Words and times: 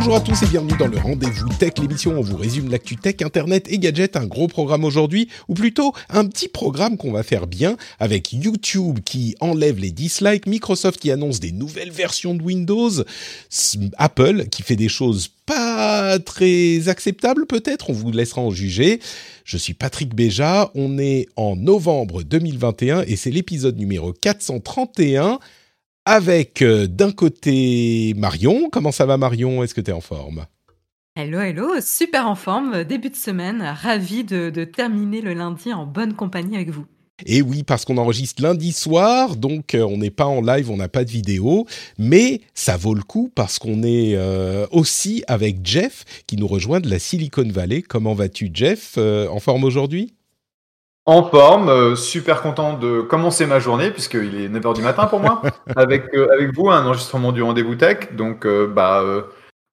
Bonjour 0.00 0.16
à 0.16 0.20
tous 0.20 0.42
et 0.44 0.46
bienvenue 0.46 0.78
dans 0.78 0.86
le 0.86 0.96
Rendez-vous 0.96 1.50
Tech, 1.58 1.72
l'émission 1.78 2.12
où 2.12 2.20
on 2.20 2.22
vous 2.22 2.38
résume 2.38 2.70
l'actu 2.70 2.96
tech, 2.96 3.16
internet 3.20 3.66
et 3.70 3.78
gadgets. 3.78 4.16
Un 4.16 4.24
gros 4.24 4.48
programme 4.48 4.84
aujourd'hui, 4.84 5.28
ou 5.46 5.52
plutôt 5.52 5.92
un 6.08 6.24
petit 6.24 6.48
programme 6.48 6.96
qu'on 6.96 7.12
va 7.12 7.22
faire 7.22 7.46
bien 7.46 7.76
avec 7.98 8.32
YouTube 8.32 9.00
qui 9.04 9.36
enlève 9.40 9.78
les 9.78 9.90
dislikes, 9.90 10.46
Microsoft 10.46 10.98
qui 10.98 11.10
annonce 11.10 11.38
des 11.38 11.52
nouvelles 11.52 11.90
versions 11.90 12.34
de 12.34 12.42
Windows, 12.42 12.90
Apple 13.98 14.46
qui 14.46 14.62
fait 14.62 14.74
des 14.74 14.88
choses 14.88 15.28
pas 15.44 16.18
très 16.18 16.88
acceptables 16.88 17.44
peut-être, 17.44 17.90
on 17.90 17.92
vous 17.92 18.10
laissera 18.10 18.40
en 18.40 18.50
juger. 18.50 19.00
Je 19.44 19.58
suis 19.58 19.74
Patrick 19.74 20.14
Béja, 20.14 20.70
on 20.74 20.98
est 20.98 21.26
en 21.36 21.56
novembre 21.56 22.22
2021 22.22 23.02
et 23.02 23.16
c'est 23.16 23.30
l'épisode 23.30 23.76
numéro 23.76 24.14
431 24.14 25.40
avec 26.04 26.62
euh, 26.62 26.86
d'un 26.86 27.12
côté 27.12 28.14
Marion. 28.16 28.68
Comment 28.70 28.92
ça 28.92 29.06
va 29.06 29.16
Marion? 29.16 29.62
Est-ce 29.62 29.74
que 29.74 29.80
tu 29.80 29.90
es 29.90 29.94
en 29.94 30.00
forme? 30.00 30.46
Hello, 31.16 31.40
hello, 31.40 31.80
super 31.80 32.26
en 32.28 32.36
forme, 32.36 32.84
début 32.84 33.10
de 33.10 33.16
semaine, 33.16 33.62
ravi 33.62 34.24
de, 34.24 34.48
de 34.48 34.64
terminer 34.64 35.20
le 35.20 35.34
lundi 35.34 35.72
en 35.72 35.84
bonne 35.84 36.14
compagnie 36.14 36.56
avec 36.56 36.70
vous. 36.70 36.86
Et 37.26 37.42
oui, 37.42 37.64
parce 37.64 37.84
qu'on 37.84 37.98
enregistre 37.98 38.42
lundi 38.42 38.72
soir, 38.72 39.36
donc 39.36 39.74
euh, 39.74 39.82
on 39.82 39.98
n'est 39.98 40.10
pas 40.10 40.24
en 40.24 40.40
live, 40.40 40.70
on 40.70 40.76
n'a 40.76 40.88
pas 40.88 41.04
de 41.04 41.10
vidéo, 41.10 41.66
mais 41.98 42.40
ça 42.54 42.78
vaut 42.78 42.94
le 42.94 43.02
coup 43.02 43.30
parce 43.34 43.58
qu'on 43.58 43.82
est 43.82 44.14
euh, 44.14 44.66
aussi 44.70 45.22
avec 45.26 45.58
Jeff 45.64 46.04
qui 46.26 46.36
nous 46.36 46.46
rejoint 46.46 46.80
de 46.80 46.88
la 46.88 46.98
Silicon 46.98 47.46
Valley. 47.46 47.82
Comment 47.82 48.14
vas-tu 48.14 48.50
Jeff? 48.54 48.96
En 48.96 49.40
forme 49.40 49.64
aujourd'hui? 49.64 50.14
En 51.06 51.24
forme, 51.24 51.68
euh, 51.68 51.96
super 51.96 52.42
content 52.42 52.74
de 52.74 53.00
commencer 53.00 53.46
ma 53.46 53.58
journée 53.58 53.90
puisqu'il 53.90 54.40
est 54.40 54.48
9h 54.48 54.74
du 54.74 54.82
matin 54.82 55.06
pour 55.06 55.20
moi 55.20 55.42
avec 55.76 56.14
euh, 56.14 56.28
avec 56.32 56.54
vous 56.54 56.70
un 56.70 56.84
enregistrement 56.86 57.32
du 57.32 57.42
rendez-vous 57.42 57.74
tech. 57.74 58.12
Donc 58.14 58.46
euh, 58.46 58.66
bah 58.66 59.02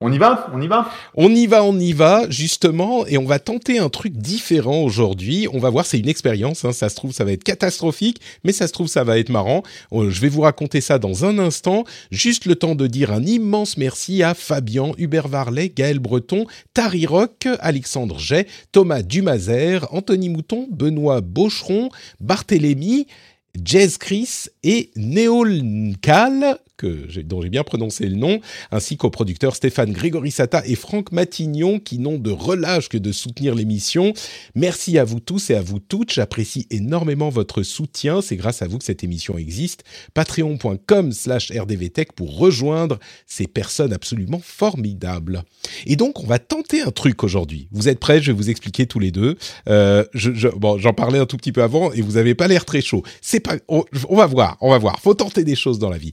on 0.00 0.12
y 0.12 0.18
va, 0.18 0.48
on 0.54 0.60
y 0.62 0.68
va? 0.68 0.88
On 1.16 1.34
y 1.34 1.48
va, 1.48 1.64
on 1.64 1.76
y 1.76 1.92
va, 1.92 2.30
justement, 2.30 3.04
et 3.06 3.18
on 3.18 3.24
va 3.24 3.40
tenter 3.40 3.80
un 3.80 3.88
truc 3.88 4.12
différent 4.12 4.82
aujourd'hui. 4.82 5.48
On 5.52 5.58
va 5.58 5.70
voir, 5.70 5.86
c'est 5.86 5.98
une 5.98 6.08
expérience, 6.08 6.64
hein, 6.64 6.70
ça 6.72 6.88
se 6.88 6.94
trouve, 6.94 7.10
ça 7.10 7.24
va 7.24 7.32
être 7.32 7.42
catastrophique, 7.42 8.20
mais 8.44 8.52
ça 8.52 8.68
se 8.68 8.72
trouve, 8.72 8.86
ça 8.86 9.02
va 9.02 9.18
être 9.18 9.28
marrant. 9.28 9.64
Euh, 9.92 10.08
je 10.08 10.20
vais 10.20 10.28
vous 10.28 10.42
raconter 10.42 10.80
ça 10.80 11.00
dans 11.00 11.24
un 11.24 11.40
instant. 11.40 11.82
Juste 12.12 12.44
le 12.44 12.54
temps 12.54 12.76
de 12.76 12.86
dire 12.86 13.12
un 13.12 13.24
immense 13.24 13.76
merci 13.76 14.22
à 14.22 14.34
Fabien, 14.34 14.92
Hubert 14.98 15.26
Varlet, 15.26 15.68
Gaël 15.68 15.98
Breton, 15.98 16.46
Tari 16.74 17.04
Rock, 17.04 17.48
Alexandre 17.58 18.20
Jay, 18.20 18.46
Thomas 18.70 19.02
Dumazer, 19.02 19.88
Anthony 19.92 20.28
Mouton, 20.28 20.68
Benoît 20.70 21.22
Beaucheron, 21.22 21.88
Barthélémy, 22.20 23.08
Jazz 23.64 23.98
Chris 23.98 24.44
et 24.62 24.92
Néolcal, 24.94 26.58
que 26.78 27.20
dont 27.22 27.42
j'ai 27.42 27.50
bien 27.50 27.64
prononcé 27.64 28.06
le 28.06 28.16
nom, 28.16 28.40
ainsi 28.70 28.96
qu'aux 28.96 29.10
producteurs 29.10 29.54
Stéphane 29.54 29.92
Grégorissata 29.92 30.62
et 30.64 30.76
Franck 30.76 31.12
Matignon 31.12 31.78
qui 31.78 31.98
n'ont 31.98 32.18
de 32.18 32.30
relâche 32.30 32.88
que 32.88 32.96
de 32.96 33.12
soutenir 33.12 33.54
l'émission. 33.54 34.14
Merci 34.54 34.96
à 34.96 35.04
vous 35.04 35.20
tous 35.20 35.50
et 35.50 35.54
à 35.54 35.60
vous 35.60 35.80
toutes. 35.80 36.12
J'apprécie 36.12 36.66
énormément 36.70 37.28
votre 37.28 37.62
soutien. 37.62 38.22
C'est 38.22 38.36
grâce 38.36 38.62
à 38.62 38.68
vous 38.68 38.78
que 38.78 38.84
cette 38.84 39.04
émission 39.04 39.36
existe. 39.36 39.84
Patreon.com 40.14 41.12
slash 41.12 41.50
rdvtech 41.50 42.12
pour 42.12 42.38
rejoindre 42.38 42.98
ces 43.26 43.46
personnes 43.46 43.92
absolument 43.92 44.40
formidables. 44.42 45.42
Et 45.86 45.96
donc, 45.96 46.22
on 46.22 46.26
va 46.26 46.38
tenter 46.38 46.80
un 46.82 46.90
truc 46.90 47.24
aujourd'hui. 47.24 47.68
Vous 47.72 47.88
êtes 47.88 47.98
prêts? 47.98 48.22
Je 48.22 48.30
vais 48.30 48.36
vous 48.36 48.50
expliquer 48.50 48.86
tous 48.86 49.00
les 49.00 49.10
deux. 49.10 49.36
Euh, 49.68 50.04
je, 50.14 50.48
bon, 50.48 50.78
j'en 50.78 50.92
parlais 50.92 51.18
un 51.18 51.26
tout 51.26 51.36
petit 51.36 51.52
peu 51.52 51.62
avant 51.62 51.92
et 51.92 52.00
vous 52.00 52.16
avez 52.16 52.34
pas 52.34 52.48
l'air 52.48 52.64
très 52.64 52.80
chaud. 52.80 53.02
C'est 53.20 53.40
pas, 53.40 53.56
on, 53.68 53.84
va 54.10 54.26
voir, 54.26 54.56
on 54.60 54.70
va 54.70 54.78
voir. 54.78 55.00
Faut 55.00 55.14
tenter 55.14 55.44
des 55.44 55.56
choses 55.56 55.78
dans 55.78 55.90
la 55.90 55.98
vie. 55.98 56.12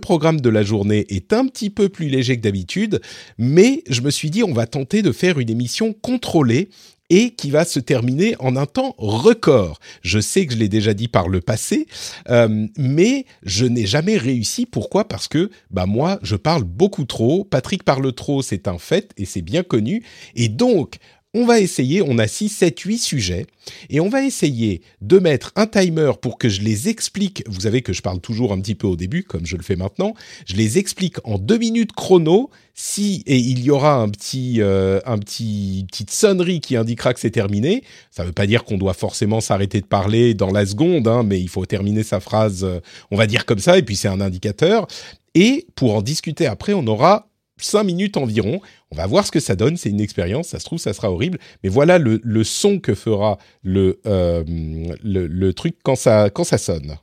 Programme 0.00 0.40
de 0.40 0.50
la 0.50 0.62
journée 0.62 1.06
est 1.08 1.32
un 1.32 1.46
petit 1.46 1.70
peu 1.70 1.88
plus 1.88 2.08
léger 2.08 2.36
que 2.36 2.42
d'habitude, 2.42 3.00
mais 3.38 3.84
je 3.88 4.00
me 4.00 4.10
suis 4.10 4.30
dit 4.30 4.42
on 4.42 4.52
va 4.52 4.66
tenter 4.66 5.02
de 5.02 5.12
faire 5.12 5.38
une 5.38 5.50
émission 5.50 5.92
contrôlée 5.92 6.68
et 7.10 7.30
qui 7.32 7.50
va 7.50 7.64
se 7.64 7.80
terminer 7.80 8.36
en 8.38 8.56
un 8.56 8.66
temps 8.66 8.94
record. 8.96 9.78
Je 10.02 10.20
sais 10.20 10.46
que 10.46 10.54
je 10.54 10.58
l'ai 10.58 10.68
déjà 10.68 10.94
dit 10.94 11.08
par 11.08 11.28
le 11.28 11.40
passé, 11.40 11.86
euh, 12.30 12.66
mais 12.78 13.26
je 13.42 13.66
n'ai 13.66 13.84
jamais 13.84 14.16
réussi. 14.16 14.64
Pourquoi? 14.64 15.06
Parce 15.06 15.28
que 15.28 15.50
bah 15.70 15.86
moi, 15.86 16.18
je 16.22 16.36
parle 16.36 16.62
beaucoup 16.62 17.04
trop. 17.04 17.44
Patrick 17.44 17.82
parle 17.82 18.12
trop, 18.12 18.42
c'est 18.42 18.68
un 18.68 18.78
fait 18.78 19.10
et 19.18 19.24
c'est 19.24 19.42
bien 19.42 19.64
connu. 19.64 20.04
Et 20.36 20.48
donc, 20.48 20.98
on 21.32 21.44
va 21.44 21.60
essayer, 21.60 22.02
on 22.02 22.18
a 22.18 22.26
6, 22.26 22.48
7, 22.48 22.80
8 22.80 22.98
sujets, 22.98 23.46
et 23.88 24.00
on 24.00 24.08
va 24.08 24.24
essayer 24.24 24.82
de 25.00 25.18
mettre 25.20 25.52
un 25.54 25.66
timer 25.66 26.12
pour 26.20 26.38
que 26.38 26.48
je 26.48 26.60
les 26.60 26.88
explique. 26.88 27.44
Vous 27.46 27.60
savez 27.60 27.82
que 27.82 27.92
je 27.92 28.02
parle 28.02 28.20
toujours 28.20 28.52
un 28.52 28.60
petit 28.60 28.74
peu 28.74 28.88
au 28.88 28.96
début, 28.96 29.22
comme 29.22 29.46
je 29.46 29.56
le 29.56 29.62
fais 29.62 29.76
maintenant. 29.76 30.14
Je 30.46 30.56
les 30.56 30.78
explique 30.78 31.16
en 31.24 31.38
deux 31.38 31.58
minutes 31.58 31.92
chrono, 31.92 32.50
si, 32.74 33.22
et 33.26 33.36
il 33.36 33.62
y 33.62 33.70
aura 33.70 33.94
un 33.94 34.08
petit, 34.08 34.60
euh, 34.60 35.00
un 35.06 35.18
petit, 35.18 35.86
petite 35.88 36.10
sonnerie 36.10 36.60
qui 36.60 36.76
indiquera 36.76 37.14
que 37.14 37.20
c'est 37.20 37.30
terminé. 37.30 37.84
Ça 38.10 38.22
ne 38.22 38.28
veut 38.28 38.32
pas 38.32 38.46
dire 38.46 38.64
qu'on 38.64 38.78
doit 38.78 38.94
forcément 38.94 39.40
s'arrêter 39.40 39.80
de 39.80 39.86
parler 39.86 40.34
dans 40.34 40.50
la 40.50 40.66
seconde, 40.66 41.06
hein, 41.06 41.22
mais 41.22 41.40
il 41.40 41.48
faut 41.48 41.64
terminer 41.64 42.02
sa 42.02 42.18
phrase, 42.18 42.64
euh, 42.64 42.80
on 43.12 43.16
va 43.16 43.28
dire 43.28 43.46
comme 43.46 43.60
ça, 43.60 43.78
et 43.78 43.82
puis 43.82 43.94
c'est 43.94 44.08
un 44.08 44.20
indicateur. 44.20 44.88
Et 45.36 45.68
pour 45.76 45.94
en 45.94 46.02
discuter 46.02 46.46
après, 46.46 46.72
on 46.72 46.86
aura 46.88 47.30
5 47.62 47.84
minutes 47.84 48.16
environ. 48.16 48.60
On 48.92 48.96
va 48.96 49.06
voir 49.06 49.26
ce 49.26 49.30
que 49.30 49.40
ça 49.40 49.56
donne. 49.56 49.76
C'est 49.76 49.90
une 49.90 50.00
expérience. 50.00 50.48
Ça 50.48 50.58
se 50.58 50.64
trouve, 50.64 50.78
ça 50.78 50.92
sera 50.92 51.10
horrible. 51.10 51.38
Mais 51.62 51.68
voilà 51.68 51.98
le, 51.98 52.44
son 52.44 52.78
que 52.80 52.94
fera 52.94 53.38
le, 53.62 54.00
euh, 54.06 55.52
truc 55.52 55.76
quand 55.82 55.96
ça 55.96 56.30
sonne. 56.58 56.96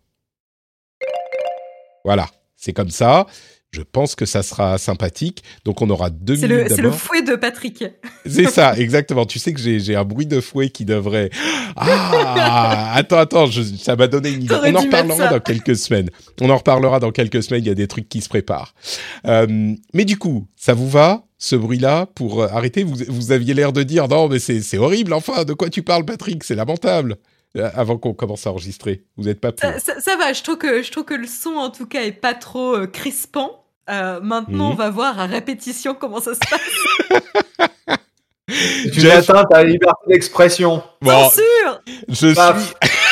Voilà. 2.03 2.27
C'est 2.55 2.73
comme 2.73 2.89
ça. 2.89 3.27
Je 3.71 3.81
pense 3.81 4.15
que 4.15 4.25
ça 4.25 4.43
sera 4.43 4.77
sympathique. 4.77 5.43
Donc 5.65 5.81
on 5.81 5.89
aura 5.89 6.09
deux 6.09 6.35
minutes 6.35 6.49
d'abord. 6.49 6.75
C'est 6.75 6.81
le 6.81 6.91
fouet 6.91 7.21
de 7.21 7.35
Patrick. 7.35 7.83
C'est 8.25 8.49
ça, 8.49 8.77
exactement. 8.77 9.25
Tu 9.25 9.39
sais 9.39 9.53
que 9.53 9.59
j'ai 9.59 9.95
un 9.95 10.05
bruit 10.05 10.25
de 10.25 10.39
fouet 10.41 10.69
qui 10.69 10.85
devrait... 10.85 11.29
Ah 11.79 12.93
Attends, 12.95 13.17
attends, 13.17 13.45
ça 13.51 13.95
m'a 13.95 14.07
donné 14.07 14.29
une 14.29 14.43
idée. 14.43 14.55
On 14.55 14.75
en 14.75 14.81
reparlera 14.81 15.27
dans 15.27 15.39
quelques 15.39 15.75
semaines. 15.75 16.09
On 16.41 16.49
en 16.49 16.57
reparlera 16.57 16.99
dans 16.99 17.11
quelques 17.11 17.43
semaines, 17.43 17.63
il 17.63 17.67
y 17.67 17.71
a 17.71 17.75
des 17.75 17.87
trucs 17.87 18.09
qui 18.09 18.21
se 18.21 18.29
préparent. 18.29 18.73
Euh, 19.27 19.75
mais 19.93 20.05
du 20.05 20.17
coup, 20.17 20.47
ça 20.55 20.73
vous 20.73 20.89
va 20.89 21.27
ce 21.37 21.55
bruit-là 21.55 22.07
pour 22.15 22.41
euh, 22.41 22.47
arrêter? 22.47 22.83
Vous, 22.83 22.95
vous 23.07 23.31
aviez 23.31 23.53
l'air 23.53 23.73
de 23.73 23.83
dire 23.83 24.07
non 24.07 24.27
mais 24.27 24.39
c'est 24.39 24.77
horrible 24.77 25.13
enfin 25.13 25.43
de 25.43 25.53
quoi 25.53 25.69
tu 25.69 25.83
parles 25.83 26.05
Patrick? 26.05 26.43
C'est 26.43 26.55
lamentable 26.55 27.17
avant 27.73 27.97
qu'on 27.97 28.13
commence 28.13 28.47
à 28.47 28.51
enregistrer 28.51 29.03
vous 29.17 29.25
n'êtes 29.25 29.41
pas 29.41 29.51
ça, 29.59 29.79
ça, 29.79 30.15
va 30.17 30.33
je 30.33 30.43
trouve 30.43 30.57
que 30.57 30.81
je 30.81 30.91
trouve 30.91 31.05
que 31.05 31.13
le 31.13 31.27
son 31.27 31.51
en 31.51 31.69
tout 31.69 31.85
cas 31.85 32.03
est 32.03 32.11
pas 32.11 32.33
trop 32.33 32.87
crispant 32.87 33.63
euh, 33.89 34.19
maintenant, 34.21 34.69
on 34.69 34.71
mhm. 34.71 34.77
va 34.77 34.89
voir 34.89 35.19
à 35.19 35.25
répétition 35.25 35.95
comment 35.95 36.19
ça 36.19 36.33
se 36.33 36.39
passe. 36.39 37.97
tu 38.93 38.99
Jeff... 38.99 39.29
atteins 39.29 39.45
ta 39.45 39.63
liberté 39.63 40.01
d'expression. 40.07 40.83
Bien 41.01 41.29
sûr 41.29 41.81
Je 42.09 42.33
suis... 42.33 42.35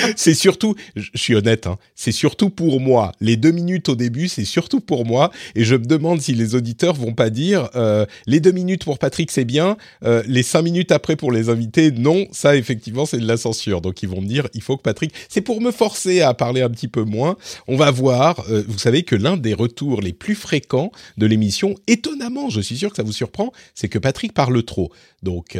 c'est 0.16 0.34
surtout, 0.34 0.74
je 0.96 1.10
suis 1.14 1.34
honnête, 1.34 1.66
hein, 1.66 1.78
c'est 1.94 2.12
surtout 2.12 2.50
pour 2.50 2.80
moi. 2.80 3.12
Les 3.20 3.36
deux 3.36 3.50
minutes 3.50 3.88
au 3.88 3.96
début, 3.96 4.28
c'est 4.28 4.44
surtout 4.44 4.80
pour 4.80 5.04
moi. 5.04 5.30
Et 5.54 5.64
je 5.64 5.74
me 5.74 5.84
demande 5.84 6.20
si 6.20 6.34
les 6.34 6.54
auditeurs 6.54 6.94
vont 6.94 7.12
pas 7.12 7.30
dire 7.30 7.68
euh, 7.74 8.06
les 8.26 8.40
deux 8.40 8.52
minutes 8.52 8.84
pour 8.84 8.98
Patrick, 8.98 9.30
c'est 9.30 9.44
bien. 9.44 9.76
Euh, 10.04 10.22
les 10.26 10.42
cinq 10.42 10.62
minutes 10.62 10.92
après 10.92 11.16
pour 11.16 11.32
les 11.32 11.48
invités, 11.48 11.90
non. 11.90 12.26
Ça, 12.32 12.56
effectivement, 12.56 13.06
c'est 13.06 13.18
de 13.18 13.26
la 13.26 13.36
censure. 13.36 13.80
Donc, 13.80 14.02
ils 14.02 14.08
vont 14.08 14.20
me 14.20 14.26
dire, 14.26 14.48
il 14.54 14.62
faut 14.62 14.76
que 14.76 14.82
Patrick. 14.82 15.12
C'est 15.28 15.40
pour 15.40 15.60
me 15.60 15.70
forcer 15.70 16.20
à 16.20 16.34
parler 16.34 16.62
un 16.62 16.70
petit 16.70 16.88
peu 16.88 17.02
moins. 17.02 17.36
On 17.68 17.76
va 17.76 17.90
voir. 17.90 18.44
Euh, 18.50 18.64
vous 18.66 18.78
savez 18.78 19.02
que 19.02 19.16
l'un 19.16 19.36
des 19.36 19.54
retours 19.54 20.00
les 20.00 20.12
plus 20.12 20.34
fréquents 20.34 20.92
de 21.18 21.26
l'émission, 21.26 21.74
étonnamment, 21.86 22.48
je 22.50 22.60
suis 22.60 22.76
sûr 22.76 22.90
que 22.90 22.96
ça 22.96 23.02
vous 23.02 23.12
surprend, 23.12 23.52
c'est 23.74 23.88
que 23.88 23.98
Patrick 23.98 24.32
parle 24.32 24.62
trop. 24.62 24.90
Donc 25.22 25.58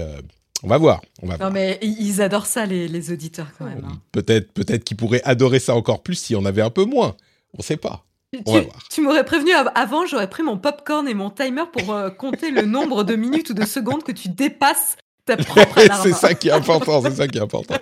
on 0.63 0.69
va 0.69 0.79
voir. 0.79 1.01
On 1.23 1.27
va 1.27 1.39
non, 1.39 1.51
mais 1.51 1.79
ils 1.83 2.21
adorent 2.21 2.47
ça, 2.47 2.67
les, 2.67 3.13
auditeurs, 3.13 3.49
quand 3.59 3.65
même. 3.65 3.85
Hein. 3.85 3.99
Peut-être 4.13 4.53
peut 4.53 4.65
qu'ils 4.65 4.97
pourraient 4.97 5.23
adorer 5.25 5.59
ça 5.59 5.75
encore 5.75 6.03
plus 6.03 6.17
si 6.17 6.37
on 6.37 6.45
avait 6.45 6.63
un 6.63 6.71
peu 6.71 6.85
moins. 6.85 7.17
On 7.55 7.59
ne 7.59 7.63
sait 7.63 7.77
pas. 7.77 8.05
On 8.33 8.43
tu, 8.43 8.53
va 8.53 8.61
voir. 8.61 8.89
tu 8.91 9.01
m'aurais 9.01 9.25
prévenu 9.25 9.51
avant, 9.75 10.07
j'aurais 10.07 10.31
pris 10.31 10.43
mon 10.43 10.57
popcorn 10.57 11.09
et 11.09 11.15
mon 11.15 11.31
timer 11.31 11.65
pour 11.73 11.93
euh, 11.93 12.11
compter 12.11 12.53
le 12.53 12.63
nombre 12.63 13.03
de 13.03 13.17
minutes 13.17 13.51
ou 13.51 13.55
de 13.55 13.65
secondes 13.65 14.05
que 14.05 14.13
tu 14.13 14.29
dépasses 14.29 14.97
ta 15.27 15.37
propre 15.37 15.79
alarme. 15.81 16.01
c'est 16.03 16.13
ça 16.13 16.35
qui 16.35 16.49
est 16.49 16.53
important, 16.53 17.03
c'est 17.03 17.11
ça 17.11 17.27
qui 17.27 17.39
est 17.39 17.43
important. 17.43 17.75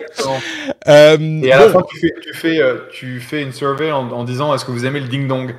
Euh, 0.86 1.42
Et 1.42 1.52
à 1.52 1.58
la 1.58 1.66
bon, 1.68 1.80
fin, 1.80 1.86
tu 1.90 1.98
fais, 1.98 2.14
tu 2.22 2.32
fais, 2.32 2.62
euh, 2.62 2.78
tu 2.92 3.20
fais 3.20 3.42
une 3.42 3.52
survey 3.52 3.92
en, 3.92 4.10
en 4.10 4.24
disant 4.24 4.54
est-ce 4.54 4.64
que 4.64 4.70
vous 4.70 4.86
aimez 4.86 5.00
le 5.00 5.08
ding-dong? 5.08 5.54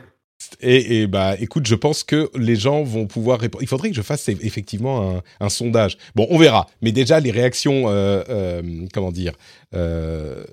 Et, 0.62 1.08
bah, 1.08 1.36
écoute, 1.40 1.68
je 1.68 1.76
pense 1.76 2.04
que 2.04 2.30
les 2.38 2.56
gens 2.56 2.84
vont 2.84 3.08
pouvoir 3.08 3.40
répondre. 3.40 3.64
Il 3.64 3.68
faudrait 3.68 3.90
que 3.90 3.96
je 3.96 4.02
fasse 4.02 4.28
eff- 4.28 4.40
effectivement 4.42 5.18
un, 5.18 5.22
un 5.40 5.50
sondage. 5.50 5.98
Bon, 6.16 6.28
on 6.30 6.38
verra. 6.38 6.68
Mais 6.82 6.92
déjà, 6.92 7.20
les 7.20 7.32
réactions, 7.32 7.90
euh, 7.90 8.24
euh, 8.30 8.62
comment 8.94 9.12
dire, 9.12 9.34
euh, 9.76 10.44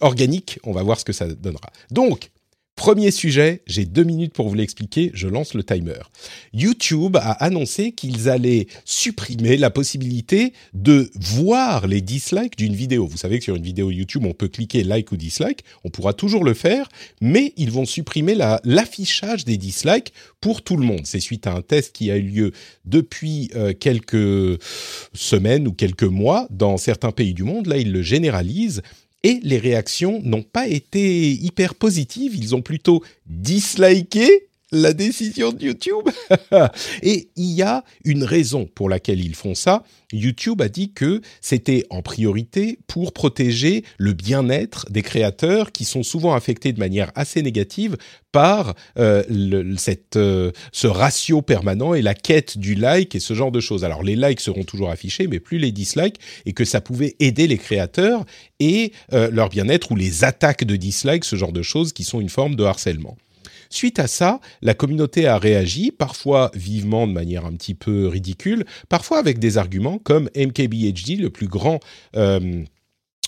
organiques, 0.00 0.58
on 0.64 0.72
va 0.72 0.82
voir 0.82 0.98
ce 0.98 1.04
que 1.04 1.12
ça 1.12 1.26
donnera. 1.28 1.70
Donc, 1.90 2.30
premier 2.76 3.10
sujet, 3.10 3.62
j'ai 3.66 3.84
deux 3.84 4.02
minutes 4.04 4.32
pour 4.32 4.48
vous 4.48 4.54
l'expliquer. 4.54 5.10
Je 5.14 5.28
lance 5.28 5.54
le 5.54 5.62
timer. 5.62 6.00
YouTube 6.52 7.16
a 7.16 7.32
annoncé 7.32 7.92
qu'ils 7.92 8.28
allaient 8.28 8.66
supprimer 8.84 9.56
la 9.56 9.70
possibilité 9.70 10.52
de 10.74 11.10
voir 11.14 11.86
les 11.86 12.00
dislikes 12.00 12.56
d'une 12.56 12.74
vidéo. 12.74 13.06
Vous 13.06 13.16
savez 13.16 13.38
que 13.38 13.44
sur 13.44 13.56
une 13.56 13.62
vidéo 13.62 13.90
YouTube, 13.90 14.24
on 14.26 14.32
peut 14.32 14.48
cliquer 14.48 14.82
like 14.84 15.12
ou 15.12 15.16
dislike. 15.16 15.64
On 15.84 15.90
pourra 15.90 16.12
toujours 16.12 16.44
le 16.44 16.54
faire, 16.54 16.88
mais 17.20 17.52
ils 17.56 17.70
vont 17.70 17.84
supprimer 17.84 18.34
la- 18.34 18.60
l'affichage 18.64 19.44
des 19.44 19.56
dislikes 19.58 20.12
pour 20.40 20.62
tout 20.62 20.76
le 20.76 20.84
monde. 20.84 21.02
C'est 21.04 21.20
suite 21.20 21.46
à 21.46 21.52
un 21.54 21.62
test 21.62 21.92
qui 21.94 22.10
a 22.10 22.16
eu 22.16 22.22
lieu 22.22 22.52
depuis 22.84 23.50
euh, 23.54 23.72
quelques 23.72 24.60
semaines 25.14 25.68
ou 25.68 25.72
quelques 25.72 26.02
mois 26.02 26.46
dans 26.50 26.76
certains 26.78 27.12
pays 27.12 27.34
du 27.34 27.44
monde. 27.44 27.66
Là, 27.66 27.76
ils 27.76 27.92
le 27.92 28.02
généralisent. 28.02 28.82
Et 29.22 29.40
les 29.42 29.58
réactions 29.58 30.20
n'ont 30.24 30.42
pas 30.42 30.66
été 30.66 31.32
hyper 31.32 31.74
positives. 31.74 32.34
Ils 32.36 32.54
ont 32.54 32.62
plutôt 32.62 33.02
disliké 33.26 34.48
la 34.72 34.92
décision 34.92 35.52
de 35.52 35.64
YouTube. 35.66 36.08
Et 37.02 37.28
il 37.36 37.52
y 37.52 37.62
a 37.62 37.84
une 38.04 38.24
raison 38.24 38.68
pour 38.74 38.88
laquelle 38.88 39.20
ils 39.24 39.34
font 39.34 39.54
ça. 39.54 39.84
YouTube 40.12 40.60
a 40.60 40.68
dit 40.68 40.92
que 40.92 41.20
c'était 41.40 41.84
en 41.90 42.02
priorité 42.02 42.78
pour 42.86 43.12
protéger 43.12 43.84
le 43.98 44.12
bien-être 44.12 44.86
des 44.90 45.02
créateurs 45.02 45.72
qui 45.72 45.84
sont 45.84 46.02
souvent 46.02 46.34
affectés 46.34 46.72
de 46.72 46.78
manière 46.78 47.10
assez 47.14 47.40
négative 47.42 47.96
par 48.30 48.74
euh, 48.98 49.22
le- 49.28 49.76
cette, 49.76 50.16
euh, 50.16 50.52
ce 50.72 50.86
ratio 50.86 51.40
permanent 51.42 51.94
et 51.94 52.02
la 52.02 52.14
quête 52.14 52.58
du 52.58 52.74
like 52.74 53.14
et 53.14 53.20
ce 53.20 53.34
genre 53.34 53.52
de 53.52 53.60
choses. 53.60 53.84
Alors 53.84 54.02
les 54.02 54.16
likes 54.16 54.40
seront 54.40 54.64
toujours 54.64 54.90
affichés, 54.90 55.26
mais 55.28 55.40
plus 55.40 55.58
les 55.58 55.72
dislikes, 55.72 56.16
et 56.46 56.52
que 56.52 56.64
ça 56.64 56.80
pouvait 56.80 57.14
aider 57.20 57.46
les 57.46 57.58
créateurs 57.58 58.24
et 58.60 58.92
euh, 59.12 59.30
leur 59.30 59.48
bien-être 59.48 59.92
ou 59.92 59.96
les 59.96 60.24
attaques 60.24 60.64
de 60.64 60.76
dislikes, 60.76 61.24
ce 61.24 61.36
genre 61.36 61.52
de 61.52 61.62
choses 61.62 61.92
qui 61.92 62.04
sont 62.04 62.20
une 62.20 62.28
forme 62.30 62.54
de 62.54 62.64
harcèlement. 62.64 63.16
Suite 63.72 63.98
à 63.98 64.06
ça, 64.06 64.38
la 64.60 64.74
communauté 64.74 65.26
a 65.26 65.38
réagi, 65.38 65.92
parfois 65.92 66.50
vivement 66.54 67.06
de 67.06 67.12
manière 67.12 67.46
un 67.46 67.54
petit 67.54 67.74
peu 67.74 68.06
ridicule, 68.06 68.66
parfois 68.90 69.18
avec 69.18 69.38
des 69.38 69.56
arguments 69.56 69.96
comme 69.96 70.28
MKBHD, 70.36 71.18
le 71.18 71.30
plus 71.30 71.48
grand 71.48 71.80
euh, 72.14 72.64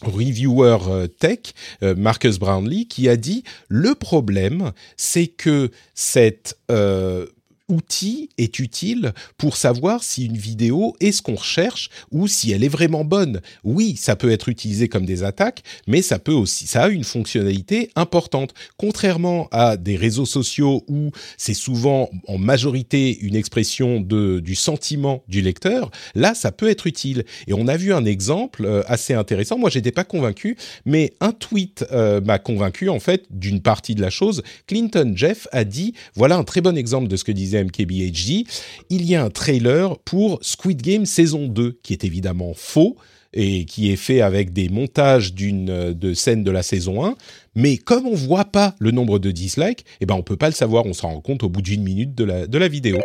reviewer 0.03 0.79
euh, 0.87 1.07
tech, 1.07 1.55
euh, 1.83 1.95
Marcus 1.97 2.39
Brownlee, 2.39 2.87
qui 2.87 3.09
a 3.09 3.17
dit 3.17 3.43
le 3.69 3.95
problème, 3.95 4.73
c'est 4.99 5.29
que 5.29 5.71
cet 5.95 6.59
euh, 6.71 7.25
outil 7.69 8.29
est 8.39 8.59
utile 8.59 9.13
pour 9.39 9.57
savoir 9.57 10.03
si 10.03 10.27
une 10.27 10.37
vidéo 10.37 10.95
est 11.01 11.13
ce 11.13 11.23
qu'on 11.23 11.35
recherche 11.35 11.89
ou 12.11 12.29
si 12.29 12.53
elle 12.53 12.65
est 12.65 12.69
vraiment 12.69 13.05
bonne. 13.05 13.41
Oui, 13.63 13.97
ça 13.97 14.17
peut 14.17 14.31
être 14.31 14.49
utilisé 14.49 14.89
comme 14.89 15.07
des 15.07 15.23
attaques, 15.23 15.63
mais 15.87 16.03
ça 16.03 16.19
peut 16.19 16.33
aussi, 16.33 16.67
ça 16.67 16.85
a 16.85 16.89
une 16.89 17.05
fonctionnalité 17.05 17.91
importante. 17.97 18.53
Contrairement 18.77 19.49
à 19.51 19.77
des 19.77 19.97
réseaux 19.97 20.27
sociaux 20.27 20.85
où 20.89 21.11
c'est 21.39 21.55
souvent 21.55 22.11
en 22.27 22.39
majorité 22.39 23.19
une 23.21 23.37
expression 23.37 24.01
de, 24.01 24.41
du 24.41 24.55
sentiment 24.55 25.23
du 25.29 25.41
lecteur, 25.41 25.91
là, 26.15 26.35
ça 26.35 26.53
peut 26.53 26.69
être 26.69 26.87
utile. 26.87 27.25
Et 27.47 27.55
on 27.55 27.69
a 27.69 27.77
vu 27.77 27.93
un 27.95 28.05
exemple 28.05 28.65
euh, 28.67 28.83
assez 28.87 29.15
intéressant. 29.15 29.59
Moi, 29.59 29.71
j'étais 29.71 29.93
pas 29.93 30.05
convaincu, 30.05 30.57
mais 30.85 31.15
un 31.21 31.33
tweet 31.33 31.85
euh, 31.93 32.21
m'a 32.21 32.39
convaincu 32.39 32.89
en 32.89 33.01
fait 33.01 33.25
d'une 33.31 33.61
partie 33.61 33.95
de 33.95 34.03
la 34.03 34.11
chose. 34.11 34.43
Clinton 34.67 35.13
Jeff 35.15 35.49
a 35.53 35.65
dit, 35.65 35.95
voilà 36.15 36.37
un 36.37 36.45
très 36.45 36.61
bon 36.61 36.77
exemple 36.77 37.09
de 37.09 37.17
ce 37.17 37.25
que 37.25 37.33
disait 37.33 37.54
MKBHD. 37.63 38.47
Il 38.91 39.05
y 39.05 39.15
a 39.15 39.23
un 39.23 39.31
trailer 39.31 39.99
pour 40.01 40.39
Squid 40.43 40.83
Game 40.83 41.07
saison 41.07 41.47
2 41.47 41.79
qui 41.83 41.93
est 41.93 42.05
évidemment 42.05 42.53
faux 42.55 42.97
et 43.35 43.65
qui 43.65 43.91
est 43.91 43.97
fait 43.97 44.21
avec 44.21 44.53
des 44.53 44.69
montages 44.69 45.35
d'une 45.35 45.69
euh, 45.69 45.93
de 45.93 46.15
scènes 46.15 46.45
de 46.45 46.51
la 46.51 46.63
saison 46.63 47.05
1, 47.05 47.17
mais 47.57 47.77
comme 47.77 48.07
on 48.07 48.15
voit 48.15 48.45
pas 48.45 48.75
le 48.79 48.93
nombre 48.93 49.19
de 49.19 49.31
dislikes, 49.33 49.85
eh 50.01 50.07
ben 50.07 50.15
on 50.15 50.23
peut 50.23 50.37
pas 50.37 50.49
le 50.49 50.55
savoir, 50.55 50.87
on 50.87 50.93
s'en 50.93 51.11
rend 51.11 51.21
compte 51.21 51.43
au 51.43 51.49
bout 51.49 51.63
d'une 51.63 51.83
minute 51.83 52.15
de 52.15 52.25
la, 52.25 52.47
de 52.47 52.59
la 52.59 52.69
vidéo. 52.69 53.01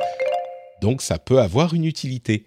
Donc 0.82 1.02
ça 1.02 1.18
peut 1.18 1.40
avoir 1.40 1.74
une 1.74 1.86
utilité. 1.86 2.46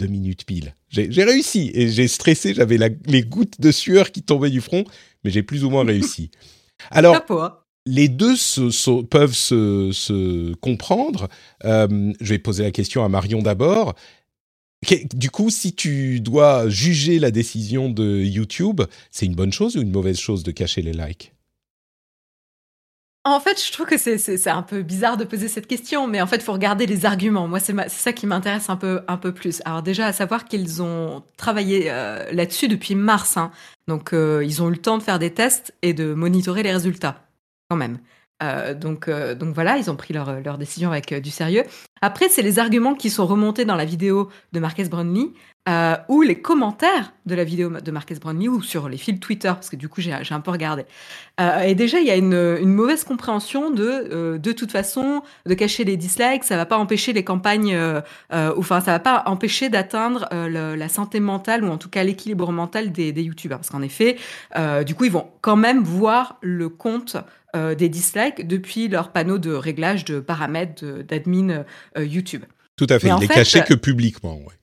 Deux 0.00 0.06
minutes 0.06 0.46
pile. 0.46 0.74
J'ai 0.90 1.24
réussi 1.24 1.72
et 1.74 1.88
j'ai 1.88 2.06
stressé, 2.06 2.54
j'avais 2.54 2.78
les 3.06 3.22
gouttes 3.22 3.60
de 3.60 3.72
sueur 3.72 4.12
qui 4.12 4.22
tombaient 4.22 4.48
du 4.48 4.60
front, 4.60 4.84
mais 5.24 5.30
j'ai 5.30 5.42
plus 5.42 5.64
ou 5.64 5.70
moins 5.70 5.84
réussi. 5.84 6.30
Alors, 6.90 7.14
Chapeau, 7.14 7.40
hein. 7.40 7.58
Les 7.88 8.08
deux 8.08 8.34
peuvent 9.10 9.34
se, 9.34 10.54
comprendre. 10.54 11.28
Euh, 11.64 12.12
je 12.20 12.28
vais 12.28 12.38
poser 12.38 12.62
la 12.64 12.70
question 12.70 13.04
à 13.04 13.08
Marion 13.08 13.42
d'abord. 13.42 13.94
Du 15.12 15.30
coup, 15.30 15.50
si 15.50 15.74
tu 15.74 16.20
dois 16.20 16.68
juger 16.68 17.18
la 17.18 17.30
décision 17.30 17.88
de 17.90 18.22
YouTube, 18.22 18.82
c'est 19.10 19.26
une 19.26 19.34
bonne 19.34 19.52
chose 19.52 19.76
ou 19.76 19.82
une 19.82 19.90
mauvaise 19.90 20.18
chose 20.18 20.44
de 20.44 20.52
cacher 20.52 20.82
les 20.82 20.92
likes? 20.92 21.32
En 23.24 23.40
fait, 23.40 23.62
je 23.62 23.72
trouve 23.72 23.86
que 23.86 23.98
c'est- 23.98 24.46
un 24.48 24.62
peu 24.62 24.82
bizarre 24.82 25.16
de 25.16 25.24
poser 25.24 25.48
cette 25.48 25.66
question, 25.66 26.06
mais 26.06 26.22
en 26.22 26.26
fait, 26.26 26.36
il 26.36 26.42
faut 26.42 26.52
regarder 26.52 26.86
les 26.86 27.04
arguments. 27.04 27.46
Moi, 27.48 27.60
c'est 27.60 27.74
ça 27.88 28.12
qui 28.12 28.26
m'intéresse 28.26 28.70
un 28.70 28.76
peu, 28.76 29.02
un 29.06 29.16
peu 29.18 29.32
plus. 29.34 29.60
Alors 29.66 29.82
déjà, 29.82 30.06
à 30.06 30.12
savoir 30.12 30.44
qu'ils 30.46 30.80
ont 30.80 31.22
travaillé 31.36 31.90
euh, 31.90 32.30
là-dessus 32.32 32.68
depuis 32.68 32.94
mars. 32.94 33.36
hein. 33.36 33.50
Donc, 33.86 34.12
euh, 34.14 34.42
ils 34.46 34.62
ont 34.62 34.68
eu 34.68 34.72
le 34.72 34.78
temps 34.78 34.96
de 34.96 35.02
faire 35.02 35.18
des 35.18 35.34
tests 35.34 35.74
et 35.82 35.92
de 35.92 36.14
monitorer 36.14 36.62
les 36.62 36.72
résultats, 36.72 37.27
quand 37.68 37.76
même. 37.76 37.98
Euh, 38.42 38.74
donc, 38.74 39.08
euh, 39.08 39.34
donc 39.34 39.54
voilà, 39.54 39.76
ils 39.78 39.90
ont 39.90 39.96
pris 39.96 40.14
leur, 40.14 40.40
leur 40.40 40.58
décision 40.58 40.90
avec 40.90 41.12
euh, 41.12 41.20
du 41.20 41.30
sérieux. 41.30 41.64
Après, 42.00 42.28
c'est 42.28 42.42
les 42.42 42.58
arguments 42.58 42.94
qui 42.94 43.10
sont 43.10 43.26
remontés 43.26 43.64
dans 43.64 43.76
la 43.76 43.84
vidéo 43.84 44.28
de 44.52 44.60
Marques 44.60 44.88
Brownlee 44.88 45.32
euh, 45.68 45.96
ou 46.08 46.22
les 46.22 46.40
commentaires 46.40 47.12
de 47.26 47.34
la 47.34 47.44
vidéo 47.44 47.68
de 47.68 47.90
Marques 47.90 48.18
Brownlee 48.18 48.48
ou 48.48 48.62
sur 48.62 48.88
les 48.88 48.96
fils 48.96 49.20
Twitter, 49.20 49.48
parce 49.48 49.68
que 49.68 49.76
du 49.76 49.86
coup, 49.86 50.00
j'ai 50.00 50.12
un 50.12 50.40
peu 50.40 50.50
regardé. 50.50 50.86
Euh, 51.40 51.60
et 51.60 51.74
déjà, 51.74 52.00
il 52.00 52.06
y 52.06 52.10
a 52.10 52.16
une, 52.16 52.72
mauvaise 52.72 53.04
compréhension 53.04 53.70
de, 53.70 53.84
euh, 53.84 54.38
de 54.38 54.52
toute 54.52 54.72
façon, 54.72 55.22
de 55.44 55.52
cacher 55.52 55.84
les 55.84 55.98
dislikes, 55.98 56.44
ça 56.44 56.56
va 56.56 56.64
pas 56.64 56.78
empêcher 56.78 57.12
les 57.12 57.22
campagnes, 57.22 57.78
enfin, 58.30 58.80
ça 58.80 58.92
va 58.92 58.98
pas 58.98 59.24
empêcher 59.26 59.68
d'atteindre 59.68 60.26
la 60.32 60.88
santé 60.88 61.20
mentale 61.20 61.64
ou 61.64 61.68
en 61.68 61.76
tout 61.76 61.90
cas 61.90 62.02
l'équilibre 62.02 62.50
mental 62.50 62.90
des, 62.90 63.12
des 63.12 63.22
youtubeurs. 63.22 63.58
Parce 63.58 63.68
qu'en 63.68 63.82
effet, 63.82 64.16
du 64.86 64.94
coup, 64.94 65.04
ils 65.04 65.12
vont 65.12 65.28
quand 65.42 65.56
même 65.56 65.82
voir 65.82 66.38
le 66.40 66.70
compte 66.70 67.18
des 67.54 67.88
dislikes 67.88 68.46
depuis 68.46 68.88
leur 68.88 69.10
panneau 69.10 69.38
de 69.38 69.52
réglage 69.52 70.04
de 70.04 70.20
paramètres 70.20 70.84
d'admin 71.02 71.64
YouTube. 71.96 72.44
Tout 72.76 72.86
à 72.90 72.98
fait. 72.98 73.08
Mais 73.08 73.14
Il 73.18 73.24
est 73.24 73.26
fait, 73.28 73.34
caché 73.34 73.60
euh, 73.60 73.62
que 73.62 73.74
publiquement. 73.74 74.36
Ouais. 74.36 74.54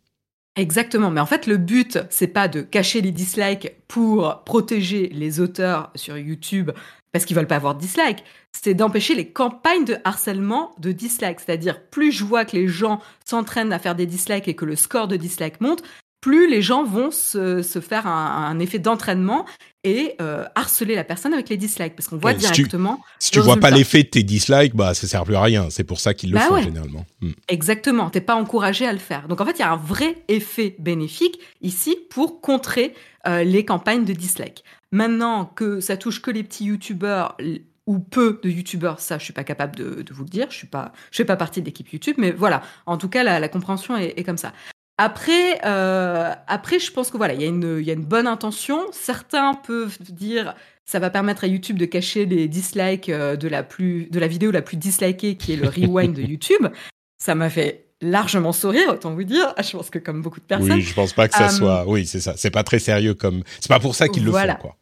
Exactement, 0.57 1.11
mais 1.11 1.19
en 1.19 1.25
fait 1.25 1.47
le 1.47 1.57
but 1.57 1.99
c'est 2.09 2.27
pas 2.27 2.47
de 2.47 2.61
cacher 2.61 3.01
les 3.01 3.11
dislikes 3.11 3.71
pour 3.89 4.43
protéger 4.45 5.09
les 5.09 5.41
auteurs 5.41 5.91
sur 5.95 6.17
YouTube 6.17 6.71
parce 7.11 7.25
qu'ils 7.25 7.35
veulent 7.35 7.47
pas 7.47 7.57
avoir 7.57 7.75
de 7.75 7.81
dislikes, 7.81 8.23
c'est 8.51 8.73
d'empêcher 8.73 9.15
les 9.15 9.29
campagnes 9.29 9.85
de 9.85 9.97
harcèlement 10.03 10.75
de 10.79 10.91
dislikes, 10.91 11.39
c'est-à-dire 11.39 11.81
plus 11.81 12.11
je 12.11 12.25
vois 12.25 12.43
que 12.43 12.55
les 12.55 12.67
gens 12.67 13.01
s'entraînent 13.23 13.71
à 13.71 13.79
faire 13.79 13.95
des 13.95 14.05
dislikes 14.05 14.47
et 14.49 14.55
que 14.55 14.65
le 14.65 14.75
score 14.75 15.07
de 15.07 15.15
dislikes 15.15 15.61
monte, 15.61 15.81
plus 16.25 16.49
les 16.49 16.63
gens 16.63 16.83
vont 16.83 17.11
se, 17.11 17.61
se 17.61 17.79
faire 17.79 18.07
un, 18.07 18.47
un 18.49 18.57
effet 18.57 18.79
d'entraînement 18.79 19.45
et 19.83 20.15
euh, 20.19 20.43
harceler 20.55 20.95
la 20.95 21.03
personne 21.03 21.33
avec 21.33 21.49
les 21.49 21.57
dislikes 21.57 21.95
parce 21.95 22.07
qu'on 22.07 22.17
voit 22.17 22.31
Ouais, 22.31 22.39
si 22.39 22.47
tu- 22.47 22.53
directement 22.63 22.99
Si 23.19 23.29
tu 23.29 23.39
vois 23.41 23.57
pas 23.57 23.69
l'effet 23.69 24.01
de 24.01 24.07
tes 24.09 24.23
dislikes, 24.23 24.75
bah 24.75 24.95
ça 24.95 25.05
sert 25.05 25.23
plus 25.23 25.35
à 25.35 25.41
rien. 25.43 25.69
C'est 25.69 25.83
pour 25.83 25.99
ça 25.99 26.15
qu'ils 26.15 26.31
le 26.31 26.37
Bah 26.39 26.45
font 26.47 26.55
ouais. 26.55 26.63
généralement. 26.63 27.05
Hmm. 27.21 27.33
Exactement, 27.47 28.09
t'es 28.09 28.21
pas 28.21 28.33
encouragé 28.33 28.87
à 28.87 28.91
le 28.93 28.97
faire. 28.97 29.27
Donc 29.27 29.39
en 29.39 29.45
fait, 29.45 29.51
il 29.51 29.59
y 29.59 29.61
a 29.61 29.71
un 29.71 29.77
vrai 29.77 30.17
effet 30.27 30.75
bénéfique 30.79 31.39
ici 31.61 31.95
pour 32.09 32.41
contrer 32.41 32.95
euh, 33.27 33.43
les 33.43 33.63
campagnes 33.63 34.03
de 34.05 34.13
dislike. 34.13 34.63
Maintenant 34.91 35.45
que 35.45 35.79
ça 35.79 35.95
touche 35.95 36.23
que 36.23 36.31
les 36.31 36.41
petits 36.43 36.65
youtubeurs 36.65 37.37
ou 37.85 37.99
peu 37.99 38.39
de 38.41 38.49
youtubeurs, 38.49 38.99
ça 38.99 39.19
je 39.19 39.23
suis 39.25 39.33
pas 39.33 39.43
capable 39.43 39.75
de, 39.75 40.01
de 40.01 40.11
vous 40.15 40.23
le 40.23 40.29
dire, 40.29 40.47
je 40.49 40.55
suis 40.55 40.65
pas, 40.65 40.91
je 41.11 41.17
fais 41.17 41.25
pas 41.25 41.35
partie 41.35 41.61
de 41.61 41.67
l'équipe 41.67 41.87
YouTube, 41.93 42.15
mais 42.17 42.31
voilà, 42.31 42.63
en 42.87 42.97
tout 42.97 43.09
cas 43.09 43.23
la, 43.23 43.39
la 43.39 43.47
compréhension 43.47 43.95
est, 43.95 44.15
est 44.17 44.23
comme 44.23 44.39
ça. 44.39 44.53
Après, 44.97 45.59
euh, 45.65 46.31
après, 46.47 46.79
je 46.79 46.91
pense 46.91 47.11
que 47.11 47.17
voilà, 47.17 47.33
il 47.33 47.41
y, 47.41 47.43
a 47.43 47.47
une- 47.47 47.81
y 47.83 47.89
a 47.89 47.93
une 47.93 48.05
bonne 48.05 48.27
intention. 48.27 48.79
Certains 48.91 49.53
peuvent 49.53 49.97
dire 50.01 50.55
ça 50.85 50.99
va 50.99 51.09
permettre 51.09 51.43
à 51.43 51.47
YouTube 51.47 51.77
de 51.77 51.85
cacher 51.85 52.25
les 52.25 52.47
dislikes 52.47 53.09
euh, 53.09 53.35
de 53.35 53.47
la 53.47 53.63
plus 53.63 54.07
de 54.11 54.19
la 54.19 54.27
vidéo 54.27 54.51
la 54.51 54.61
plus 54.61 54.77
dislikée 54.77 55.35
qui 55.35 55.53
est 55.53 55.55
le 55.57 55.67
rewind 55.67 56.13
de 56.15 56.21
YouTube. 56.31 56.67
Ça 57.17 57.33
m'a 57.35 57.49
fait 57.49 57.87
largement 58.01 58.51
sourire, 58.53 58.89
autant 58.89 59.13
vous 59.13 59.23
dire. 59.23 59.53
Je 59.61 59.71
pense 59.71 59.89
que 59.89 59.99
comme 59.99 60.21
beaucoup 60.21 60.39
de 60.39 60.45
personnes. 60.45 60.73
Oui, 60.73 60.81
je 60.81 60.93
pense 60.93 61.11
pas 61.13 61.27
que 61.27 61.35
ça 61.35 61.47
Euh, 61.47 61.49
soit. 61.49 61.85
Oui, 61.87 62.05
c'est 62.05 62.19
ça. 62.21 62.35
C'est 62.37 62.51
pas 62.51 62.63
très 62.63 62.79
sérieux 62.79 63.15
comme. 63.15 63.41
C'est 63.59 63.67
pas 63.69 63.79
pour 63.79 63.95
ça 63.95 64.07
qu'ils 64.07 64.23
le 64.23 64.31
voilà. 64.31 64.55
font, 64.55 64.61
quoi. 64.61 64.77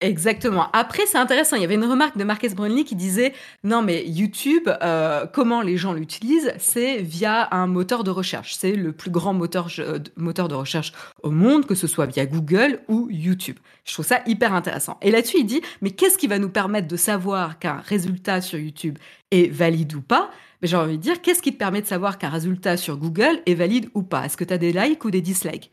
Exactement. 0.00 0.68
Après, 0.72 1.06
c'est 1.06 1.18
intéressant. 1.18 1.56
Il 1.56 1.62
y 1.62 1.64
avait 1.64 1.74
une 1.74 1.84
remarque 1.84 2.16
de 2.16 2.22
Marcus 2.22 2.54
Brownlee 2.54 2.84
qui 2.84 2.94
disait 2.94 3.32
non, 3.64 3.82
mais 3.82 4.06
YouTube, 4.06 4.68
euh, 4.80 5.26
comment 5.26 5.60
les 5.60 5.76
gens 5.76 5.92
l'utilisent, 5.92 6.52
c'est 6.58 7.02
via 7.02 7.48
un 7.52 7.66
moteur 7.66 8.04
de 8.04 8.12
recherche. 8.12 8.54
C'est 8.54 8.76
le 8.76 8.92
plus 8.92 9.10
grand 9.10 9.34
moteur, 9.34 9.68
moteur 10.16 10.46
de 10.46 10.54
recherche 10.54 10.92
au 11.24 11.32
monde, 11.32 11.66
que 11.66 11.74
ce 11.74 11.88
soit 11.88 12.06
via 12.06 12.26
Google 12.26 12.80
ou 12.86 13.08
YouTube. 13.10 13.58
Je 13.84 13.92
trouve 13.92 14.06
ça 14.06 14.20
hyper 14.26 14.54
intéressant. 14.54 14.98
Et 15.02 15.10
là-dessus, 15.10 15.38
il 15.40 15.46
dit 15.46 15.62
mais 15.80 15.90
qu'est-ce 15.90 16.16
qui 16.16 16.28
va 16.28 16.38
nous 16.38 16.50
permettre 16.50 16.86
de 16.86 16.96
savoir 16.96 17.58
qu'un 17.58 17.82
résultat 17.84 18.40
sur 18.40 18.60
YouTube 18.60 18.98
est 19.32 19.50
valide 19.52 19.94
ou 19.94 20.00
pas? 20.00 20.30
Mais 20.62 20.68
j'ai 20.68 20.76
envie 20.76 20.96
de 20.96 21.02
dire, 21.02 21.22
qu'est-ce 21.22 21.42
qui 21.42 21.52
te 21.52 21.58
permet 21.58 21.82
de 21.82 21.86
savoir 21.86 22.18
qu'un 22.18 22.30
résultat 22.30 22.76
sur 22.76 22.96
Google 22.96 23.40
est 23.46 23.54
valide 23.54 23.90
ou 23.94 24.02
pas? 24.02 24.24
Est-ce 24.24 24.36
que 24.36 24.44
tu 24.44 24.52
as 24.52 24.58
des 24.58 24.72
likes 24.72 25.04
ou 25.04 25.10
des 25.10 25.20
dislikes? 25.20 25.70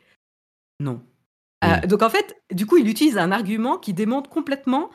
Non. 0.80 1.02
Euh, 1.66 1.86
donc 1.86 2.02
en 2.02 2.10
fait, 2.10 2.36
du 2.52 2.66
coup, 2.66 2.76
il 2.76 2.88
utilise 2.88 3.18
un 3.18 3.32
argument 3.32 3.78
qui 3.78 3.92
démontre 3.92 4.30
complètement 4.30 4.90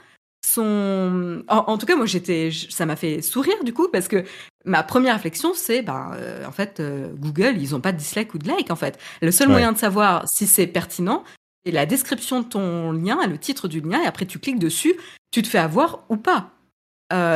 son. 0.46 1.44
En, 1.48 1.78
tout 1.78 1.86
cas, 1.86 1.96
moi, 1.96 2.06
j'étais, 2.06 2.50
ça 2.70 2.86
m'a 2.86 2.96
fait 2.96 3.22
sourire 3.22 3.63
du 3.63 3.74
coup 3.74 3.88
parce 3.92 4.08
que 4.08 4.24
ma 4.66 4.84
première 4.84 5.16
réflexion, 5.16 5.54
c'est, 5.54 5.82
ben, 5.82 6.12
euh, 6.16 6.46
en 6.46 6.51
fait, 6.51 6.80
euh, 6.80 7.12
Google, 7.16 7.56
ils 7.60 7.75
ont 7.75 7.82
pas 7.82 7.92
de 7.92 7.98
dislike 7.98 8.34
ou 8.34 8.38
de 8.38 8.48
like 8.48 8.72
en 8.72 8.75
fait. 8.75 9.00
Le 9.22 9.32
seul 9.32 9.50
moyen 9.50 9.72
de 9.72 9.78
savoir 9.78 10.25
si 10.28 10.48
c'est 10.48 10.68
pertinent, 10.68 11.24
c'est 11.66 11.72
la 11.72 11.86
description 11.86 12.42
de 12.42 12.46
ton 12.46 12.92
lien, 12.92 13.25
le 13.28 13.38
titre 13.38 13.68
du 13.68 13.82
lien, 13.82 14.01
et 14.01 14.08
après 14.08 14.25
tu 14.25 14.40
cliques 14.40 14.60
dessus, 14.60 14.96
tu 15.32 15.42
te 15.42 15.48
fais 15.48 15.60
avoir 15.60 16.04
ou 16.10 16.18
pas. 16.18 16.51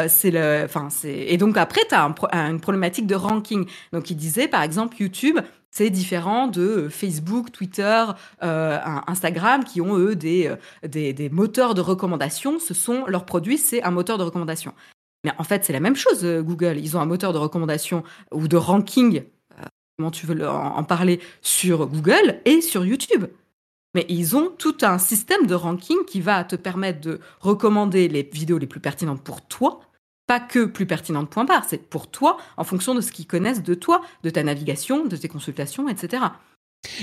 c'est 0.07 0.31
le, 0.31 0.63
enfin 0.65 0.89
c'est 0.89 1.13
et 1.13 1.37
donc 1.37 1.57
après 1.57 1.81
tu 1.87 1.95
as 1.95 2.15
une 2.49 2.59
problématique 2.59 3.07
de 3.07 3.15
ranking. 3.15 3.67
Donc 3.93 4.09
il 4.09 4.15
disait 4.15 4.47
par 4.47 4.63
exemple 4.63 4.97
YouTube, 4.99 5.39
c'est 5.75 5.89
différent 5.89 6.47
de 6.47 6.61
euh, 6.61 6.89
Facebook, 6.89 7.51
Twitter, 7.51 8.05
euh, 8.43 8.79
Instagram, 9.07 9.65
qui 9.65 9.81
ont, 9.81 9.97
eux, 9.97 10.17
euh, 10.23 10.55
des, 10.87 11.11
des, 11.11 11.29
moteurs 11.29 11.73
de 11.73 11.81
recommandation. 11.81 12.59
Ce 12.59 12.73
sont 12.73 13.05
leurs 13.07 13.25
produits, 13.25 13.57
c'est 13.57 13.83
un 13.83 13.91
moteur 13.91 14.17
de 14.17 14.23
recommandation. 14.23 14.73
Mais 15.25 15.33
en 15.37 15.43
fait, 15.43 15.65
c'est 15.65 15.73
la 15.73 15.81
même 15.81 15.97
chose, 15.97 16.23
Google. 16.23 16.77
Ils 16.77 16.95
ont 16.95 17.01
un 17.01 17.05
moteur 17.05 17.33
de 17.33 17.39
recommandation 17.39 18.03
ou 18.31 18.47
de 18.47 18.55
ranking, 18.55 19.23
comment 19.97 20.11
tu 20.11 20.25
veux 20.27 20.47
en, 20.47 20.83
parler, 20.83 21.19
sur 21.41 21.87
Google 21.87 22.39
et 22.45 22.61
sur 22.61 22.85
YouTube. 22.85 23.25
Mais 23.95 24.05
ils 24.07 24.37
ont 24.37 24.51
tout 24.57 24.77
un 24.81 24.97
système 24.97 25.45
de 25.45 25.55
ranking 25.55 26.05
qui 26.05 26.21
va 26.21 26.43
te 26.43 26.55
permettre 26.55 27.01
de 27.01 27.19
recommander 27.41 28.07
les 28.07 28.23
vidéos 28.23 28.59
les 28.59 28.67
plus 28.67 28.79
pertinentes 28.79 29.23
pour 29.23 29.41
toi 29.41 29.81
pas 30.27 30.39
que 30.39 30.65
plus 30.65 30.85
pertinente 30.85 31.29
point 31.29 31.45
barre, 31.45 31.65
c'est 31.69 31.89
pour 31.89 32.07
toi 32.07 32.37
en 32.57 32.63
fonction 32.63 32.95
de 32.95 33.01
ce 33.01 33.11
qu'ils 33.11 33.27
connaissent 33.27 33.63
de 33.63 33.75
toi, 33.75 34.01
de 34.23 34.29
ta 34.29 34.43
navigation, 34.43 35.05
de 35.05 35.15
tes 35.15 35.27
consultations, 35.27 35.87
etc. 35.89 36.23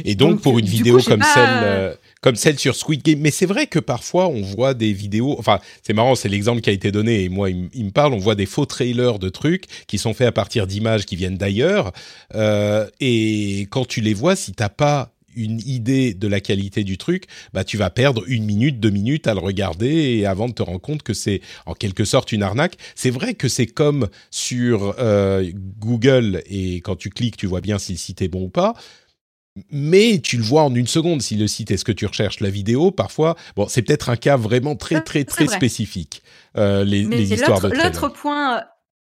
Et 0.04 0.14
donc, 0.14 0.40
pour 0.40 0.58
une 0.58 0.66
vidéo 0.66 0.98
comme 1.00 1.22
celle 1.22 1.48
euh, 1.48 1.94
comme 2.20 2.36
celle 2.36 2.58
sur 2.58 2.76
Squid 2.76 3.02
Game, 3.02 3.18
mais 3.18 3.32
c'est 3.32 3.46
vrai 3.46 3.66
que 3.66 3.78
parfois 3.78 4.28
on 4.28 4.42
voit 4.42 4.74
des 4.74 4.92
vidéos. 4.92 5.34
Enfin, 5.38 5.58
c'est 5.82 5.92
marrant, 5.92 6.14
c'est 6.14 6.28
l'exemple 6.28 6.60
qui 6.60 6.70
a 6.70 6.72
été 6.72 6.92
donné 6.92 7.24
et 7.24 7.28
moi 7.28 7.50
il, 7.50 7.84
me 7.84 7.90
parle. 7.90 8.14
On 8.14 8.18
voit 8.18 8.36
des 8.36 8.46
faux 8.46 8.64
trailers 8.64 9.18
de 9.18 9.28
trucs 9.28 9.66
qui 9.86 9.98
sont 9.98 10.14
faits 10.14 10.28
à 10.28 10.32
partir 10.32 10.66
d'images 10.66 11.04
qui 11.04 11.16
viennent 11.16 11.36
d'ailleurs. 11.36 11.92
Euh, 12.34 12.88
et 13.00 13.66
quand 13.70 13.86
tu 13.86 14.00
les 14.00 14.14
vois, 14.14 14.36
si 14.36 14.52
t'as 14.52 14.68
pas 14.68 15.11
une 15.36 15.60
idée 15.60 16.14
de 16.14 16.28
la 16.28 16.40
qualité 16.40 16.84
du 16.84 16.98
truc, 16.98 17.24
bah 17.52 17.64
tu 17.64 17.76
vas 17.76 17.90
perdre 17.90 18.24
une 18.26 18.44
minute, 18.44 18.80
deux 18.80 18.90
minutes 18.90 19.26
à 19.26 19.34
le 19.34 19.40
regarder 19.40 19.88
et 19.88 20.26
avant 20.26 20.48
de 20.48 20.54
te 20.54 20.62
rendre 20.62 20.80
compte 20.80 21.02
que 21.02 21.14
c'est 21.14 21.40
en 21.66 21.74
quelque 21.74 22.04
sorte 22.04 22.32
une 22.32 22.42
arnaque. 22.42 22.76
C'est 22.94 23.10
vrai 23.10 23.34
que 23.34 23.48
c'est 23.48 23.66
comme 23.66 24.08
sur 24.30 24.94
euh, 24.98 25.50
Google 25.78 26.42
et 26.46 26.76
quand 26.76 26.96
tu 26.96 27.10
cliques, 27.10 27.36
tu 27.36 27.46
vois 27.46 27.60
bien 27.60 27.78
si 27.78 27.92
le 27.92 27.98
site 27.98 28.22
est 28.22 28.28
bon 28.28 28.44
ou 28.44 28.48
pas. 28.48 28.74
Mais 29.70 30.20
tu 30.22 30.38
le 30.38 30.42
vois 30.42 30.62
en 30.62 30.74
une 30.74 30.86
seconde 30.86 31.20
si 31.20 31.36
le 31.36 31.46
site 31.46 31.70
est 31.70 31.76
ce 31.76 31.84
que 31.84 31.92
tu 31.92 32.06
recherches. 32.06 32.40
La 32.40 32.48
vidéo, 32.48 32.90
parfois, 32.90 33.36
bon, 33.54 33.66
c'est 33.68 33.82
peut-être 33.82 34.08
un 34.08 34.16
cas 34.16 34.38
vraiment 34.38 34.76
très 34.76 35.02
très 35.02 35.24
très 35.24 35.46
spécifique. 35.46 36.22
Euh, 36.56 36.84
les, 36.84 37.04
les 37.04 37.34
histoires 37.34 37.60
de 37.60 37.68
L'autre 37.68 38.08
point, 38.08 38.62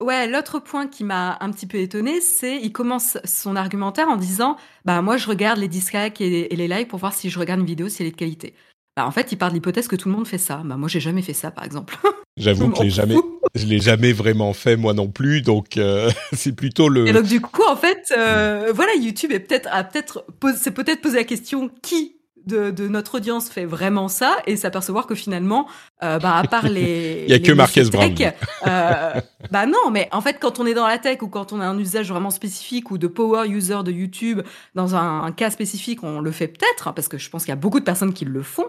Ouais, 0.03 0.27
l'autre 0.27 0.60
point 0.60 0.88
qui 0.88 1.05
m'a 1.05 1.38
un 1.39 1.50
petit 1.51 1.65
peu 1.65 1.77
étonné, 1.77 2.19
c'est 2.19 2.57
il 2.57 2.74
commence 2.74 3.17
son 3.24 3.55
argumentaire 3.55 4.10
en 4.10 4.17
disant 4.17 4.57
bah 4.83 5.01
moi 5.01 5.15
je 5.15 5.27
regarde 5.27 5.60
les 5.60 5.69
dislikes 5.69 6.19
et 6.19 6.50
les, 6.50 6.67
likes 6.67 6.89
pour 6.89 7.00
voir 7.00 7.13
si 7.13 7.29
je 7.29 7.39
regarde 7.39 7.62
une 7.62 7.65
vidéo 7.65 7.88
si 7.88 8.01
elle 8.01 8.10
est 8.10 8.12
de 8.12 8.17
qualité. 8.17 8.53
Bah, 8.98 9.07
en 9.07 9.12
fait, 9.12 9.31
il 9.31 9.38
part 9.38 9.50
de 9.50 9.55
l'hypothèse 9.55 9.88
que 9.88 9.95
tout 9.95 10.10
le 10.10 10.15
monde 10.15 10.27
fait 10.27 10.38
ça. 10.38 10.62
Bah 10.65 10.75
moi 10.75 10.89
j'ai 10.89 11.00
jamais 11.00 11.22
fait 11.22 11.33
ça 11.33 11.51
par 11.51 11.63
exemple. 11.63 11.98
J'avoue 12.38 12.69
que 12.69 12.77
je 12.79 12.83
l'ai 12.83 12.89
jamais 12.89 13.15
je 13.55 13.65
l'ai 13.65 13.79
jamais 13.79 14.12
vraiment 14.12 14.53
fait 14.53 14.75
moi 14.75 14.93
non 14.93 15.07
plus 15.07 15.41
donc 15.41 15.77
euh, 15.77 16.10
c'est 16.33 16.55
plutôt 16.55 16.89
le 16.89 17.07
Et 17.07 17.13
donc 17.13 17.25
du 17.25 17.39
coup 17.39 17.63
en 17.69 17.75
fait 17.77 18.13
euh, 18.17 18.74
voilà, 18.75 18.93
YouTube 18.95 19.31
est 19.31 19.39
peut-être 19.39 19.69
a 19.72 19.83
peut-être 19.86 20.25
c'est 20.57 20.72
peut-être 20.72 21.01
posé 21.01 21.17
la 21.17 21.24
question 21.24 21.69
qui 21.81 22.17
de, 22.45 22.88
notre 22.88 23.15
audience 23.15 23.50
fait 23.50 23.65
vraiment 23.65 24.07
ça 24.07 24.38
et 24.47 24.55
s'apercevoir 24.55 25.07
que 25.07 25.15
finalement, 25.15 25.67
euh, 26.03 26.19
bah, 26.19 26.35
à 26.35 26.43
part 26.43 26.67
les. 26.67 27.23
Il 27.27 27.31
y 27.31 27.33
a 27.33 27.39
que 27.39 27.51
Marquez 27.51 27.83
Brown. 27.83 28.13
Euh, 28.67 29.13
bah 29.51 29.65
non, 29.65 29.91
mais 29.91 30.09
en 30.12 30.21
fait, 30.21 30.38
quand 30.39 30.59
on 30.59 30.65
est 30.65 30.73
dans 30.73 30.88
la 30.88 30.97
tech 30.97 31.21
ou 31.21 31.27
quand 31.27 31.53
on 31.53 31.59
a 31.59 31.65
un 31.65 31.77
usage 31.77 32.09
vraiment 32.09 32.29
spécifique 32.29 32.91
ou 32.91 32.97
de 32.97 33.07
power 33.07 33.47
user 33.47 33.79
de 33.83 33.91
YouTube, 33.91 34.41
dans 34.75 34.95
un, 34.95 35.31
cas 35.31 35.50
spécifique, 35.50 36.03
on 36.03 36.19
le 36.19 36.31
fait 36.31 36.47
peut-être, 36.47 36.88
hein, 36.88 36.93
parce 36.93 37.07
que 37.07 37.17
je 37.17 37.29
pense 37.29 37.43
qu'il 37.43 37.51
y 37.51 37.53
a 37.53 37.57
beaucoup 37.57 37.79
de 37.79 37.85
personnes 37.85 38.13
qui 38.13 38.25
le 38.25 38.43
font. 38.43 38.67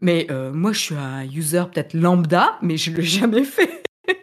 Mais 0.00 0.26
euh, 0.30 0.52
moi, 0.52 0.72
je 0.72 0.78
suis 0.78 0.94
un 0.94 1.24
user 1.24 1.64
peut-être 1.72 1.94
lambda, 1.94 2.58
mais 2.62 2.76
je 2.76 2.90
l'ai 2.92 3.02
jamais 3.02 3.44
fait. 3.44 3.82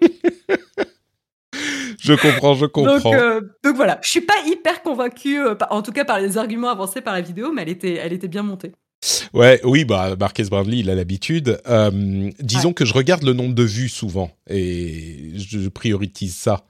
je 2.00 2.13
comprends, 2.13 2.53
je 2.53 2.65
comprends. 2.65 3.12
Donc, 3.12 3.43
donc, 3.63 3.75
voilà, 3.75 4.00
je 4.01 4.10
suis 4.10 4.22
pas 4.22 4.38
hyper 4.45 4.81
convaincu, 4.81 5.39
en 5.69 5.81
tout 5.81 5.91
cas 5.91 6.05
par 6.05 6.19
les 6.19 6.38
arguments 6.38 6.69
avancés 6.69 7.01
par 7.01 7.13
la 7.13 7.22
vidéo, 7.22 7.51
mais 7.51 7.63
elle 7.63 7.69
était, 7.69 7.95
elle 7.95 8.13
était 8.13 8.29
bien 8.29 8.43
montée. 8.43 8.72
Ouais, 9.33 9.60
oui, 9.63 9.86
bah 9.86 10.15
Marquez 10.19 10.43
Brownlee, 10.43 10.79
il 10.79 10.89
a 10.89 10.95
l'habitude. 10.95 11.60
Euh, 11.67 12.29
disons 12.39 12.74
que 12.74 12.86
je 12.86 12.93
regarde 12.93 13.24
le 13.24 13.33
nombre 13.33 13.55
de 13.55 13.63
vues 13.63 13.89
souvent 13.89 14.31
et 14.50 15.31
je 15.36 15.67
priorise 15.69 16.36
ça. 16.36 16.65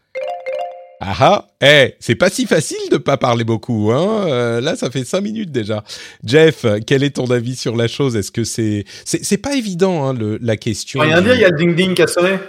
Ah 1.06 1.16
ah, 1.20 1.48
eh, 1.62 1.96
c'est 2.00 2.16
pas 2.16 2.30
si 2.30 2.46
facile 2.46 2.90
de 2.90 2.96
pas 2.96 3.18
parler 3.18 3.44
beaucoup, 3.44 3.92
hein. 3.92 4.26
Euh, 4.28 4.62
là, 4.62 4.78
ça 4.78 4.90
fait 4.90 5.04
cinq 5.04 5.20
minutes 5.20 5.52
déjà. 5.52 5.84
Jeff, 6.24 6.66
quel 6.88 7.04
est 7.04 7.18
ton 7.18 7.30
avis 7.30 7.58
sur 7.58 7.76
la 7.76 7.90
chose? 7.90 8.16
Est-ce 8.16 8.32
que 8.32 8.46
c'est 8.46 8.86
c'est 9.04 9.38
pas 9.38 9.56
évident 9.56 10.06
hein, 10.06 10.14
le, 10.14 10.38
la 10.42 10.56
question 10.56 11.02
Rien 11.02 11.22
dire, 11.22 11.34
il 11.34 11.42
y 11.42 11.46
a 11.46 11.50
le 11.50 11.58
ding 11.58 11.76
ding 11.76 11.94
qui 11.94 12.04
a 12.04 12.08
sonné. 12.08 12.40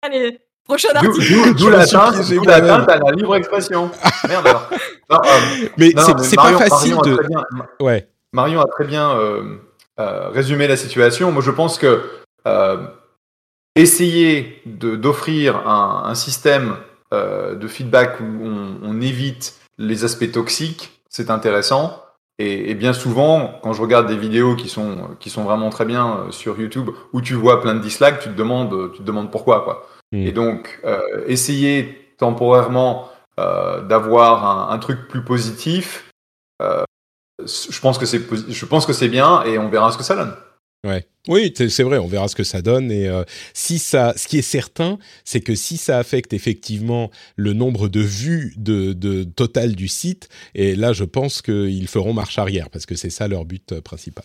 Allez. 0.00 0.38
Prochain 0.64 0.88
article. 0.94 1.54
D'où 1.54 1.68
l'atteinte 1.68 2.88
à 2.88 2.96
la 2.96 3.12
libre 3.14 3.36
expression. 3.36 3.90
Merde 4.26 4.46
alors. 4.46 4.70
Euh, 5.10 5.68
mais 5.76 5.92
c'est 6.22 6.36
pas 6.36 6.58
facile 6.58 6.96
de. 7.04 7.18
ouais. 7.80 8.08
Marion 8.32 8.60
a 8.60 8.66
très 8.66 8.84
bien 8.84 9.10
euh, 9.10 9.56
euh, 9.98 10.28
résumé 10.28 10.68
la 10.68 10.76
situation. 10.76 11.32
Moi, 11.32 11.42
je 11.42 11.50
pense 11.50 11.78
que 11.78 12.02
essayer 13.74 14.62
d'offrir 14.66 15.68
un, 15.68 16.04
un, 16.06 16.14
système 16.14 16.76
de 17.12 17.68
feedback 17.68 18.20
où 18.20 18.24
on, 18.24 18.78
on, 18.82 19.00
évite 19.00 19.54
les 19.76 20.04
aspects 20.04 20.32
toxiques, 20.32 21.02
c'est 21.08 21.30
intéressant. 21.30 22.02
Et, 22.38 22.70
et, 22.70 22.74
bien 22.74 22.92
souvent, 22.92 23.58
quand 23.62 23.72
je 23.72 23.82
regarde 23.82 24.06
des 24.06 24.16
vidéos 24.16 24.56
qui 24.56 24.68
sont, 24.68 25.10
qui 25.20 25.28
sont 25.28 25.44
vraiment 25.44 25.70
très 25.70 25.84
bien 25.84 26.26
sur 26.30 26.58
YouTube, 26.58 26.90
où 27.12 27.20
tu 27.20 27.34
vois 27.34 27.60
plein 27.60 27.74
de 27.74 27.80
dislikes, 27.80 28.18
tu 28.20 28.30
te 28.30 28.34
demandes, 28.34 28.92
tu 28.92 28.98
te 28.98 29.04
demandes 29.04 29.30
pourquoi, 29.30 29.62
quoi. 29.62 29.86
Mm. 30.12 30.26
Et 30.26 30.32
donc, 30.32 30.80
essayer 31.26 32.14
temporairement 32.16 33.10
d'avoir 33.88 34.70
un, 34.70 34.78
truc 34.78 35.08
plus 35.08 35.22
positif, 35.22 36.10
euh, 36.62 36.84
je 37.40 37.80
pense 37.80 37.98
que 37.98 38.06
c'est 38.06 38.20
je 38.48 38.66
pense 38.66 38.86
que 38.86 38.92
c'est 38.92 39.08
bien 39.08 39.42
et 39.44 39.58
on 39.58 39.68
verra 39.68 39.92
ce 39.92 39.98
que 39.98 40.04
ça 40.04 40.16
donne. 40.16 40.34
Oui, 41.28 41.52
c'est 41.54 41.82
vrai, 41.82 41.98
on 41.98 42.06
verra 42.06 42.28
ce 42.28 42.34
que 42.34 42.44
ça 42.44 42.62
donne. 42.62 42.90
Et 42.90 43.10
si 43.52 43.78
ça, 43.78 44.14
ce 44.16 44.26
qui 44.26 44.38
est 44.38 44.42
certain, 44.42 44.98
c'est 45.24 45.42
que 45.42 45.54
si 45.54 45.76
ça 45.76 45.98
affecte 45.98 46.32
effectivement 46.32 47.10
le 47.36 47.52
nombre 47.52 47.88
de 47.88 48.00
vues 48.00 48.54
de, 48.56 48.94
de 48.94 49.24
total 49.24 49.74
du 49.74 49.88
site, 49.88 50.30
et 50.54 50.74
là, 50.74 50.94
je 50.94 51.04
pense 51.04 51.42
qu'ils 51.42 51.88
feront 51.88 52.14
marche 52.14 52.38
arrière 52.38 52.70
parce 52.70 52.86
que 52.86 52.94
c'est 52.94 53.10
ça 53.10 53.28
leur 53.28 53.44
but 53.44 53.80
principal. 53.80 54.24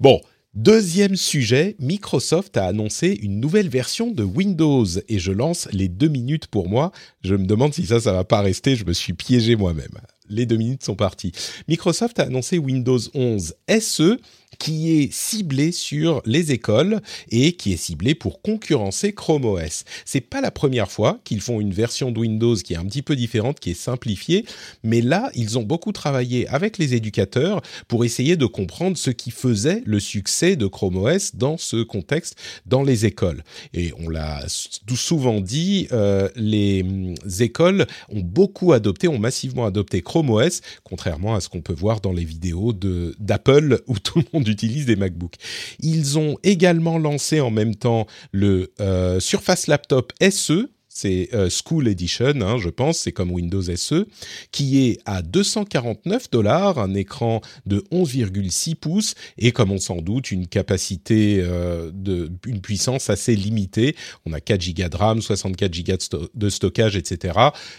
Bon, 0.00 0.20
Deuxième 0.56 1.16
sujet, 1.16 1.76
Microsoft 1.80 2.56
a 2.56 2.64
annoncé 2.64 3.08
une 3.20 3.40
nouvelle 3.40 3.68
version 3.68 4.10
de 4.10 4.22
Windows 4.22 4.86
et 5.06 5.18
je 5.18 5.30
lance 5.30 5.68
les 5.70 5.88
deux 5.88 6.08
minutes 6.08 6.46
pour 6.46 6.66
moi. 6.66 6.92
Je 7.22 7.34
me 7.34 7.44
demande 7.44 7.74
si 7.74 7.84
ça, 7.84 8.00
ça 8.00 8.14
va 8.14 8.24
pas 8.24 8.40
rester. 8.40 8.74
Je 8.74 8.86
me 8.86 8.94
suis 8.94 9.12
piégé 9.12 9.54
moi-même. 9.54 10.00
Les 10.30 10.46
deux 10.46 10.56
minutes 10.56 10.82
sont 10.82 10.94
parties. 10.94 11.32
Microsoft 11.68 12.18
a 12.20 12.22
annoncé 12.22 12.56
Windows 12.56 12.98
11 13.12 13.54
SE 13.80 14.18
qui 14.58 14.98
est 14.98 15.12
ciblé 15.12 15.72
sur 15.72 16.22
les 16.24 16.52
écoles 16.52 17.00
et 17.30 17.52
qui 17.52 17.72
est 17.72 17.76
ciblé 17.76 18.14
pour 18.14 18.40
concurrencer 18.42 19.12
Chrome 19.12 19.44
OS. 19.44 19.84
C'est 20.04 20.20
pas 20.20 20.40
la 20.40 20.50
première 20.50 20.90
fois 20.90 21.20
qu'ils 21.24 21.40
font 21.40 21.60
une 21.60 21.72
version 21.72 22.10
de 22.10 22.18
Windows 22.18 22.54
qui 22.56 22.74
est 22.74 22.76
un 22.76 22.84
petit 22.84 23.02
peu 23.02 23.16
différente, 23.16 23.60
qui 23.60 23.70
est 23.70 23.74
simplifiée, 23.74 24.44
mais 24.82 25.00
là, 25.00 25.30
ils 25.34 25.58
ont 25.58 25.62
beaucoup 25.62 25.92
travaillé 25.92 26.48
avec 26.48 26.78
les 26.78 26.94
éducateurs 26.94 27.60
pour 27.88 28.04
essayer 28.04 28.36
de 28.36 28.46
comprendre 28.46 28.96
ce 28.96 29.10
qui 29.10 29.30
faisait 29.30 29.82
le 29.84 30.00
succès 30.00 30.56
de 30.56 30.66
Chrome 30.66 30.96
OS 30.96 31.34
dans 31.34 31.58
ce 31.58 31.82
contexte 31.82 32.36
dans 32.66 32.82
les 32.82 33.06
écoles. 33.06 33.44
Et 33.74 33.92
on 33.98 34.08
l'a 34.08 34.44
souvent 34.48 35.40
dit, 35.40 35.88
euh, 35.92 36.28
les 36.36 36.82
mm, 36.82 37.14
écoles 37.40 37.86
ont 38.08 38.20
beaucoup 38.20 38.72
adopté, 38.72 39.08
ont 39.08 39.18
massivement 39.18 39.66
adopté 39.66 40.02
Chrome 40.02 40.30
OS, 40.30 40.60
contrairement 40.84 41.34
à 41.34 41.40
ce 41.40 41.48
qu'on 41.48 41.60
peut 41.60 41.74
voir 41.74 42.00
dans 42.00 42.12
les 42.12 42.24
vidéos 42.24 42.72
d'Apple 42.72 43.82
où 43.86 43.98
tout 43.98 44.18
le 44.18 44.24
monde 44.32 44.35
monde 44.44 44.86
des 44.86 44.96
MacBooks. 44.96 45.34
Ils 45.80 46.18
ont 46.18 46.36
également 46.42 46.98
lancé 46.98 47.40
en 47.40 47.50
même 47.50 47.74
temps 47.74 48.06
le 48.32 48.72
Surface 49.18 49.66
Laptop 49.66 50.12
SE, 50.30 50.70
c'est 50.96 51.28
euh, 51.34 51.50
School 51.50 51.88
Edition, 51.88 52.40
hein, 52.40 52.56
je 52.56 52.70
pense, 52.70 53.00
c'est 53.00 53.12
comme 53.12 53.30
Windows 53.30 53.60
SE, 53.60 54.06
qui 54.50 54.86
est 54.86 54.98
à 55.04 55.20
249 55.20 56.30
dollars, 56.30 56.78
un 56.78 56.94
écran 56.94 57.42
de 57.66 57.84
11,6 57.92 58.76
pouces 58.76 59.14
et 59.36 59.52
comme 59.52 59.72
on 59.72 59.78
s'en 59.78 59.96
doute, 59.96 60.30
une 60.30 60.46
capacité 60.46 61.40
euh, 61.42 61.90
de, 61.92 62.30
une 62.46 62.62
puissance 62.62 63.10
assez 63.10 63.36
limitée. 63.36 63.94
On 64.24 64.32
a 64.32 64.40
4 64.40 64.74
Go 64.74 64.88
de 64.88 64.96
RAM, 64.96 65.20
64 65.20 65.84
Go 65.84 66.28
de, 66.34 66.48
stockage, 66.48 66.96
etc. 66.96 67.38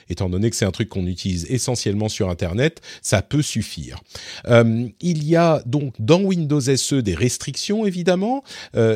Étant 0.10 0.30
donné 0.30 0.52
que 0.52 0.56
c'est 0.56 0.66
un 0.66 0.72
truc 0.72 0.90
qu'on 0.90 1.08
utilise 1.08 1.48
essentiellement 1.50 2.10
sur 2.10 2.30
Internet, 2.30 2.82
ça 3.02 3.24
peut 3.24 3.42
suffire. 3.42 4.00
Euh, 4.48 4.88
il 5.02 5.24
y 5.24 5.36
a 5.36 5.64
donc 5.66 5.96
dans 5.98 6.22
Windows 6.22 6.62
SE 6.62 7.02
des 7.02 7.16
restrictions 7.16 7.88
évidemment. 7.88 8.44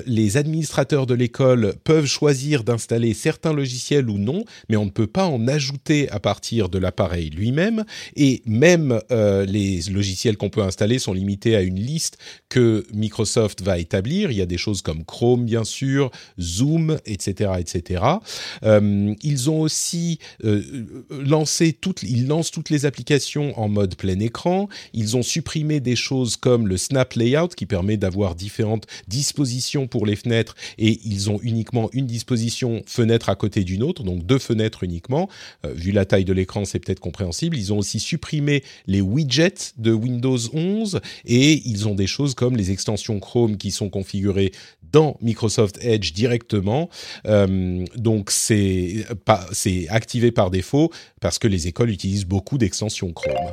les 0.05 0.37
administrateurs 0.37 1.07
de 1.07 1.15
l'école 1.15 1.73
peuvent 1.83 2.05
choisir 2.05 2.63
d'installer 2.63 3.15
certains 3.15 3.53
logiciels 3.53 4.10
non, 4.17 4.43
mais 4.69 4.77
on 4.77 4.85
ne 4.85 4.89
peut 4.89 5.07
pas 5.07 5.25
en 5.25 5.47
ajouter 5.47 6.09
à 6.09 6.19
partir 6.19 6.69
de 6.69 6.77
l'appareil 6.77 7.29
lui-même. 7.29 7.83
Et 8.15 8.41
même 8.45 8.99
euh, 9.11 9.45
les 9.45 9.81
logiciels 9.91 10.37
qu'on 10.37 10.49
peut 10.49 10.61
installer 10.61 10.99
sont 10.99 11.13
limités 11.13 11.55
à 11.55 11.61
une 11.61 11.79
liste 11.79 12.17
que 12.49 12.85
Microsoft 12.93 13.61
va 13.61 13.79
établir. 13.79 14.31
Il 14.31 14.37
y 14.37 14.41
a 14.41 14.45
des 14.45 14.57
choses 14.57 14.81
comme 14.81 15.05
Chrome, 15.05 15.45
bien 15.45 15.63
sûr, 15.63 16.11
Zoom, 16.39 16.97
etc., 17.05 17.51
etc. 17.59 18.03
Euh, 18.63 19.13
ils 19.21 19.49
ont 19.49 19.61
aussi 19.61 20.19
euh, 20.43 20.61
lancé 21.09 21.73
toutes, 21.73 22.03
ils 22.03 22.27
lancent 22.27 22.51
toutes 22.51 22.69
les 22.69 22.85
applications 22.85 23.57
en 23.59 23.69
mode 23.69 23.95
plein 23.95 24.19
écran. 24.19 24.67
Ils 24.93 25.17
ont 25.17 25.23
supprimé 25.23 25.79
des 25.79 25.95
choses 25.95 26.35
comme 26.35 26.67
le 26.67 26.77
Snap 26.77 27.13
Layout 27.13 27.49
qui 27.49 27.65
permet 27.65 27.97
d'avoir 27.97 28.35
différentes 28.35 28.87
dispositions 29.07 29.87
pour 29.87 30.05
les 30.05 30.15
fenêtres 30.15 30.55
et 30.77 30.99
ils 31.03 31.29
ont 31.29 31.39
uniquement 31.41 31.89
une 31.93 32.07
disposition 32.07 32.83
fenêtre 32.85 33.29
à 33.29 33.35
côté 33.35 33.63
d'une 33.63 33.83
autre 33.83 34.00
donc 34.03 34.25
deux 34.25 34.39
fenêtres 34.39 34.83
uniquement. 34.83 35.29
Euh, 35.65 35.73
vu 35.73 35.91
la 35.91 36.05
taille 36.05 36.25
de 36.25 36.33
l'écran, 36.33 36.65
c'est 36.65 36.79
peut-être 36.79 36.99
compréhensible. 36.99 37.57
Ils 37.57 37.73
ont 37.73 37.77
aussi 37.77 37.99
supprimé 37.99 38.63
les 38.87 39.01
widgets 39.01 39.73
de 39.77 39.91
Windows 39.91 40.37
11 40.53 41.01
et 41.25 41.61
ils 41.65 41.87
ont 41.87 41.95
des 41.95 42.07
choses 42.07 42.35
comme 42.35 42.55
les 42.55 42.71
extensions 42.71 43.19
Chrome 43.19 43.57
qui 43.57 43.71
sont 43.71 43.89
configurées 43.89 44.51
dans 44.91 45.17
Microsoft 45.21 45.77
Edge 45.81 46.13
directement. 46.13 46.89
Euh, 47.25 47.85
donc 47.95 48.31
c'est 48.31 49.05
activé 49.89 50.31
par 50.31 50.51
défaut 50.51 50.91
parce 51.19 51.39
que 51.39 51.47
les 51.47 51.67
écoles 51.67 51.89
utilisent 51.89 52.25
beaucoup 52.25 52.57
d'extensions 52.57 53.11
Chrome 53.13 53.51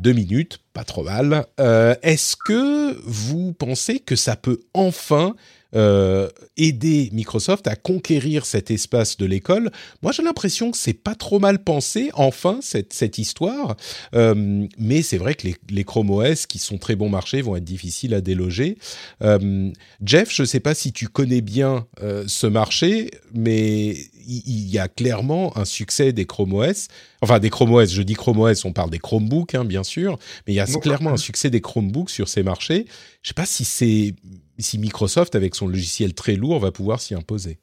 deux 0.00 0.12
minutes, 0.12 0.60
pas 0.72 0.84
trop 0.84 1.02
mal. 1.02 1.44
Euh, 1.60 1.94
est-ce 2.02 2.34
que 2.36 2.98
vous 3.04 3.52
pensez 3.52 4.00
que 4.00 4.16
ça 4.16 4.34
peut 4.34 4.60
enfin 4.74 5.34
euh, 5.74 6.28
aider 6.56 7.10
Microsoft 7.12 7.66
à 7.66 7.76
conquérir 7.76 8.44
cet 8.44 8.70
espace 8.70 9.16
de 9.16 9.26
l'école. 9.26 9.70
Moi, 10.02 10.12
j'ai 10.12 10.22
l'impression 10.22 10.70
que 10.70 10.76
c'est 10.76 10.94
pas 10.94 11.14
trop 11.14 11.38
mal 11.38 11.62
pensé, 11.62 12.10
enfin, 12.14 12.58
cette, 12.60 12.92
cette 12.92 13.18
histoire. 13.18 13.76
Euh, 14.14 14.66
mais 14.78 15.02
c'est 15.02 15.18
vrai 15.18 15.34
que 15.34 15.46
les, 15.46 15.56
les, 15.70 15.84
Chrome 15.84 16.10
OS, 16.10 16.46
qui 16.46 16.58
sont 16.58 16.78
très 16.78 16.96
bon 16.96 17.08
marché, 17.08 17.40
vont 17.42 17.56
être 17.56 17.64
difficiles 17.64 18.14
à 18.14 18.20
déloger. 18.20 18.78
Euh, 19.22 19.70
Jeff, 20.04 20.34
je 20.34 20.42
ne 20.42 20.46
sais 20.46 20.60
pas 20.60 20.74
si 20.74 20.92
tu 20.92 21.08
connais 21.08 21.40
bien 21.40 21.86
ce 22.26 22.46
marché, 22.46 23.10
mais 23.34 23.96
il, 24.26 24.68
y 24.68 24.78
a 24.78 24.88
clairement 24.88 25.56
un 25.56 25.64
succès 25.64 26.12
des 26.12 26.26
Chrome 26.26 26.54
OS. 26.54 26.88
Enfin, 27.22 27.38
des 27.38 27.50
Chrome 27.50 27.72
OS, 27.72 27.92
je 27.92 28.02
dis 28.02 28.14
Chrome 28.14 28.40
OS, 28.40 28.64
on 28.64 28.72
parle 28.72 28.90
des 28.90 28.98
Chromebooks, 28.98 29.54
hein, 29.54 29.64
bien 29.64 29.84
sûr, 29.84 30.18
mais 30.46 30.54
il 30.54 30.56
y 30.56 30.60
a 30.60 30.66
clairement 30.66 31.10
un 31.10 31.16
succès 31.16 31.50
des 31.50 31.60
Chromebooks 31.60 32.10
sur 32.10 32.28
ces 32.28 32.42
marchés. 32.42 32.86
Je 33.22 33.28
ne 33.28 33.28
sais 33.28 33.34
pas 33.34 33.46
si 33.46 33.64
c'est 33.64 34.14
si 34.62 34.78
Microsoft, 34.78 35.34
avec 35.34 35.54
son 35.54 35.68
logiciel 35.68 36.14
très 36.14 36.34
lourd, 36.34 36.60
va 36.60 36.72
pouvoir 36.72 37.00
s'y 37.00 37.14
imposer 37.14 37.58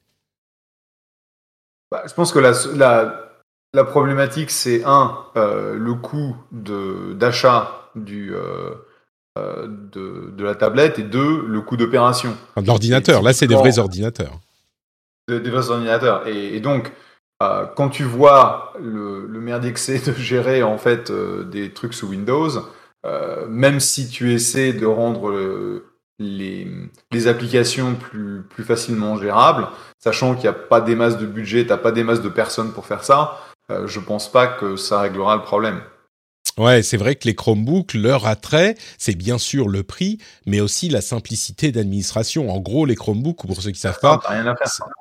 bah, 1.90 2.02
Je 2.06 2.14
pense 2.14 2.32
que 2.32 2.38
la, 2.38 2.52
la, 2.74 3.28
la 3.74 3.84
problématique, 3.84 4.50
c'est 4.50 4.82
un, 4.84 5.18
euh, 5.36 5.74
le 5.74 5.94
coût 5.94 6.36
d'achat 6.52 7.90
du... 7.94 8.34
Euh, 8.34 8.74
euh, 9.38 9.68
de, 9.68 10.32
de, 10.36 10.44
la 10.44 10.56
tablette 10.56 10.98
et 10.98 11.04
deux, 11.04 11.46
le 11.46 11.60
coût 11.60 11.76
d'opération. 11.76 12.36
de 12.56 12.66
l'ordinateur, 12.66 13.22
là 13.22 13.32
c'est 13.32 13.46
des 13.46 13.54
vrais 13.54 13.78
ordinateurs. 13.78 14.40
Des, 15.28 15.38
vrais 15.38 15.70
ordinateurs. 15.70 16.26
Et, 16.26 16.58
donc, 16.58 16.90
quand 17.38 17.88
tu 17.88 18.02
vois 18.02 18.72
le, 18.80 19.26
le 19.26 19.40
merdier 19.40 19.70
de 19.70 20.12
gérer 20.14 20.64
en 20.64 20.76
fait 20.76 21.12
des 21.12 21.72
trucs 21.72 21.94
sous 21.94 22.08
Windows, 22.08 22.48
même 23.48 23.78
si 23.78 24.08
tu 24.08 24.32
essaies 24.32 24.72
de 24.72 24.86
rendre 24.86 25.30
les, 26.18 26.66
les 27.12 27.28
applications 27.28 27.94
plus, 27.94 28.42
plus 28.48 28.64
facilement 28.64 29.16
gérables, 29.16 29.68
sachant 29.98 30.34
qu'il 30.34 30.42
n'y 30.42 30.48
a 30.48 30.52
pas 30.52 30.80
des 30.80 30.94
masses 30.94 31.18
de 31.18 31.26
budget, 31.26 31.66
tu 31.66 31.76
pas 31.76 31.92
des 31.92 32.04
masses 32.04 32.22
de 32.22 32.28
personnes 32.28 32.72
pour 32.72 32.86
faire 32.86 33.04
ça, 33.04 33.38
euh, 33.70 33.86
je 33.86 34.00
pense 34.00 34.30
pas 34.30 34.46
que 34.46 34.76
ça 34.76 35.00
réglera 35.00 35.36
le 35.36 35.42
problème. 35.42 35.80
Ouais, 36.58 36.82
c'est 36.82 36.96
vrai 36.96 37.14
que 37.14 37.28
les 37.28 37.36
Chromebooks, 37.36 37.94
leur 37.94 38.26
attrait, 38.26 38.74
c'est 38.98 39.14
bien 39.14 39.38
sûr 39.38 39.68
le 39.68 39.84
prix, 39.84 40.18
mais 40.44 40.60
aussi 40.60 40.88
la 40.88 41.00
simplicité 41.00 41.70
d'administration. 41.70 42.50
En 42.50 42.58
gros, 42.58 42.84
les 42.84 42.96
Chromebooks, 42.96 43.46
pour 43.46 43.62
ceux 43.62 43.70
qui 43.70 43.78
savent 43.78 44.00
pas, 44.00 44.20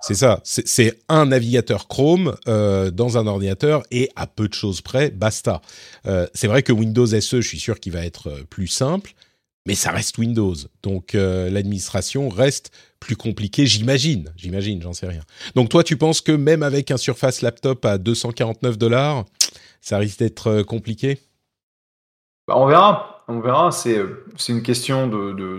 c'est 0.01 0.13
ça, 0.13 0.39
c'est 0.43 0.99
un 1.09 1.25
navigateur 1.25 1.87
Chrome 1.87 2.35
euh, 2.47 2.91
dans 2.91 3.17
un 3.17 3.25
ordinateur 3.25 3.83
et 3.89 4.11
à 4.15 4.27
peu 4.27 4.47
de 4.47 4.53
choses 4.53 4.81
près, 4.81 5.09
basta. 5.09 5.61
Euh, 6.05 6.27
c'est 6.35 6.47
vrai 6.47 6.61
que 6.61 6.71
Windows 6.71 7.07
SE, 7.07 7.41
je 7.41 7.47
suis 7.47 7.59
sûr 7.59 7.79
qu'il 7.79 7.93
va 7.93 8.05
être 8.05 8.29
euh, 8.29 8.43
plus 8.47 8.67
simple, 8.67 9.13
mais 9.67 9.75
ça 9.75 9.91
reste 9.91 10.17
Windows. 10.17 10.55
Donc 10.81 11.13
euh, 11.13 11.49
l'administration 11.49 12.29
reste 12.29 12.71
plus 13.01 13.17
compliquée, 13.17 13.65
j'imagine. 13.67 14.31
J'imagine, 14.37 14.81
j'en 14.81 14.93
sais 14.93 15.07
rien. 15.07 15.21
Donc 15.55 15.69
toi, 15.69 15.83
tu 15.83 15.97
penses 15.97 16.21
que 16.21 16.31
même 16.31 16.63
avec 16.63 16.89
un 16.89 16.97
Surface 16.97 17.41
Laptop 17.41 17.85
à 17.85 17.97
249 17.97 18.77
dollars, 18.77 19.25
ça 19.81 19.97
risque 19.97 20.19
d'être 20.19 20.47
euh, 20.47 20.63
compliqué? 20.63 21.19
Bah, 22.47 22.55
On 22.57 22.65
verra. 22.65 23.25
On 23.27 23.41
verra. 23.41 23.71
C'est 23.71 23.99
une 24.47 24.63
question 24.63 25.07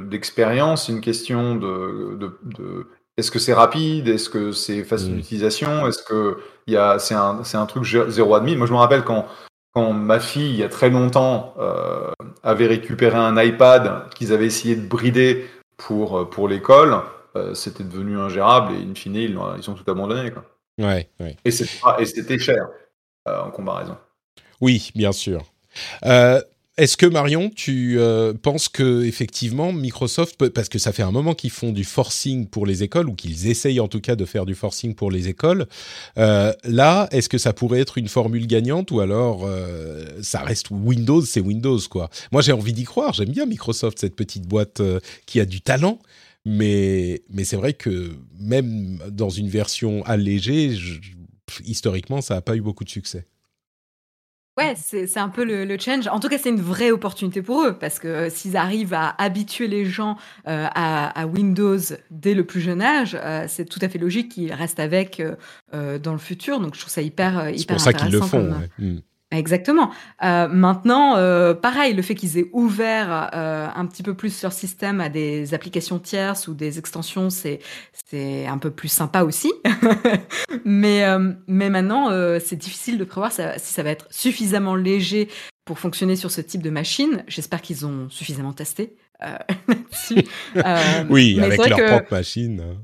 d'expérience, 0.08 0.88
de, 0.88 0.94
une 0.94 1.02
question 1.02 1.54
de, 1.54 2.18
de 2.18 2.86
est-ce 3.18 3.30
que 3.30 3.38
c'est 3.38 3.52
rapide? 3.52 4.08
Est-ce 4.08 4.30
que 4.30 4.52
c'est 4.52 4.84
facile 4.84 5.12
mmh. 5.12 5.16
d'utilisation? 5.16 5.86
Est-ce 5.86 6.02
que 6.02 6.38
c'est 6.98 7.14
un, 7.14 7.42
un 7.52 7.66
truc 7.66 7.84
zéro 7.84 8.34
admis 8.34 8.56
Moi, 8.56 8.66
je 8.66 8.72
me 8.72 8.78
rappelle 8.78 9.04
quand 9.04 9.26
quand 9.78 9.92
ma 9.92 10.18
fille, 10.18 10.50
il 10.50 10.56
y 10.56 10.64
a 10.64 10.68
très 10.68 10.90
longtemps, 10.90 11.54
euh, 11.58 12.10
avait 12.42 12.66
récupéré 12.66 13.16
un 13.16 13.40
iPad 13.40 14.10
qu'ils 14.16 14.32
avaient 14.32 14.46
essayé 14.46 14.74
de 14.74 14.86
brider 14.86 15.46
pour, 15.76 16.18
euh, 16.18 16.24
pour 16.24 16.48
l'école, 16.48 17.00
euh, 17.36 17.54
c'était 17.54 17.84
devenu 17.84 18.18
ingérable 18.18 18.74
et 18.74 18.82
in 18.82 18.94
fine, 18.94 19.14
ils, 19.14 19.38
ils 19.58 19.70
ont 19.70 19.74
tout 19.74 19.88
abandonné. 19.88 20.32
Quoi. 20.32 20.44
Ouais, 20.78 21.08
ouais. 21.20 21.36
Et 21.44 21.50
c'était 21.52 22.38
cher 22.38 22.66
en 23.26 23.50
comparaison. 23.50 23.96
Oui, 24.60 24.90
bien 24.94 25.12
sûr. 25.12 25.42
Est-ce 26.78 26.96
que 26.96 27.06
Marion, 27.06 27.50
tu 27.50 27.98
euh, 27.98 28.32
penses 28.34 28.68
que 28.68 29.02
effectivement 29.02 29.72
Microsoft, 29.72 30.48
parce 30.50 30.68
que 30.68 30.78
ça 30.78 30.92
fait 30.92 31.02
un 31.02 31.10
moment 31.10 31.34
qu'ils 31.34 31.50
font 31.50 31.72
du 31.72 31.82
forcing 31.82 32.46
pour 32.46 32.66
les 32.66 32.84
écoles 32.84 33.08
ou 33.08 33.14
qu'ils 33.14 33.48
essayent 33.48 33.80
en 33.80 33.88
tout 33.88 34.00
cas 34.00 34.14
de 34.14 34.24
faire 34.24 34.46
du 34.46 34.54
forcing 34.54 34.94
pour 34.94 35.10
les 35.10 35.26
écoles, 35.26 35.66
euh, 36.18 36.52
là, 36.62 37.08
est-ce 37.10 37.28
que 37.28 37.36
ça 37.36 37.52
pourrait 37.52 37.80
être 37.80 37.98
une 37.98 38.06
formule 38.06 38.46
gagnante 38.46 38.92
ou 38.92 39.00
alors 39.00 39.44
euh, 39.44 40.04
ça 40.22 40.38
reste 40.42 40.70
Windows, 40.70 41.20
c'est 41.20 41.40
Windows 41.40 41.80
quoi? 41.90 42.10
Moi, 42.30 42.42
j'ai 42.42 42.52
envie 42.52 42.72
d'y 42.72 42.84
croire. 42.84 43.12
J'aime 43.12 43.30
bien 43.30 43.44
Microsoft, 43.44 43.98
cette 43.98 44.14
petite 44.14 44.46
boîte 44.46 44.80
qui 45.26 45.40
a 45.40 45.44
du 45.44 45.60
talent. 45.60 45.98
Mais, 46.44 47.22
mais 47.28 47.42
c'est 47.42 47.56
vrai 47.56 47.72
que 47.74 48.12
même 48.38 49.00
dans 49.10 49.30
une 49.30 49.48
version 49.48 50.04
allégée, 50.04 50.76
historiquement, 51.64 52.20
ça 52.20 52.34
n'a 52.34 52.40
pas 52.40 52.54
eu 52.54 52.60
beaucoup 52.60 52.84
de 52.84 52.90
succès. 52.90 53.26
Ouais, 54.58 54.74
c'est 54.76 55.18
un 55.18 55.28
peu 55.28 55.44
le, 55.44 55.78
change. 55.78 56.08
En 56.08 56.18
tout 56.18 56.28
cas, 56.28 56.36
c'est 56.36 56.48
une 56.48 56.60
vraie 56.60 56.90
opportunité 56.90 57.42
pour 57.42 57.62
eux 57.62 57.78
parce 57.78 58.00
que 58.00 58.08
euh, 58.08 58.28
s'ils 58.28 58.56
arrivent 58.56 58.92
à 58.92 59.14
habituer 59.16 59.68
les 59.68 59.84
gens 59.84 60.16
euh, 60.48 60.66
à, 60.74 61.26
Windows 61.26 61.78
dès 62.10 62.34
le 62.34 62.44
plus 62.44 62.60
jeune 62.60 62.82
âge, 62.82 63.16
euh, 63.22 63.44
c'est 63.46 63.66
tout 63.66 63.78
à 63.82 63.88
fait 63.88 63.98
logique 63.98 64.32
qu'ils 64.32 64.52
restent 64.52 64.80
avec 64.80 65.22
dans 65.72 66.12
le 66.12 66.18
futur. 66.18 66.58
Donc, 66.58 66.74
je 66.74 66.80
trouve 66.80 66.92
ça 66.92 67.02
hyper, 67.02 67.50
hyper 67.50 67.50
intéressant. 67.50 67.58
C'est 67.58 67.66
pour 67.66 67.80
ça 67.80 67.92
qu'ils 67.92 68.12
le 68.12 68.20
font. 68.20 68.54
Hmm. 68.78 68.98
Exactement. 69.30 69.90
Euh, 70.24 70.48
maintenant, 70.48 71.16
euh, 71.16 71.52
pareil, 71.52 71.92
le 71.92 72.00
fait 72.00 72.14
qu'ils 72.14 72.38
aient 72.38 72.48
ouvert 72.52 73.28
euh, 73.34 73.68
un 73.74 73.84
petit 73.84 74.02
peu 74.02 74.14
plus 74.14 74.42
leur 74.42 74.52
système 74.52 75.02
à 75.02 75.10
des 75.10 75.52
applications 75.52 75.98
tierces 75.98 76.48
ou 76.48 76.54
des 76.54 76.78
extensions, 76.78 77.28
c'est 77.28 77.58
c'est 77.92 78.46
un 78.46 78.56
peu 78.56 78.70
plus 78.70 78.88
sympa 78.88 79.24
aussi. 79.24 79.52
mais 80.64 81.04
mais 81.46 81.68
maintenant, 81.68 82.10
c'est 82.40 82.56
difficile 82.56 82.96
de 82.96 83.04
prévoir 83.04 83.30
si 83.32 83.42
ça 83.58 83.82
va 83.82 83.90
être 83.90 84.06
suffisamment 84.10 84.74
léger 84.74 85.28
pour 85.66 85.78
fonctionner 85.78 86.16
sur 86.16 86.30
ce 86.30 86.40
type 86.40 86.62
de 86.62 86.70
machine. 86.70 87.22
J'espère 87.28 87.60
qu'ils 87.60 87.84
ont 87.84 88.08
suffisamment 88.08 88.54
testé 88.54 88.96
là-dessus. 89.20 90.24
oui, 91.10 91.38
avec 91.38 91.68
leur 91.68 91.84
propre 91.84 92.14
machine. 92.14 92.78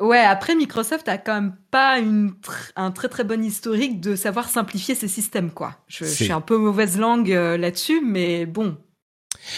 Ouais, 0.00 0.20
après 0.20 0.54
Microsoft 0.54 1.08
a 1.08 1.18
quand 1.18 1.34
même 1.34 1.56
pas 1.72 1.98
une 1.98 2.34
un 2.76 2.92
très 2.92 3.08
très 3.08 3.24
bon 3.24 3.42
historique 3.42 4.00
de 4.00 4.14
savoir 4.14 4.48
simplifier 4.48 4.94
ses 4.94 5.08
systèmes 5.08 5.50
quoi. 5.50 5.74
Je, 5.88 6.04
suis 6.04 6.30
un 6.30 6.40
peu 6.40 6.56
mauvaise 6.56 6.98
langue 6.98 7.32
euh, 7.32 7.56
là-dessus, 7.56 8.00
mais 8.04 8.46
bon. 8.46 8.78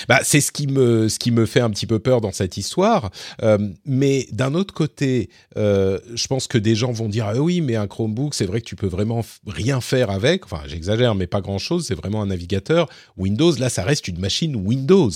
Bah, 0.08 0.20
c'est 0.22 0.40
ce 0.40 0.52
qui 0.52 0.66
me 0.66 1.08
ce 1.08 1.18
qui 1.18 1.30
me 1.30 1.46
fait 1.46 1.60
un 1.60 1.70
petit 1.70 1.86
peu 1.86 1.98
peur 1.98 2.20
dans 2.20 2.32
cette 2.32 2.56
histoire. 2.56 3.10
Euh, 3.42 3.58
mais 3.84 4.26
d'un 4.32 4.54
autre 4.54 4.74
côté, 4.74 5.30
euh, 5.56 5.98
je 6.14 6.26
pense 6.26 6.46
que 6.46 6.58
des 6.58 6.74
gens 6.74 6.92
vont 6.92 7.08
dire 7.08 7.26
ah 7.26 7.36
oui, 7.36 7.60
mais 7.60 7.76
un 7.76 7.86
Chromebook, 7.86 8.34
c'est 8.34 8.46
vrai 8.46 8.60
que 8.60 8.66
tu 8.66 8.76
peux 8.76 8.86
vraiment 8.86 9.24
rien 9.46 9.80
faire 9.80 10.10
avec. 10.10 10.44
Enfin, 10.44 10.62
j'exagère, 10.66 11.14
mais 11.14 11.26
pas 11.26 11.40
grand 11.40 11.58
chose. 11.58 11.86
C'est 11.86 11.94
vraiment 11.94 12.22
un 12.22 12.26
navigateur 12.26 12.88
Windows. 13.16 13.52
Là, 13.58 13.68
ça 13.68 13.82
reste 13.82 14.08
une 14.08 14.18
machine 14.18 14.56
Windows. 14.56 15.10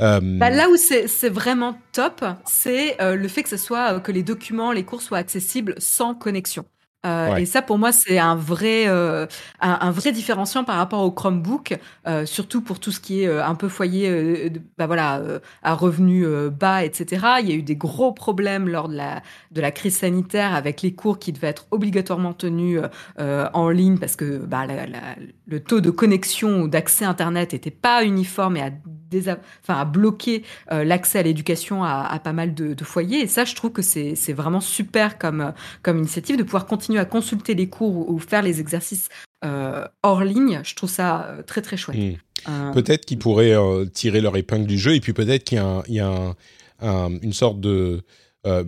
Euh... 0.00 0.20
Bah, 0.38 0.50
là 0.50 0.68
où 0.68 0.76
c'est 0.76 1.28
vraiment 1.28 1.78
top, 1.92 2.24
c'est 2.46 2.96
le 3.00 3.28
fait 3.28 3.42
que 3.42 3.48
ce 3.48 3.56
soit 3.56 4.00
que 4.00 4.12
les 4.12 4.22
documents, 4.22 4.72
les 4.72 4.84
cours 4.84 5.02
soient 5.02 5.18
accessibles 5.18 5.74
sans 5.78 6.14
connexion. 6.14 6.64
Euh, 7.06 7.36
et 7.36 7.46
ça, 7.46 7.62
pour 7.62 7.78
moi, 7.78 7.92
c'est 7.92 8.18
un 8.18 8.34
vrai, 8.34 8.88
euh, 8.88 9.26
un, 9.60 9.90
vrai 9.90 10.12
différenciant 10.12 10.64
par 10.64 10.76
rapport 10.76 11.02
au 11.02 11.10
Chromebook, 11.10 11.78
euh, 12.06 12.26
surtout 12.26 12.60
pour 12.60 12.80
tout 12.80 12.90
ce 12.90 13.00
qui 13.00 13.22
est 13.22 13.28
un 13.28 13.54
peu 13.54 13.68
foyer, 13.68 14.50
bah 14.76 14.86
voilà, 14.86 15.22
à 15.62 15.74
revenus 15.74 16.26
bas, 16.50 16.84
etc. 16.84 17.26
Il 17.40 17.48
y 17.48 17.52
a 17.52 17.54
eu 17.54 17.62
des 17.62 17.76
gros 17.76 18.12
problèmes 18.12 18.68
lors 18.68 18.88
de 18.88 18.96
la, 18.96 19.22
de 19.52 19.60
la 19.60 19.70
crise 19.70 19.98
sanitaire 19.98 20.54
avec 20.54 20.82
les 20.82 20.94
cours 20.94 21.18
qui 21.18 21.32
devaient 21.32 21.48
être 21.48 21.66
obligatoirement 21.70 22.32
tenus 22.32 22.80
en 23.18 23.70
ligne 23.70 23.98
parce 23.98 24.16
que 24.16 24.38
bah, 24.38 24.66
le 25.46 25.60
taux 25.60 25.80
de 25.80 25.90
connexion 25.90 26.62
ou 26.62 26.68
d'accès 26.68 27.04
Internet 27.04 27.52
n'était 27.52 27.70
pas 27.70 28.04
uniforme 28.04 28.56
et 28.56 28.62
a, 28.62 28.70
enfin, 29.62 29.80
a 29.80 29.84
bloqué 29.84 30.42
l'accès 30.70 31.20
à 31.20 31.22
l'éducation 31.22 31.84
à, 31.84 32.06
à, 32.10 32.18
pas 32.18 32.32
mal 32.32 32.54
de, 32.54 32.74
de, 32.74 32.84
foyers. 32.84 33.20
Et 33.20 33.26
ça, 33.26 33.44
je 33.44 33.54
trouve 33.54 33.72
que 33.72 33.82
c'est 33.82 34.32
vraiment 34.32 34.60
super 34.60 35.18
comme, 35.18 35.52
comme 35.82 35.98
initiative 35.98 36.36
de 36.36 36.42
pouvoir 36.42 36.66
continuer 36.66 36.95
à 36.98 37.04
consulter 37.04 37.54
les 37.54 37.68
cours 37.68 38.10
ou, 38.10 38.18
faire 38.18 38.42
les 38.42 38.60
exercices 38.60 39.08
euh, 39.44 39.84
hors 40.02 40.24
ligne, 40.24 40.60
je 40.64 40.74
trouve 40.74 40.90
ça 40.90 41.26
euh, 41.26 41.42
très 41.42 41.62
très 41.62 41.76
chouette. 41.76 41.98
Hmm. 41.98 42.14
Euh, 42.48 42.72
peut-être 42.72 43.04
qu'ils 43.04 43.18
pourraient 43.18 43.56
tirer 43.92 44.20
leur 44.20 44.36
épingle 44.36 44.66
du 44.66 44.78
jeu 44.78 44.94
et 44.94 45.00
puis 45.00 45.12
peut-être 45.12 45.44
qu'il 45.44 45.58
y 45.88 46.00
a, 46.00 46.34
une 46.80 47.32
sorte 47.32 47.60
de 47.60 48.02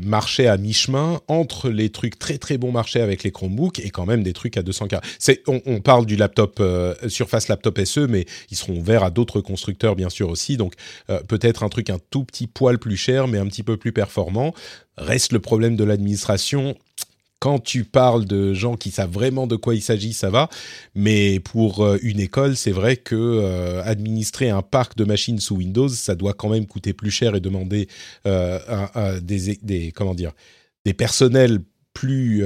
marché 0.01 0.49
à 0.49 0.57
mi-chemin 0.57 1.21
entre 1.29 1.71
les 1.71 1.91
trucs 1.91 2.19
très 2.19 2.37
très 2.39 2.59
bons 2.59 2.73
marchés 2.73 3.01
avec 3.01 3.23
les 3.23 3.31
Chromebooks 3.31 3.79
et 3.79 3.91
quand 3.91 4.07
même 4.07 4.25
des 4.25 4.33
trucs 4.33 4.57
à 4.57 4.63
200K. 4.63 5.01
C'est, 5.21 5.45
on, 5.47 5.81
parle 5.81 6.05
du 6.05 6.17
laptop 6.17 6.61
Surface 7.07 7.47
Laptop 7.47 7.79
SE, 7.85 8.01
mais 8.09 8.25
ils 8.51 8.57
seront 8.57 8.79
ouverts 8.79 9.05
à 9.05 9.11
d'autres 9.11 9.41
constructeurs 9.41 9.95
bien 9.95 10.11
sûr 10.11 10.31
aussi. 10.31 10.57
Donc 10.57 10.75
peut-être 11.29 11.63
un 11.63 11.69
truc 11.69 11.91
un 11.91 11.99
tout 12.11 12.25
petit 12.25 12.49
poil 12.49 12.81
plus 12.81 12.97
cher, 12.97 13.29
mais 13.29 13.39
un 13.39 13.47
petit 13.47 13.63
peu 13.63 13.77
plus 13.77 13.93
performant. 13.93 14.53
Reste 14.97 15.33
le 15.33 15.39
problème 15.39 15.77
de 15.77 15.85
l'administration 15.85 16.75
quand 17.41 17.61
tu 17.61 17.85
parles 17.85 18.25
de 18.25 18.53
gens 18.53 18.77
qui 18.77 18.91
savent 18.91 19.11
vraiment 19.11 19.47
de 19.47 19.57
quoi 19.57 19.75
il 19.75 19.83
s'agit, 19.83 20.13
ça 20.13 20.31
va. 20.31 20.49
Mais 20.95 21.41
pour 21.41 21.85
euh, 21.85 21.99
une 22.03 22.21
école, 22.21 22.57
c'est 22.57 22.73
vrai 22.73 22.97
que 22.97 23.15
euh, 23.15 23.83
administrer 23.85 24.51
un 24.51 24.63
parc 24.63 24.97
de 24.97 25.05
machines 25.05 25.39
sous 25.39 25.57
Windows, 25.57 25.89
ça 25.89 26.15
doit 26.15 26.35
quand 26.35 26.49
même 26.49 26.67
coûter 26.67 26.93
plus 26.93 27.11
cher 27.11 27.35
et 27.37 27.41
demander 27.41 27.89
euh, 28.27 29.21
des, 29.21 29.93
comment 29.95 30.15
dire, 30.15 30.33
des 30.85 30.95
personnels 30.95 31.61
plus 31.95 32.45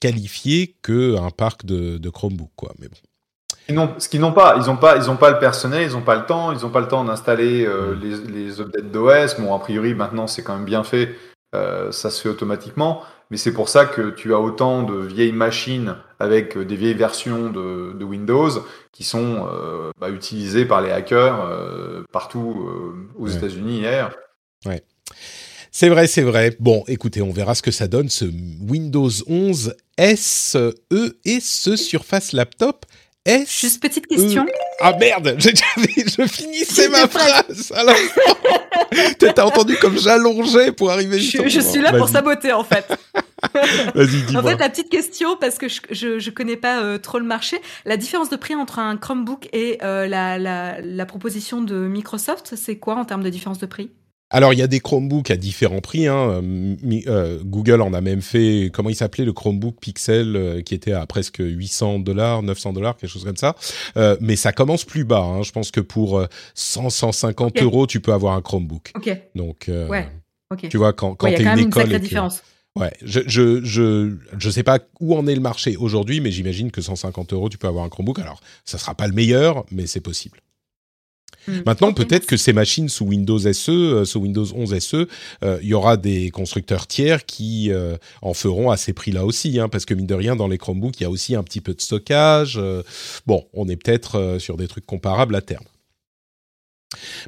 qualifiés 0.00 0.76
qu'un 0.82 1.30
parc 1.30 1.64
de, 1.64 1.98
de, 1.98 2.10
Chromebook, 2.10 2.50
quoi. 2.56 2.72
Mais 2.78 2.88
bon. 2.88 3.88
ce 3.98 4.08
qu'ils 4.08 4.20
n'ont 4.20 4.32
pas, 4.32 4.56
ils 4.56 4.66
n'ont 4.66 4.76
pas, 4.76 4.96
ils 4.96 5.10
ont 5.10 5.16
pas 5.16 5.30
le 5.30 5.38
personnel, 5.38 5.88
ils 5.88 5.92
n'ont 5.92 6.02
pas 6.02 6.16
le 6.16 6.26
temps, 6.26 6.52
ils 6.52 6.62
n'ont 6.62 6.70
pas 6.70 6.80
le 6.80 6.88
temps 6.88 7.04
d'installer 7.04 7.66
mm. 7.66 8.00
les, 8.00 8.46
les 8.46 8.60
updates 8.60 8.90
d'OS. 8.90 9.40
Bon, 9.40 9.54
a 9.54 9.58
priori, 9.58 9.94
maintenant, 9.94 10.26
c'est 10.26 10.42
quand 10.42 10.56
même 10.56 10.64
bien 10.64 10.84
fait, 10.84 11.14
ça 11.52 12.10
se 12.10 12.20
fait 12.20 12.28
automatiquement 12.28 13.02
mais 13.30 13.36
c'est 13.36 13.52
pour 13.52 13.68
ça 13.68 13.86
que 13.86 14.10
tu 14.10 14.34
as 14.34 14.40
autant 14.40 14.82
de 14.82 14.94
vieilles 14.94 15.32
machines 15.32 15.96
avec 16.18 16.56
euh, 16.56 16.64
des 16.64 16.76
vieilles 16.76 16.94
versions 16.94 17.50
de, 17.50 17.92
de 17.92 18.04
Windows 18.04 18.50
qui 18.92 19.04
sont 19.04 19.46
euh, 19.52 19.90
bah, 20.00 20.10
utilisées 20.10 20.64
par 20.64 20.80
les 20.80 20.90
hackers 20.90 21.44
euh, 21.44 22.02
partout 22.12 22.68
aux 23.16 23.28
États-Unis 23.28 23.78
hier. 23.78 24.14
Ouais. 24.66 24.82
C'est 25.70 25.90
vrai, 25.90 26.06
c'est 26.06 26.22
vrai. 26.22 26.56
Bon, 26.58 26.82
écoutez, 26.88 27.22
on 27.22 27.30
verra 27.30 27.54
ce 27.54 27.62
que 27.62 27.70
ça 27.70 27.86
donne 27.86 28.08
ce 28.08 28.24
Windows 28.68 29.10
11 29.28 29.74
SE 30.16 30.74
et 31.24 31.40
ce 31.40 31.76
Surface 31.76 32.32
Laptop 32.32 32.84
Juste 33.46 33.82
petite 33.82 34.06
question. 34.06 34.46
Ah 34.80 34.94
merde, 34.98 35.36
je 35.38 36.26
finissais 36.26 36.88
ma 36.88 37.06
phrase. 37.08 37.72
Alors, 37.76 37.94
t'as 39.18 39.44
entendu 39.44 39.76
comme 39.76 39.98
j'allongeais 39.98 40.72
pour 40.72 40.90
arriver. 40.90 41.20
Je, 41.20 41.48
je 41.48 41.60
suis 41.60 41.80
là 41.80 41.92
pour 41.92 42.08
saboter 42.08 42.52
en 42.52 42.64
fait. 42.64 42.86
Vas-y, 43.94 44.22
dis-moi. 44.22 44.42
En 44.42 44.46
fait, 44.46 44.56
la 44.56 44.68
petite 44.68 44.88
question, 44.88 45.36
parce 45.36 45.58
que 45.58 45.68
je, 45.68 45.80
je, 45.90 46.18
je 46.18 46.30
connais 46.30 46.56
pas 46.56 46.82
euh, 46.82 46.98
trop 46.98 47.18
le 47.18 47.24
marché, 47.24 47.60
la 47.84 47.96
différence 47.96 48.30
de 48.30 48.36
prix 48.36 48.54
entre 48.54 48.78
un 48.78 48.96
Chromebook 48.96 49.48
et 49.52 49.78
euh, 49.82 50.06
la, 50.06 50.38
la, 50.38 50.80
la 50.80 51.06
proposition 51.06 51.62
de 51.62 51.74
Microsoft, 51.74 52.54
c'est 52.56 52.78
quoi 52.78 52.96
en 52.96 53.04
termes 53.04 53.22
de 53.22 53.30
différence 53.30 53.58
de 53.58 53.66
prix? 53.66 53.90
Alors 54.30 54.52
il 54.52 54.58
y 54.58 54.62
a 54.62 54.66
des 54.66 54.80
Chromebooks 54.80 55.30
à 55.30 55.36
différents 55.36 55.80
prix. 55.80 56.06
Hein. 56.06 56.42
Euh, 57.06 57.38
Google 57.42 57.80
en 57.80 57.92
a 57.94 58.00
même 58.00 58.20
fait, 58.20 58.70
comment 58.72 58.90
il 58.90 58.94
s'appelait 58.94 59.24
le 59.24 59.32
Chromebook 59.32 59.76
Pixel 59.80 60.36
euh, 60.36 60.62
qui 60.62 60.74
était 60.74 60.92
à 60.92 61.06
presque 61.06 61.38
800 61.38 62.00
dollars, 62.00 62.42
900 62.42 62.74
dollars, 62.74 62.96
quelque 62.96 63.10
chose 63.10 63.24
comme 63.24 63.36
ça. 63.36 63.56
Euh, 63.96 64.16
mais 64.20 64.36
ça 64.36 64.52
commence 64.52 64.84
plus 64.84 65.04
bas. 65.04 65.22
Hein. 65.22 65.42
Je 65.42 65.52
pense 65.52 65.70
que 65.70 65.80
pour 65.80 66.22
100, 66.54 66.90
150 66.90 67.62
euros, 67.62 67.86
tu 67.86 68.00
peux 68.00 68.12
avoir 68.12 68.34
un 68.34 68.42
Chromebook. 68.42 68.92
Ok. 68.94 69.10
Donc, 69.34 69.66
ouais. 69.68 70.08
tu 70.68 70.76
vois 70.76 70.92
quand 70.92 71.14
quand 71.14 71.28
t'es 71.28 71.42
une 71.42 71.58
école. 71.58 71.92
Une 71.92 71.98
différence. 71.98 72.42
Ouais, 72.76 72.92
je, 73.02 73.20
je, 73.26 73.64
je, 73.64 74.14
je 74.38 74.50
sais 74.50 74.62
pas 74.62 74.78
où 75.00 75.16
en 75.16 75.26
est 75.26 75.34
le 75.34 75.40
marché 75.40 75.76
aujourd'hui, 75.76 76.20
mais 76.20 76.30
j'imagine 76.30 76.70
que 76.70 76.80
150 76.80 77.32
euros, 77.32 77.48
tu 77.48 77.58
peux 77.58 77.66
avoir 77.66 77.84
un 77.84 77.88
Chromebook. 77.88 78.20
Alors, 78.20 78.40
ça 78.64 78.78
sera 78.78 78.94
pas 78.94 79.08
le 79.08 79.14
meilleur, 79.14 79.64
mais 79.72 79.88
c'est 79.88 80.00
possible. 80.00 80.38
Mm. 81.48 81.62
Maintenant, 81.66 81.92
peut-être 81.92 82.26
que 82.26 82.36
ces 82.36 82.52
machines 82.52 82.88
sous 82.88 83.06
Windows 83.06 83.38
SE, 83.38 83.70
euh, 83.70 84.04
sous 84.04 84.20
Windows 84.20 84.46
11 84.54 84.78
SE, 84.78 85.08
euh, 85.42 85.58
il 85.62 85.68
y 85.68 85.74
aura 85.74 85.96
des 85.96 86.30
constructeurs 86.30 86.86
tiers 86.86 87.24
qui 87.24 87.70
euh, 87.70 87.96
en 88.22 88.34
feront 88.34 88.70
à 88.70 88.76
ces 88.76 88.92
prix-là 88.92 89.24
aussi, 89.24 89.58
hein, 89.58 89.68
parce 89.68 89.84
que 89.84 89.94
mine 89.94 90.06
de 90.06 90.14
rien, 90.14 90.36
dans 90.36 90.48
les 90.48 90.58
Chromebooks, 90.58 91.00
il 91.00 91.04
y 91.04 91.06
a 91.06 91.10
aussi 91.10 91.34
un 91.34 91.42
petit 91.42 91.60
peu 91.60 91.74
de 91.74 91.80
stockage. 91.80 92.60
bon, 93.26 93.46
on 93.54 93.68
est 93.68 93.76
peut-être 93.76 94.38
sur 94.38 94.56
des 94.56 94.68
trucs 94.68 94.86
comparables 94.86 95.34
à 95.34 95.40
terme. 95.40 95.64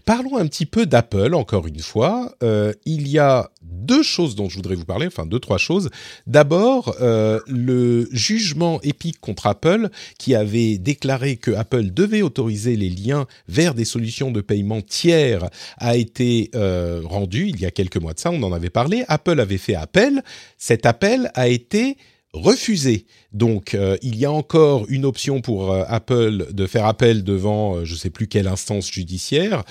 Parlons 0.07 0.39
un 0.39 0.47
petit 0.47 0.65
peu 0.65 0.87
d'Apple, 0.87 1.35
encore 1.35 1.67
une 1.67 1.81
fois. 1.81 2.35
Euh, 2.43 2.73
il 2.87 3.09
y 3.09 3.19
a 3.19 3.51
deux 3.63 4.03
choses 4.03 4.35
dont 4.35 4.49
je 4.49 4.57
voudrais 4.57 4.75
vous 4.75 4.87
parler, 4.87 5.07
enfin 5.07 5.27
deux, 5.27 5.39
trois 5.39 5.59
choses. 5.59 5.91
D'abord, 6.27 6.97
euh, 7.03 7.41
le 7.47 8.09
jugement 8.11 8.81
épique 8.83 9.21
contre 9.21 9.47
Apple 9.47 9.91
qui 10.19 10.35
avait 10.35 10.79
déclaré 10.79 11.37
que 11.37 11.51
Apple 11.51 11.91
devait 11.91 12.23
autoriser 12.23 12.75
les 12.77 12.89
liens 12.89 13.27
vers 13.49 13.75
des 13.75 13.85
solutions 13.85 14.31
de 14.31 14.41
paiement 14.41 14.81
tiers 14.81 15.51
a 15.77 15.97
été 15.97 16.51
euh, 16.55 17.03
rendu 17.05 17.49
il 17.49 17.61
y 17.61 17.67
a 17.67 17.71
quelques 17.71 17.99
mois 17.99 18.15
de 18.15 18.19
ça, 18.19 18.31
on 18.31 18.43
en 18.43 18.53
avait 18.53 18.71
parlé. 18.71 19.05
Apple 19.09 19.41
avait 19.41 19.59
fait 19.59 19.75
appel. 19.75 20.23
Cet 20.57 20.87
appel 20.87 21.31
a 21.35 21.49
été 21.49 21.99
refusé. 22.33 23.07
Donc, 23.33 23.75
euh, 23.75 23.97
il 24.03 24.17
y 24.17 24.25
a 24.25 24.31
encore 24.31 24.87
une 24.89 25.05
option 25.05 25.41
pour 25.41 25.73
euh, 25.73 25.83
Apple 25.89 26.53
de 26.53 26.67
faire 26.67 26.87
appel 26.87 27.25
devant 27.25 27.77
euh, 27.77 27.85
je 27.85 27.95
ne 27.95 27.99
sais 27.99 28.11
plus 28.11 28.29
quelle 28.29 28.47
instance 28.47 28.91
judiciaire, 28.91 29.65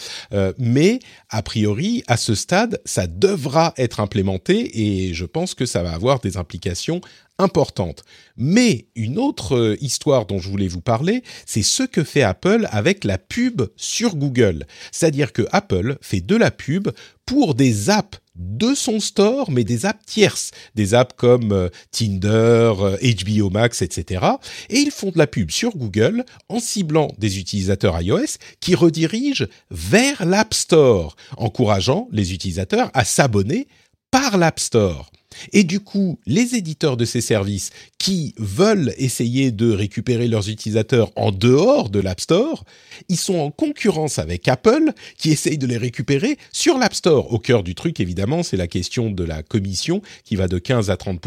mais 0.58 1.00
a 1.30 1.42
priori, 1.42 2.04
à 2.08 2.18
ce 2.18 2.36
stade, 2.36 2.82
ça 2.86 3.08
devra 3.08 3.74
être 3.78 4.00
implémenté 4.00 4.82
et 4.82 5.14
je 5.14 5.26
pense 5.26 5.54
que 5.54 5.66
ça 5.66 5.84
va 5.84 5.94
avoir 5.94 6.20
des 6.20 6.38
implications 6.38 7.02
importantes. 7.38 8.04
Mais 8.38 8.88
une 8.96 9.18
autre 9.18 9.78
histoire 9.82 10.26
dont 10.26 10.40
je 10.40 10.50
voulais 10.50 10.68
vous 10.68 10.82
parler, 10.82 11.24
c'est 11.46 11.64
ce 11.64 11.84
que 11.84 12.04
fait 12.04 12.24
Apple 12.24 12.68
avec 12.72 13.04
la 13.04 13.18
pub 13.18 13.64
sur 13.76 14.16
Google. 14.16 14.66
C'est-à-dire 14.92 15.34
que 15.34 15.48
Apple 15.52 15.98
fait 16.02 16.22
de 16.22 16.36
la 16.36 16.52
pub 16.52 16.90
pour 17.26 17.56
des 17.56 17.90
apps 17.90 18.20
de 18.40 18.74
son 18.74 19.00
store, 19.00 19.52
mais 19.52 19.64
des 19.64 19.86
apps 19.86 20.06
tierces, 20.06 20.52
des 20.74 20.94
apps 20.94 21.14
comme 21.16 21.52
euh, 21.52 21.70
Tinder, 21.92 22.74
HBO 22.74 23.48
euh, 23.48 23.50
Max, 23.52 23.82
etc. 23.82 24.26
Et 24.70 24.80
ils 24.80 24.92
font 24.92 25.12
de 25.12 25.18
la 25.18 25.28
pub 25.28 25.52
sur 25.52 25.76
Google 25.76 26.24
en 26.48 26.60
ciblant 26.60 27.10
des 27.18 27.38
utilisateurs 27.38 28.02
iOS 28.02 28.38
qui 28.62 28.76
redirigent 28.76 29.48
vers 29.70 30.26
l'App 30.26 30.54
Store, 30.54 31.16
encourageant 31.38 32.08
les 32.12 32.34
utilisateurs 32.34 32.90
à 32.94 33.04
s'abonner 33.04 33.68
par 34.10 34.38
l'App 34.38 34.60
Store. 34.60 35.12
Et 35.54 35.64
du 35.64 35.80
coup, 35.80 36.20
les 36.26 36.56
éditeurs 36.56 36.98
de 36.98 37.06
ces 37.06 37.22
services 37.22 37.70
qui 37.98 38.34
veulent 38.38 38.94
essayer 38.98 39.52
de 39.52 39.72
récupérer 39.72 40.28
leurs 40.28 40.50
utilisateurs 40.50 41.12
en 41.16 41.32
dehors 41.32 41.90
de 41.90 42.00
l'App 42.00 42.20
Store, 42.20 42.64
ils 43.10 43.18
sont 43.18 43.38
en 43.38 43.52
concurrence 43.52 44.20
avec 44.20 44.48
Apple 44.48 44.92
qui 45.18 45.32
essaye 45.32 45.58
de 45.58 45.68
les 45.68 45.78
récupérer 45.78 46.38
sur 46.52 46.78
l'App 46.78 46.94
Store. 46.94 47.32
Au 47.32 47.40
cœur 47.40 47.64
du 47.64 47.76
truc, 47.76 48.00
évidemment, 48.00 48.44
c'est 48.44 48.58
la 48.58 48.68
question 48.68 49.12
de 49.12 49.24
la 49.24 49.44
commission 49.44 50.02
qui 50.24 50.36
va 50.36 50.48
de 50.48 50.58
15 50.58 50.90
à 50.90 50.98
30 50.98 51.20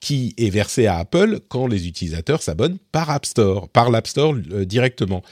qui 0.00 0.34
est 0.36 0.50
versée 0.50 0.86
à 0.86 0.98
Apple 0.98 1.40
quand 1.48 1.66
les 1.66 1.86
utilisateurs 1.88 2.42
s'abonnent 2.42 2.78
par 2.92 3.10
App 3.10 3.26
Store, 3.26 3.68
par 3.68 3.90
l'App 3.90 4.06
Store 4.06 4.34
euh, 4.52 4.64
directement. 4.64 5.22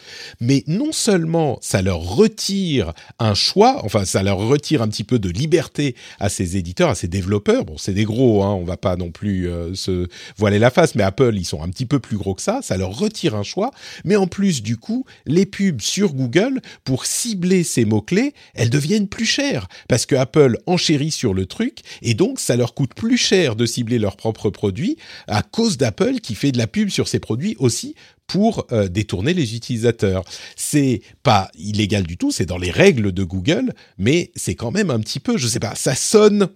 Mais 0.40 0.64
non 0.66 0.92
seulement 0.92 1.58
ça 1.60 1.82
leur 1.82 2.00
retire 2.00 2.92
un 3.18 3.34
choix, 3.34 3.80
enfin 3.84 4.04
ça 4.04 4.22
leur 4.22 4.38
retire 4.38 4.82
un 4.82 4.88
petit 4.88 5.04
peu 5.04 5.18
de 5.18 5.28
liberté 5.28 5.94
à 6.18 6.28
ces 6.28 6.56
éditeurs, 6.56 6.90
à 6.90 6.94
ces 6.94 7.08
développeurs. 7.08 7.64
Bon, 7.64 7.76
c'est 7.76 7.91
des 7.92 8.04
gros, 8.04 8.42
hein, 8.42 8.54
on 8.54 8.64
va 8.64 8.76
pas 8.76 8.96
non 8.96 9.10
plus 9.10 9.48
euh, 9.48 9.74
se 9.74 10.08
voiler 10.36 10.58
la 10.58 10.70
face, 10.70 10.94
mais 10.94 11.02
Apple, 11.02 11.34
ils 11.36 11.44
sont 11.44 11.62
un 11.62 11.68
petit 11.68 11.86
peu 11.86 11.98
plus 11.98 12.16
gros 12.16 12.34
que 12.34 12.42
ça, 12.42 12.60
ça 12.62 12.76
leur 12.76 12.96
retire 12.96 13.34
un 13.34 13.42
choix, 13.42 13.70
mais 14.04 14.16
en 14.16 14.26
plus, 14.26 14.62
du 14.62 14.76
coup, 14.76 15.04
les 15.26 15.46
pubs 15.46 15.80
sur 15.80 16.14
Google, 16.14 16.60
pour 16.84 17.06
cibler 17.06 17.64
ces 17.64 17.84
mots-clés, 17.84 18.34
elles 18.54 18.70
deviennent 18.70 19.08
plus 19.08 19.26
chères, 19.26 19.68
parce 19.88 20.06
que 20.06 20.14
Apple 20.14 20.58
enchérit 20.66 21.10
sur 21.10 21.34
le 21.34 21.46
truc, 21.46 21.80
et 22.02 22.14
donc 22.14 22.40
ça 22.40 22.56
leur 22.56 22.74
coûte 22.74 22.94
plus 22.94 23.16
cher 23.16 23.56
de 23.56 23.66
cibler 23.66 23.98
leurs 23.98 24.16
propres 24.16 24.50
produits, 24.50 24.96
à 25.26 25.42
cause 25.42 25.76
d'Apple 25.76 26.20
qui 26.20 26.34
fait 26.34 26.52
de 26.52 26.58
la 26.58 26.66
pub 26.66 26.88
sur 26.88 27.08
ses 27.08 27.18
produits 27.18 27.56
aussi 27.58 27.94
pour 28.26 28.66
euh, 28.72 28.88
détourner 28.88 29.34
les 29.34 29.54
utilisateurs. 29.54 30.24
C'est 30.56 31.02
pas 31.22 31.50
illégal 31.58 32.04
du 32.04 32.16
tout, 32.16 32.30
c'est 32.30 32.46
dans 32.46 32.58
les 32.58 32.70
règles 32.70 33.12
de 33.12 33.24
Google, 33.24 33.74
mais 33.98 34.30
c'est 34.36 34.54
quand 34.54 34.70
même 34.70 34.90
un 34.90 35.00
petit 35.00 35.20
peu, 35.20 35.36
je 35.36 35.46
sais 35.46 35.60
pas, 35.60 35.74
ça 35.74 35.94
sonne 35.94 36.48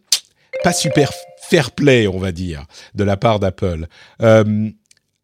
pas 0.62 0.72
super 0.72 1.12
fair 1.48 1.70
play, 1.70 2.06
on 2.06 2.18
va 2.18 2.32
dire, 2.32 2.64
de 2.94 3.04
la 3.04 3.16
part 3.16 3.40
d'Apple. 3.40 3.86
Euh, 4.22 4.70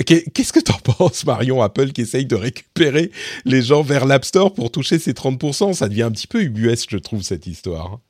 Qu'est-ce 0.04 0.52
que 0.52 0.60
t'en 0.60 0.78
penses, 0.94 1.24
Marion 1.24 1.62
Apple, 1.62 1.92
qui 1.92 2.02
essaye 2.02 2.26
de 2.26 2.34
récupérer 2.34 3.10
les 3.44 3.62
gens 3.62 3.82
vers 3.82 4.04
l'App 4.06 4.24
Store 4.24 4.52
pour 4.52 4.70
toucher 4.70 4.98
ses 4.98 5.12
30% 5.12 5.74
Ça 5.74 5.88
devient 5.88 6.02
un 6.02 6.10
petit 6.10 6.26
peu 6.26 6.42
ubuesque, 6.42 6.90
je 6.90 6.98
trouve, 6.98 7.22
cette 7.22 7.46
histoire. 7.46 8.00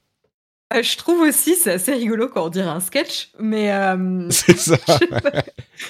Euh, 0.74 0.82
je 0.82 0.96
trouve 0.96 1.20
aussi, 1.20 1.54
c'est 1.54 1.72
assez 1.72 1.92
rigolo 1.92 2.28
quand 2.28 2.46
on 2.46 2.48
dirait 2.48 2.68
un 2.68 2.80
sketch, 2.80 3.30
mais 3.38 3.72
euh, 3.72 4.26
C'est 4.30 4.56
ça. 4.56 4.76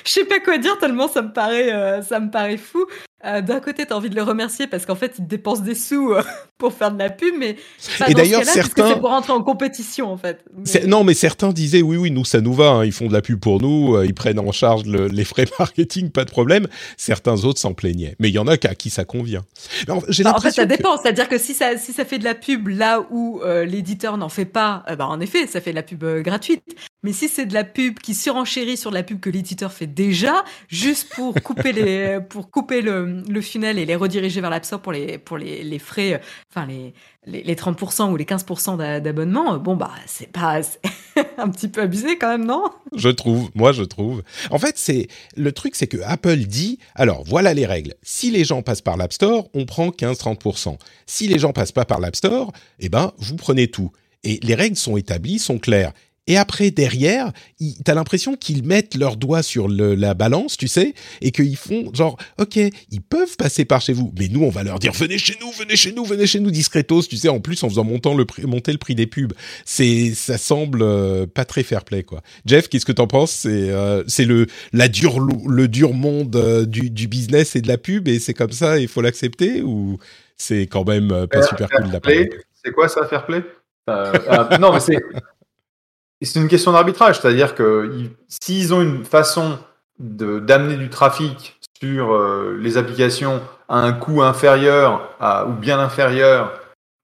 je 0.05 0.11
sais 0.11 0.25
pas 0.25 0.40
quoi 0.40 0.59
dire 0.59 0.77
tellement 0.79 1.09
ça 1.09 1.23
me 1.23 1.33
paraît, 1.33 1.73
euh, 1.73 2.03
ça 2.03 2.18
me 2.18 2.31
paraît 2.31 2.57
fou. 2.57 2.85
Euh, 3.25 3.41
D'un 3.41 3.61
côté, 3.61 3.87
t'as 3.87 3.95
envie 3.95 4.11
de 4.11 4.17
le 4.17 4.23
remercier 4.23 4.67
parce 4.67 4.85
qu'en 4.85 4.95
fait, 4.97 5.15
il 5.19 5.27
dépense 5.27 5.63
des 5.63 5.75
sous 5.75 6.13
euh, 6.13 6.23
pour 6.59 6.73
faire 6.73 6.91
de 6.93 6.99
la 6.99 7.09
pub, 7.11 7.35
mais 7.39 7.55
pas 7.99 8.07
Et 8.09 8.11
ce 8.11 8.17
d'ailleurs, 8.17 8.41
que 8.41 8.47
certains- 8.47 8.89
c'est 8.89 9.01
pour 9.01 9.11
rentrer 9.11 9.33
en 9.33 9.43
compétition 9.43 10.11
en 10.13 10.17
fait. 10.17 10.45
Mais- 10.57 10.87
Non, 10.87 11.05
mais 11.05 11.15
certains 11.15 11.51
disaient 11.53 11.83
oui, 11.83 11.97
oui, 11.97 12.11
nous 12.11 12.25
ça 12.25 12.41
nous 12.41 12.53
va, 12.53 12.71
hein, 12.71 12.85
ils 12.85 12.93
font 12.93 13.07
de 13.07 13.13
la 13.13 13.23
pub 13.23 13.39
pour 13.39 13.61
nous, 13.63 13.95
euh, 13.97 14.05
ils 14.07 14.15
prennent 14.15 14.39
en 14.41 14.51
charge 14.53 14.85
le- 14.85 15.07
les 15.07 15.25
frais 15.25 15.47
marketing, 15.59 16.11
pas 16.11 16.25
de 16.25 16.31
problème. 16.31 16.67
Certains 16.97 17.45
autres 17.45 17.61
s'en 17.61 17.75
plaignaient, 17.75 18.17
mais 18.19 18.29
il 18.29 18.35
y 18.35 18.39
en 18.39 18.47
a 18.49 18.57
qu'à 18.57 18.75
qui 18.75 18.91
ça 18.91 19.05
convient. 19.05 19.43
Mais 19.87 19.95
en- 19.95 20.03
J'ai 20.09 20.25
Bah, 20.25 20.31
en 20.31 20.41
fait, 20.41 20.49
l'impression 20.49 20.63
ça 20.63 20.69
que- 20.69 20.77
dépend. 20.77 20.97
C'est-à-dire 20.99 21.29
que 21.29 21.39
si 21.39 21.55
ça, 21.55 21.77
si 21.77 21.93
ça 21.93 22.05
fait 22.05 22.19
de 22.19 22.25
la 22.25 22.35
pub 22.35 22.69
là 22.69 23.07
où 23.11 23.41
l'éditeur 23.67 24.17
n'en 24.19 24.29
fait 24.29 24.45
pas, 24.45 24.83
ben, 24.99 25.05
en 25.07 25.21
effet, 25.21 25.47
ça 25.47 25.61
fait 25.61 25.71
de 25.71 25.77
la 25.77 25.83
pub 25.83 26.05
gratuite. 26.23 26.63
Mais 27.03 27.12
si 27.12 27.29
c'est 27.29 27.47
de 27.47 27.55
la 27.55 27.65
pub 27.65 27.99
qui 27.99 28.15
surenchérit 28.15 28.77
sur 28.77 28.91
de 28.91 28.95
la 28.97 29.03
pub 29.03 29.19
que 29.21 29.29
l'éditeur 29.31 29.73
fait 29.73 29.87
déjà, 29.88 30.45
juste 30.69 31.09
pour 31.15 31.35
couper 31.35 31.73
les, 31.73 32.21
pour 32.29 32.51
couper 32.51 32.81
le, 32.81 33.23
le 33.29 33.41
funnel 33.41 33.79
et 33.79 33.87
les 33.87 33.97
rediriger 33.97 34.41
vers 34.41 34.51
l'App 34.51 34.65
Store 34.65 34.81
pour 34.81 34.93
les, 34.93 35.19
pour 35.19 35.37
les, 35.38 35.65
les 35.65 35.79
frais, 35.81 36.21
enfin 36.51 36.67
les, 36.67 36.95
les, 37.27 37.43
les 37.43 37.55
30% 37.57 38.11
ou 38.11 38.17
les 38.17 38.25
15% 38.25 38.77
d'a- 38.77 39.01
d'abonnement, 39.01 39.55
euh, 39.55 39.59
bon 39.59 39.75
bah 39.77 39.91
c'est 40.07 40.31
pas 40.31 40.61
un 41.38 41.49
petit 41.51 41.69
peu 41.69 41.81
abusé 41.83 42.19
quand 42.19 42.29
même, 42.29 42.45
non? 42.45 42.65
Je 42.97 43.09
trouve, 43.09 43.51
moi 43.55 43.73
je 43.73 43.83
trouve. 43.83 44.23
En 44.51 44.59
fait, 44.59 44.79
c'est 44.79 45.09
le 45.37 45.51
truc, 45.53 45.75
c'est 45.75 45.87
que 45.88 45.99
Apple 46.05 46.37
dit 46.37 46.79
alors 46.95 47.25
voilà 47.25 47.53
les 47.55 47.67
règles. 47.67 47.95
Si 48.03 48.31
les 48.31 48.45
gens 48.45 48.62
passent 48.62 48.81
par 48.81 48.97
l'App 48.97 49.12
Store, 49.12 49.49
on 49.55 49.65
prend 49.67 49.88
15-30%. 49.88 50.77
Si 51.07 51.27
les 51.27 51.38
gens 51.38 51.53
passent 51.53 51.73
pas 51.73 51.85
par 51.85 51.99
l'App 52.01 52.15
Store, 52.17 52.53
eh 52.79 52.88
ben 52.88 53.12
vous 53.19 53.37
prenez 53.37 53.67
tout. 53.69 53.91
Et 54.25 54.38
les 54.43 54.55
règles 54.55 54.77
sont 54.77 54.97
établies, 54.97 55.41
sont 55.41 55.59
claires. 55.59 55.93
Et 56.29 56.37
après, 56.37 56.71
derrière, 56.71 57.33
t'as 57.85 57.95
l'impression 57.95 58.37
qu'ils 58.37 58.63
mettent 58.65 58.95
leurs 58.95 59.17
doigts 59.17 59.43
sur 59.43 59.67
le- 59.67 59.97
la 59.97 60.15
balance, 60.15 60.57
tu 60.57 60.69
sais, 60.69 60.95
et 61.21 61.33
qu'ils 61.33 61.57
font 61.57 61.93
genre, 61.93 62.17
ok, 62.39 62.57
ils 62.57 63.01
peuvent 63.03 63.37
passer 63.37 63.65
par 63.65 63.81
chez 63.81 63.93
vous, 63.93 64.15
mais 64.17 64.29
nous, 64.29 64.45
on 64.45 64.49
va 64.49 64.63
leur 64.63 64.79
dire, 64.79 64.93
venez 64.93 65.19
chez 65.19 65.35
nous, 65.41 65.51
venez 65.51 65.75
chez 65.75 65.91
nous, 65.93 66.05
venez 66.05 66.27
chez 66.29 66.39
nous, 66.39 66.53
discretos, 66.53 67.03
tu 67.03 67.17
sais, 67.17 67.29
en 67.29 67.41
plus, 67.41 67.61
en 67.65 67.69
faisant 67.69 67.83
montant 67.83 68.15
le 68.15 68.25
prix- 68.25 68.47
monter 68.47 68.71
le 68.71 68.79
prix 68.79 68.95
des 68.95 69.09
pubs. 69.09 69.33
C'est, 69.65 70.15
ça 70.15 70.39
semble 70.39 70.83
euh, 70.83 71.27
pas 71.27 71.45
très 71.45 71.65
fair 71.65 71.85
play, 71.85 72.05
quoi. 72.05 72.23
Jeff, 72.47 72.69
qu'est-ce 72.69 72.87
que 72.87 72.93
t'en 72.93 73.09
penses? 73.09 73.33
C'est, 73.33 73.71
euh, 73.71 74.05
c'est 74.07 74.25
le, 74.25 74.47
la 74.73 74.87
dure, 74.87 75.19
le 75.19 75.67
dur 75.67 75.93
monde 75.93 76.37
euh, 76.37 76.65
du, 76.67 76.91
du 76.91 77.09
business 77.09 77.57
et 77.57 77.63
de 77.63 77.69
la 77.69 77.79
pub, 77.79 78.07
et 78.07 78.21
c'est 78.21 78.35
comme 78.35 78.53
ça, 78.53 78.79
il 78.79 78.87
faut 78.87 79.01
l'accepter, 79.01 79.61
ou 79.63 79.99
c'est 80.37 80.69
quand 80.69 80.87
même 80.87 81.09
pas 81.27 81.41
Fair- 81.41 81.49
super 81.49 81.69
fair 81.69 81.79
cool 81.81 81.93
la 81.93 82.01
play, 82.01 82.31
C'est 82.65 82.71
quoi 82.73 82.89
ça, 82.89 83.07
fair 83.07 83.27
play? 83.27 83.43
Non, 84.61 84.73
mais 84.73 84.79
c'est 84.79 84.99
c'est 86.25 86.41
une 86.41 86.49
question 86.49 86.73
d'arbitrage, 86.73 87.21
c'est-à-dire 87.21 87.55
que 87.55 87.93
ils- 87.97 88.11
s'ils 88.29 88.73
ont 88.75 88.81
une 88.83 89.05
façon 89.05 89.59
d'amener 89.99 90.77
du 90.77 90.89
trafic 90.91 91.59
sur 91.81 92.13
euh, 92.15 92.57
les 92.61 92.77
applications 92.77 93.41
à 93.69 93.79
un 93.79 93.93
coût 93.93 94.23
inférieur 94.23 95.09
ou 95.49 95.53
bien 95.53 95.79
inférieur 95.79 96.53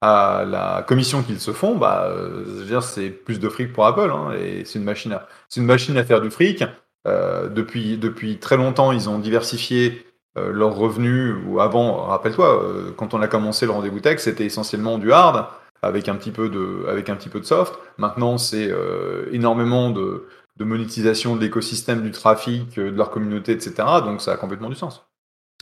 à 0.01 0.43
la 0.47 0.83
commission 0.87 1.21
qu'ils 1.23 1.39
se 1.41 1.51
font, 1.51 1.75
bah, 1.75 2.05
euh, 2.09 2.79
c'est 2.81 3.09
plus 3.09 3.39
de 3.39 3.49
fric 3.49 3.73
pour 3.73 3.85
Apple, 3.85 4.11
hein, 4.13 4.31
et 4.39 4.63
c'est 4.65 4.79
une 4.79 4.85
machine 4.85 5.11
à, 5.13 5.27
une 5.57 5.65
machine 5.65 5.97
à 5.97 6.03
faire 6.03 6.21
du 6.21 6.31
fric. 6.31 6.63
Euh, 7.07 7.47
depuis, 7.49 7.97
depuis 7.97 8.37
très 8.37 8.55
longtemps, 8.57 8.91
ils 8.91 9.09
ont 9.09 9.19
diversifié 9.19 10.05
euh, 10.37 10.51
leurs 10.51 10.75
revenus. 10.75 11.35
Ou 11.47 11.59
avant, 11.59 12.03
rappelle-toi, 12.05 12.63
euh, 12.63 12.91
quand 12.95 13.13
on 13.13 13.21
a 13.21 13.27
commencé 13.27 13.65
le 13.65 13.71
rendez-vous 13.71 13.99
tech, 13.99 14.19
c'était 14.19 14.45
essentiellement 14.45 14.97
du 14.97 15.11
hard 15.11 15.45
avec 15.81 16.09
un 16.09 16.15
petit 16.15 16.31
peu 16.31 16.49
de, 16.49 16.85
avec 16.87 17.09
un 17.09 17.15
petit 17.15 17.29
peu 17.29 17.39
de 17.39 17.45
soft. 17.45 17.73
Maintenant, 17.97 18.37
c'est 18.37 18.69
euh, 18.69 19.29
énormément 19.31 19.89
de, 19.89 20.27
de 20.57 20.63
monétisation 20.65 21.35
de 21.35 21.41
l'écosystème, 21.41 22.01
du 22.01 22.11
trafic, 22.11 22.77
euh, 22.77 22.91
de 22.91 22.97
leur 22.97 23.09
communauté, 23.09 23.53
etc. 23.53 23.73
Donc, 24.03 24.21
ça 24.21 24.33
a 24.33 24.37
complètement 24.37 24.69
du 24.69 24.75
sens. 24.75 25.09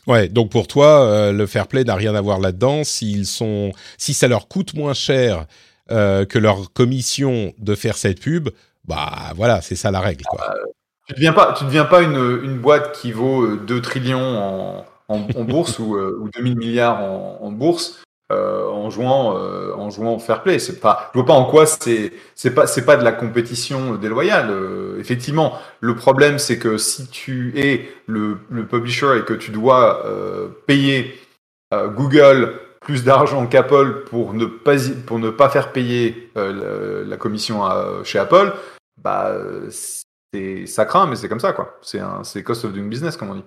Ouais, 0.08 0.30
donc 0.30 0.50
pour 0.50 0.68
toi, 0.68 1.04
euh, 1.04 1.32
le 1.34 1.46
fair 1.46 1.68
play 1.68 1.84
n'a 1.84 1.96
rien 1.96 2.16
à 2.16 2.22
voir 2.22 2.40
là-dedans. 2.40 2.86
S'ils 2.86 3.26
sont, 3.26 3.74
si 3.98 4.14
ça 4.14 4.30
leur 4.30 4.48
coûte 4.48 4.74
moins 4.74 4.94
cher 4.94 5.46
euh, 5.92 6.26
que 6.26 6.40
leur 6.40 6.72
commission 6.72 7.54
de 7.60 7.76
faire 7.76 7.98
cette 7.98 8.22
pub, 8.22 8.50
bah 8.86 9.34
voilà, 9.36 9.62
c'est 9.62 9.76
ça 9.76 9.92
la 9.92 10.00
règle. 10.00 10.24
Quoi. 10.24 10.48
Tu 11.08 11.14
deviens 11.14 11.34
pas, 11.34 11.54
tu 11.58 11.66
deviens 11.66 11.84
pas 11.84 12.02
une, 12.02 12.40
une 12.44 12.58
boîte 12.58 12.94
qui 12.94 13.12
vaut 13.12 13.44
euh, 13.44 13.58
2 13.68 13.82
trillions 13.82 14.20
en, 14.20 14.86
en, 15.10 15.28
en 15.36 15.44
bourse 15.44 15.78
ou, 15.80 15.98
ou 15.98 16.30
2000 16.30 16.58
milliards 16.58 17.02
en, 17.02 17.40
en 17.42 17.52
bourse 17.52 18.02
euh, 18.32 18.68
en 18.70 18.90
jouant 18.90 19.38
euh, 19.38 19.74
en 19.76 19.90
jouant 19.90 20.20
fair 20.20 20.44
play. 20.44 20.60
C'est 20.60 20.80
pas, 20.80 21.10
je 21.14 21.20
vois 21.20 21.26
pas 21.28 21.34
en 21.34 21.46
quoi 21.46 21.66
c'est 21.66 22.12
c'est 22.36 22.52
pas 22.54 22.68
c'est 22.68 22.86
pas 22.86 22.98
de 22.98 23.04
la 23.04 23.12
compétition 23.12 23.96
déloyale. 23.96 24.50
Euh, 24.50 25.00
effectivement, 25.00 25.54
le 25.80 25.96
problème 25.96 26.40
c'est 26.40 26.60
que 26.60 26.78
si 26.78 27.08
tu 27.08 27.54
es 27.56 27.90
le, 28.06 28.38
le 28.50 28.66
publisher 28.66 29.18
et 29.20 29.24
que 29.24 29.34
tu 29.34 29.52
dois 29.52 30.06
euh, 30.06 30.48
payer 30.66 31.18
euh, 31.74 31.88
Google 31.88 32.60
plus 32.82 33.04
d'argent 33.04 33.48
qu'Apple 33.48 34.04
pour 34.10 34.34
ne 34.34 34.46
pas 34.46 34.76
pour 35.06 35.20
ne 35.20 35.30
pas 35.30 35.50
faire 35.50 35.72
payer 35.72 36.32
euh, 36.38 37.04
la, 37.04 37.10
la 37.10 37.18
commission 37.18 37.64
à- 37.66 38.02
chez 38.04 38.20
Apple, 38.20 38.54
bah 39.02 39.36
ça 40.66 40.86
craint, 40.86 41.08
mais 41.08 41.16
c'est 41.16 41.30
comme 41.30 41.40
ça 41.40 41.54
quoi. 41.54 41.78
C'est 41.82 42.00
un 42.00 42.24
c'est 42.24 42.44
cost 42.44 42.66
of 42.66 42.74
doing 42.74 42.88
business 42.90 43.16
comme 43.16 43.30
on 43.30 43.36
dit. 43.36 43.44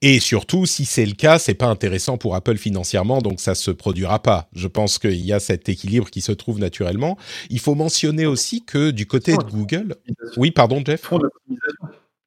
Et 0.00 0.18
surtout, 0.18 0.64
si 0.66 0.84
c'est 0.84 1.04
le 1.06 1.12
cas, 1.14 1.38
c'est 1.38 1.54
pas 1.54 1.66
intéressant 1.66 2.16
pour 2.16 2.34
Apple 2.34 2.56
financièrement, 2.56 3.20
donc 3.20 3.40
ça 3.40 3.54
se 3.54 3.70
produira 3.70 4.18
pas. 4.20 4.48
Je 4.54 4.66
pense 4.66 4.98
qu'il 4.98 5.16
y 5.20 5.32
a 5.32 5.40
cet 5.40 5.68
équilibre 5.68 6.10
qui 6.10 6.20
se 6.22 6.32
trouve 6.32 6.58
naturellement. 6.58 7.18
Il 7.50 7.60
faut 7.60 7.74
mentionner 7.74 8.26
aussi 8.26 8.64
que 8.64 8.90
du 8.90 9.06
côté 9.06 9.36
de 9.36 9.42
Google, 9.44 9.96
oui, 10.36 10.50
pardon, 10.50 10.82
Jeff. 10.84 11.10
De 11.12 11.18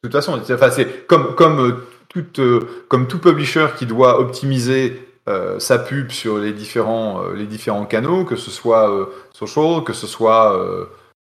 toute 0.03 0.11
façon, 0.11 0.39
c'est- 0.45 1.07
comme 1.07 1.33
comme 1.35 1.59
euh, 1.59 1.71
tout 2.09 2.25
euh, 2.39 2.85
comme 2.87 3.07
tout 3.07 3.19
publisher 3.19 3.67
qui 3.77 3.85
doit 3.87 4.19
optimiser 4.19 5.01
euh, 5.27 5.57
sa 5.59 5.79
pub 5.79 6.11
sur 6.11 6.37
les 6.37 6.53
différents 6.53 7.23
euh, 7.23 7.33
les 7.33 7.47
différents 7.47 7.85
canaux, 7.87 8.23
que 8.23 8.35
ce 8.35 8.51
soit 8.51 8.91
euh, 8.91 9.07
social, 9.33 9.83
que 9.83 9.93
ce 9.93 10.05
soit 10.05 10.55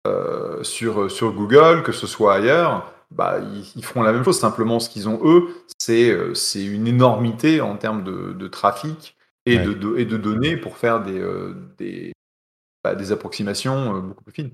euh, 0.08 0.60
euh, 0.60 0.64
sur 0.64 1.12
sur 1.12 1.34
Google, 1.34 1.84
que 1.84 1.92
ce 1.92 2.08
soit 2.08 2.36
ailleurs. 2.36 2.94
Bah, 3.12 3.40
ils, 3.40 3.64
ils 3.76 3.86
feront 3.86 4.02
la 4.04 4.12
même 4.12 4.24
chose. 4.24 4.40
Simplement, 4.40 4.80
ce 4.80 4.90
qu'ils 4.90 5.08
ont 5.08 5.20
eux, 5.24 5.50
c'est 5.80 6.10
euh, 6.12 6.34
une 6.56 6.88
énormité 6.88 7.62
en 7.62 7.78
termes 7.78 8.04
de, 8.04 8.34
de 8.34 8.48
trafic 8.48 9.16
et, 9.46 9.58
Ouais. 9.58 9.64
de, 9.64 9.74
de- 9.74 9.98
et 9.98 10.06
de 10.06 10.18
données 10.18 10.58
pour 10.58 10.78
faire 10.78 11.02
des 11.02 11.18
euh, 11.20 11.54
des, 11.78 12.12
bah, 12.84 12.96
des 12.96 13.12
approximations 13.14 14.00
beaucoup 14.00 14.24
plus 14.24 14.34
fines. 14.34 14.52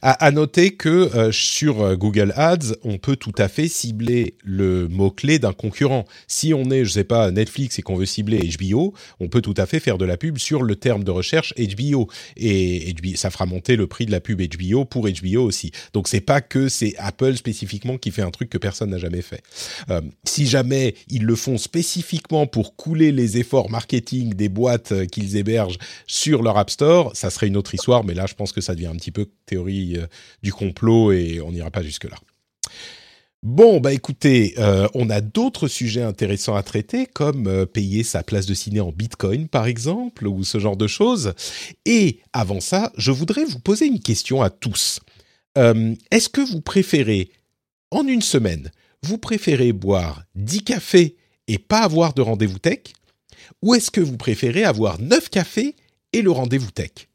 À, 0.00 0.30
noter 0.30 0.76
que 0.76 0.88
euh, 0.88 1.32
sur 1.32 1.82
euh, 1.82 1.96
Google 1.96 2.32
Ads, 2.36 2.74
on 2.84 2.98
peut 2.98 3.16
tout 3.16 3.34
à 3.36 3.48
fait 3.48 3.68
cibler 3.68 4.34
le 4.42 4.88
mot-clé 4.88 5.38
d'un 5.38 5.52
concurrent. 5.52 6.04
Si 6.26 6.54
on 6.54 6.70
est, 6.70 6.84
je 6.84 6.90
sais 6.90 7.04
pas, 7.04 7.30
Netflix 7.30 7.78
et 7.78 7.82
qu'on 7.82 7.96
veut 7.96 8.06
cibler 8.06 8.38
HBO, 8.58 8.94
on 9.20 9.28
peut 9.28 9.42
tout 9.42 9.54
à 9.56 9.66
fait 9.66 9.80
faire 9.80 9.98
de 9.98 10.04
la 10.04 10.16
pub 10.16 10.38
sur 10.38 10.62
le 10.62 10.76
terme 10.76 11.04
de 11.04 11.10
recherche 11.10 11.54
HBO. 11.56 12.08
Et 12.36 12.94
ça 13.16 13.30
fera 13.30 13.46
monter 13.46 13.76
le 13.76 13.86
prix 13.86 14.06
de 14.06 14.10
la 14.10 14.20
pub 14.20 14.40
HBO 14.40 14.84
pour 14.84 15.08
HBO 15.08 15.42
aussi. 15.42 15.72
Donc 15.92 16.08
c'est 16.08 16.20
pas 16.20 16.40
que 16.40 16.68
c'est 16.68 16.94
Apple 16.98 17.36
spécifiquement 17.36 17.98
qui 17.98 18.10
fait 18.10 18.22
un 18.22 18.30
truc 18.30 18.48
que 18.48 18.58
personne 18.58 18.90
n'a 18.90 18.98
jamais 18.98 19.22
fait. 19.22 19.42
Euh, 19.90 20.00
si 20.24 20.46
jamais 20.46 20.94
ils 21.08 21.24
le 21.24 21.36
font 21.36 21.58
spécifiquement 21.58 22.46
pour 22.46 22.76
couler 22.76 23.12
les 23.12 23.38
efforts 23.38 23.70
marketing 23.70 24.34
des 24.34 24.48
boîtes 24.48 25.06
qu'ils 25.08 25.36
hébergent 25.36 25.78
sur 26.06 26.42
leur 26.42 26.56
App 26.56 26.70
Store, 26.70 27.14
ça 27.14 27.30
serait 27.30 27.48
une 27.48 27.56
autre 27.56 27.74
histoire, 27.74 28.04
mais 28.04 28.14
là, 28.14 28.26
je 28.26 28.34
pense 28.34 28.52
que 28.52 28.60
ça 28.60 28.74
devient 28.74 28.86
un 28.86 28.96
petit 28.96 29.10
peu 29.10 29.26
euh, 29.66 30.06
du 30.42 30.52
complot 30.52 31.12
et 31.12 31.40
on 31.40 31.52
n'ira 31.52 31.70
pas 31.70 31.82
jusque-là. 31.82 32.16
Bon, 33.42 33.78
bah 33.78 33.92
écoutez, 33.92 34.54
euh, 34.58 34.88
on 34.94 35.10
a 35.10 35.20
d'autres 35.20 35.68
sujets 35.68 36.02
intéressants 36.02 36.56
à 36.56 36.62
traiter, 36.64 37.06
comme 37.06 37.46
euh, 37.46 37.66
payer 37.66 38.02
sa 38.02 38.24
place 38.24 38.46
de 38.46 38.54
ciné 38.54 38.80
en 38.80 38.90
Bitcoin, 38.90 39.46
par 39.46 39.66
exemple, 39.66 40.26
ou 40.26 40.42
ce 40.42 40.58
genre 40.58 40.76
de 40.76 40.88
choses. 40.88 41.34
Et 41.84 42.18
avant 42.32 42.60
ça, 42.60 42.92
je 42.96 43.12
voudrais 43.12 43.44
vous 43.44 43.60
poser 43.60 43.86
une 43.86 44.00
question 44.00 44.42
à 44.42 44.50
tous. 44.50 45.00
Est-ce 45.56 46.28
que 46.28 46.40
vous 46.40 46.60
préférez, 46.60 47.32
en 47.90 48.06
une 48.06 48.22
semaine, 48.22 48.70
vous 49.02 49.18
préférez 49.18 49.72
boire 49.72 50.22
10 50.36 50.62
cafés 50.62 51.16
et 51.48 51.58
pas 51.58 51.80
avoir 51.80 52.14
de 52.14 52.22
rendez-vous 52.22 52.60
tech? 52.60 52.92
Ou 53.62 53.74
est-ce 53.74 53.90
que 53.90 54.00
vous 54.00 54.16
préférez 54.16 54.62
avoir 54.62 55.00
9 55.00 55.30
cafés 55.30 55.74
et 56.12 56.22
le 56.22 56.30
rendez-vous 56.30 56.70
tech? 56.70 57.08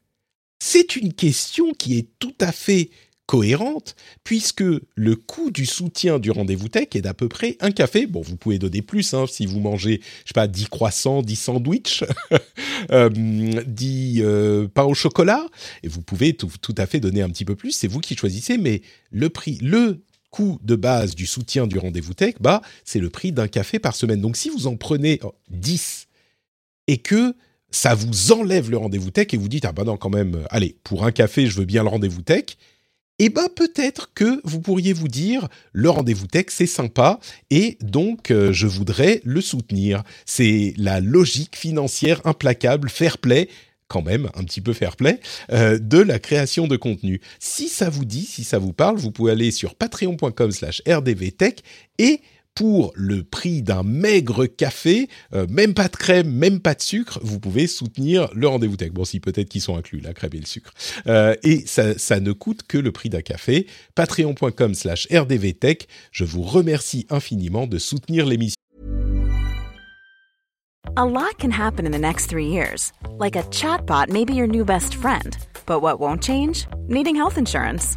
C'est 0.66 0.96
une 0.96 1.12
question 1.12 1.74
qui 1.74 1.98
est 1.98 2.08
tout 2.18 2.34
à 2.40 2.50
fait 2.50 2.88
cohérente, 3.26 3.96
puisque 4.24 4.64
le 4.94 5.14
coût 5.14 5.50
du 5.50 5.66
soutien 5.66 6.18
du 6.18 6.30
rendez-vous 6.30 6.70
tech 6.70 6.88
est 6.94 7.02
d'à 7.02 7.12
peu 7.12 7.28
près 7.28 7.58
un 7.60 7.70
café. 7.70 8.06
Bon, 8.06 8.22
vous 8.22 8.38
pouvez 8.38 8.58
donner 8.58 8.80
plus 8.80 9.12
hein, 9.12 9.26
si 9.28 9.44
vous 9.44 9.60
mangez, 9.60 10.00
je 10.24 10.28
sais 10.28 10.34
pas, 10.34 10.46
10 10.46 10.68
croissants, 10.68 11.20
10 11.20 11.36
sandwichs, 11.36 12.02
euh, 12.92 13.10
10 13.66 14.22
euh, 14.22 14.66
pains 14.66 14.84
au 14.84 14.94
chocolat, 14.94 15.44
et 15.82 15.88
vous 15.88 16.00
pouvez 16.00 16.34
tout, 16.34 16.48
à 16.78 16.86
fait 16.86 16.98
donner 16.98 17.20
un 17.20 17.28
petit 17.28 17.44
peu 17.44 17.56
plus, 17.56 17.72
c'est 17.72 17.86
vous 17.86 18.00
qui 18.00 18.16
choisissez, 18.16 18.56
mais 18.56 18.80
le 19.10 19.28
prix, 19.28 19.58
le 19.60 20.02
coût 20.30 20.58
de 20.62 20.76
base 20.76 21.14
du 21.14 21.26
soutien 21.26 21.66
du 21.66 21.76
rendez-vous 21.76 22.14
tech, 22.14 22.36
bah, 22.40 22.62
c'est 22.86 23.00
le 23.00 23.10
prix 23.10 23.32
d'un 23.32 23.48
café 23.48 23.78
par 23.78 23.94
semaine. 23.94 24.22
Donc 24.22 24.38
si 24.38 24.48
vous 24.48 24.66
en 24.66 24.76
prenez 24.76 25.20
10 25.50 26.08
et 26.86 26.96
que 26.96 27.34
ça 27.74 27.94
vous 27.94 28.32
enlève 28.32 28.70
le 28.70 28.76
rendez-vous 28.76 29.10
tech 29.10 29.28
et 29.32 29.36
vous 29.36 29.48
dites, 29.48 29.64
ah 29.64 29.72
bah 29.72 29.84
non, 29.84 29.96
quand 29.96 30.10
même, 30.10 30.44
allez, 30.50 30.76
pour 30.84 31.04
un 31.04 31.12
café, 31.12 31.46
je 31.46 31.56
veux 31.56 31.64
bien 31.64 31.82
le 31.82 31.88
rendez-vous 31.88 32.22
tech, 32.22 32.56
eh 33.18 33.28
ben 33.28 33.48
peut-être 33.54 34.10
que 34.14 34.40
vous 34.44 34.60
pourriez 34.60 34.92
vous 34.92 35.08
dire 35.08 35.48
le 35.72 35.88
rendez-vous 35.88 36.26
tech 36.26 36.46
c'est 36.48 36.66
sympa 36.66 37.20
et 37.50 37.78
donc 37.80 38.32
euh, 38.32 38.52
je 38.52 38.66
voudrais 38.66 39.20
le 39.24 39.40
soutenir. 39.40 40.02
C'est 40.26 40.74
la 40.76 41.00
logique 41.00 41.56
financière 41.56 42.20
implacable, 42.24 42.88
fair 42.88 43.18
play 43.18 43.48
quand 43.86 44.02
même 44.02 44.30
un 44.34 44.42
petit 44.42 44.60
peu 44.60 44.72
fair 44.72 44.96
play 44.96 45.20
euh, 45.52 45.78
de 45.78 45.98
la 45.98 46.18
création 46.18 46.66
de 46.66 46.76
contenu. 46.76 47.20
Si 47.38 47.68
ça 47.68 47.90
vous 47.90 48.04
dit, 48.04 48.24
si 48.24 48.42
ça 48.42 48.58
vous 48.58 48.72
parle, 48.72 48.96
vous 48.96 49.12
pouvez 49.12 49.30
aller 49.30 49.52
sur 49.52 49.76
patreon.com/rdvtech 49.76 51.62
et 51.98 52.20
pour 52.54 52.92
le 52.94 53.24
prix 53.24 53.62
d'un 53.62 53.82
maigre 53.82 54.46
café, 54.46 55.08
euh, 55.34 55.46
même 55.48 55.74
pas 55.74 55.88
de 55.88 55.96
crème, 55.96 56.30
même 56.30 56.60
pas 56.60 56.74
de 56.74 56.82
sucre, 56.82 57.18
vous 57.22 57.40
pouvez 57.40 57.66
soutenir 57.66 58.28
le 58.34 58.46
rendez-vous 58.46 58.76
tech. 58.76 58.92
Bon, 58.92 59.04
si 59.04 59.20
peut-être 59.20 59.48
qu'ils 59.48 59.60
sont 59.60 59.76
inclus, 59.76 60.00
la 60.00 60.14
crème 60.14 60.30
et 60.34 60.40
le 60.40 60.46
sucre. 60.46 60.72
Euh, 61.06 61.34
et 61.42 61.64
ça, 61.66 61.98
ça, 61.98 62.20
ne 62.20 62.32
coûte 62.32 62.62
que 62.66 62.78
le 62.78 62.92
prix 62.92 63.10
d'un 63.10 63.22
café. 63.22 63.66
Patreon.com 63.94 64.74
slash 64.74 65.08
rdvtech. 65.10 65.88
Je 66.12 66.24
vous 66.24 66.42
remercie 66.42 67.06
infiniment 67.10 67.66
de 67.66 67.78
soutenir 67.78 68.26
l'émission. 68.26 68.54
A 70.96 71.04
lot 71.04 71.38
can 71.38 71.50
happen 71.50 71.86
in 71.86 71.90
the 71.90 71.98
next 71.98 72.26
three 72.26 72.46
years. 72.46 72.92
Like 73.18 73.34
a 73.36 73.42
chatbot 73.50 74.10
may 74.10 74.24
be 74.24 74.34
your 74.34 74.46
new 74.46 74.64
best 74.64 74.94
friend. 74.94 75.36
But 75.66 75.80
what 75.80 75.98
won't 75.98 76.22
change? 76.22 76.66
Needing 76.88 77.16
health 77.16 77.36
insurance. 77.36 77.96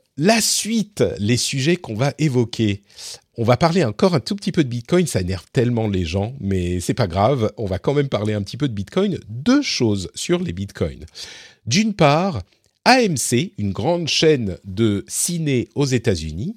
La 0.17 0.41
suite, 0.41 1.03
les 1.19 1.37
sujets 1.37 1.77
qu'on 1.77 1.95
va 1.95 2.13
évoquer. 2.19 2.81
On 3.37 3.43
va 3.43 3.55
parler 3.55 3.83
encore 3.85 4.13
un 4.13 4.19
tout 4.19 4.35
petit 4.35 4.51
peu 4.51 4.63
de 4.63 4.69
Bitcoin, 4.69 5.07
ça 5.07 5.21
énerve 5.21 5.45
tellement 5.53 5.87
les 5.87 6.03
gens, 6.03 6.35
mais 6.41 6.81
c'est 6.81 6.93
pas 6.93 7.07
grave, 7.07 7.51
on 7.57 7.65
va 7.65 7.79
quand 7.79 7.93
même 7.93 8.09
parler 8.09 8.33
un 8.33 8.41
petit 8.41 8.57
peu 8.57 8.67
de 8.67 8.73
Bitcoin. 8.73 9.19
Deux 9.29 9.61
choses 9.61 10.11
sur 10.13 10.39
les 10.39 10.51
Bitcoins. 10.51 11.05
D'une 11.65 11.93
part, 11.93 12.41
AMC, 12.85 13.53
une 13.57 13.71
grande 13.71 14.07
chaîne 14.07 14.57
de 14.65 15.05
ciné 15.07 15.69
aux 15.75 15.85
États-Unis, 15.85 16.55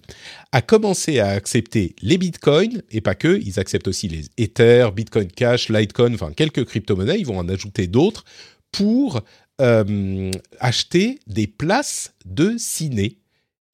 a 0.53 0.62
commencé 0.62 1.19
à 1.19 1.29
accepter 1.29 1.95
les 2.01 2.17
bitcoins 2.17 2.83
et 2.90 3.01
pas 3.01 3.14
que, 3.14 3.40
ils 3.45 3.61
acceptent 3.61 3.88
aussi 3.88 4.09
les 4.09 4.25
Ether, 4.38 4.88
Bitcoin 4.95 5.29
Cash, 5.29 5.69
Litecoin, 5.69 6.14
enfin 6.14 6.33
quelques 6.33 6.64
crypto-monnaies, 6.64 7.19
ils 7.19 7.27
vont 7.27 7.38
en 7.38 7.49
ajouter 7.49 7.87
d'autres 7.87 8.25
pour 8.73 9.23
euh, 9.61 10.31
acheter 10.61 11.19
des 11.27 11.47
places 11.47 12.14
de 12.25 12.57
ciné 12.59 13.19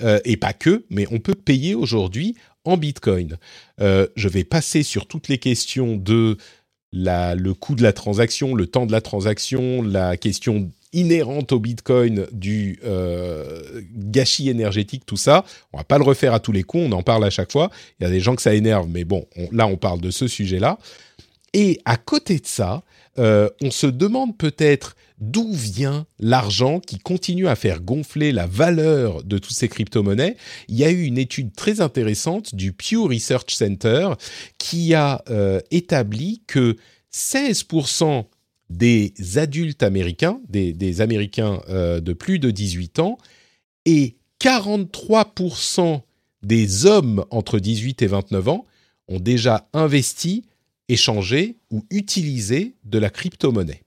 euh, 0.02 0.20
et 0.24 0.36
pas 0.36 0.52
que, 0.52 0.84
mais 0.90 1.06
on 1.10 1.18
peut 1.18 1.34
payer 1.34 1.74
aujourd'hui 1.74 2.36
en 2.64 2.76
Bitcoin. 2.76 3.38
Euh, 3.80 4.06
je 4.16 4.28
vais 4.28 4.44
passer 4.44 4.82
sur 4.82 5.06
toutes 5.06 5.28
les 5.28 5.38
questions 5.38 5.96
de 5.96 6.36
la, 6.92 7.34
le 7.34 7.54
coût 7.54 7.74
de 7.74 7.82
la 7.82 7.92
transaction, 7.92 8.54
le 8.54 8.66
temps 8.66 8.86
de 8.86 8.92
la 8.92 9.00
transaction, 9.00 9.82
la 9.82 10.16
question 10.16 10.70
inhérente 10.92 11.52
au 11.52 11.60
Bitcoin 11.60 12.26
du 12.32 12.80
euh, 12.84 13.80
gâchis 13.94 14.48
énergétique, 14.48 15.06
tout 15.06 15.16
ça. 15.16 15.44
On 15.72 15.78
va 15.78 15.84
pas 15.84 15.98
le 15.98 16.04
refaire 16.04 16.34
à 16.34 16.40
tous 16.40 16.52
les 16.52 16.64
coups, 16.64 16.84
on 16.86 16.92
en 16.92 17.02
parle 17.02 17.24
à 17.24 17.30
chaque 17.30 17.52
fois. 17.52 17.70
Il 17.98 18.04
y 18.04 18.06
a 18.06 18.10
des 18.10 18.20
gens 18.20 18.34
que 18.34 18.42
ça 18.42 18.54
énerve, 18.54 18.88
mais 18.88 19.04
bon, 19.04 19.26
là 19.52 19.68
on 19.68 19.76
parle 19.76 20.00
de 20.00 20.10
ce 20.10 20.26
sujet-là. 20.26 20.78
Et 21.52 21.80
à 21.84 21.96
côté 21.96 22.38
de 22.38 22.46
ça, 22.46 22.84
euh, 23.18 23.48
on 23.60 23.70
se 23.70 23.86
demande 23.86 24.38
peut-être 24.38 24.96
d'où 25.18 25.52
vient 25.52 26.06
l'argent 26.18 26.80
qui 26.80 26.98
continue 26.98 27.48
à 27.48 27.56
faire 27.56 27.80
gonfler 27.80 28.32
la 28.32 28.46
valeur 28.46 29.24
de 29.24 29.38
toutes 29.38 29.56
ces 29.56 29.68
crypto-monnaies. 29.68 30.36
Il 30.68 30.76
y 30.76 30.84
a 30.84 30.90
eu 30.90 31.02
une 31.02 31.18
étude 31.18 31.54
très 31.54 31.80
intéressante 31.80 32.54
du 32.54 32.72
Pew 32.72 33.06
Research 33.06 33.52
Center 33.54 34.10
qui 34.58 34.94
a 34.94 35.22
euh, 35.28 35.60
établi 35.70 36.42
que 36.46 36.76
16% 37.12 38.26
des 38.70 39.12
adultes 39.34 39.82
américains, 39.82 40.40
des, 40.48 41.00
Américains 41.00 41.60
euh, 41.68 42.00
de 42.00 42.12
plus 42.12 42.38
de 42.38 42.52
18 42.52 43.00
ans, 43.00 43.18
et 43.84 44.16
43% 44.40 46.02
des 46.42 46.86
hommes 46.86 47.24
entre 47.30 47.58
18 47.58 48.02
et 48.02 48.06
29 48.06 48.48
ans 48.48 48.66
ont 49.08 49.20
déjà 49.20 49.68
investi, 49.72 50.44
échangé 50.92 51.56
ou 51.70 51.84
utilisé 51.90 52.74
de 52.84 52.98
la 52.98 53.10
crypto-monnaie. 53.10 53.82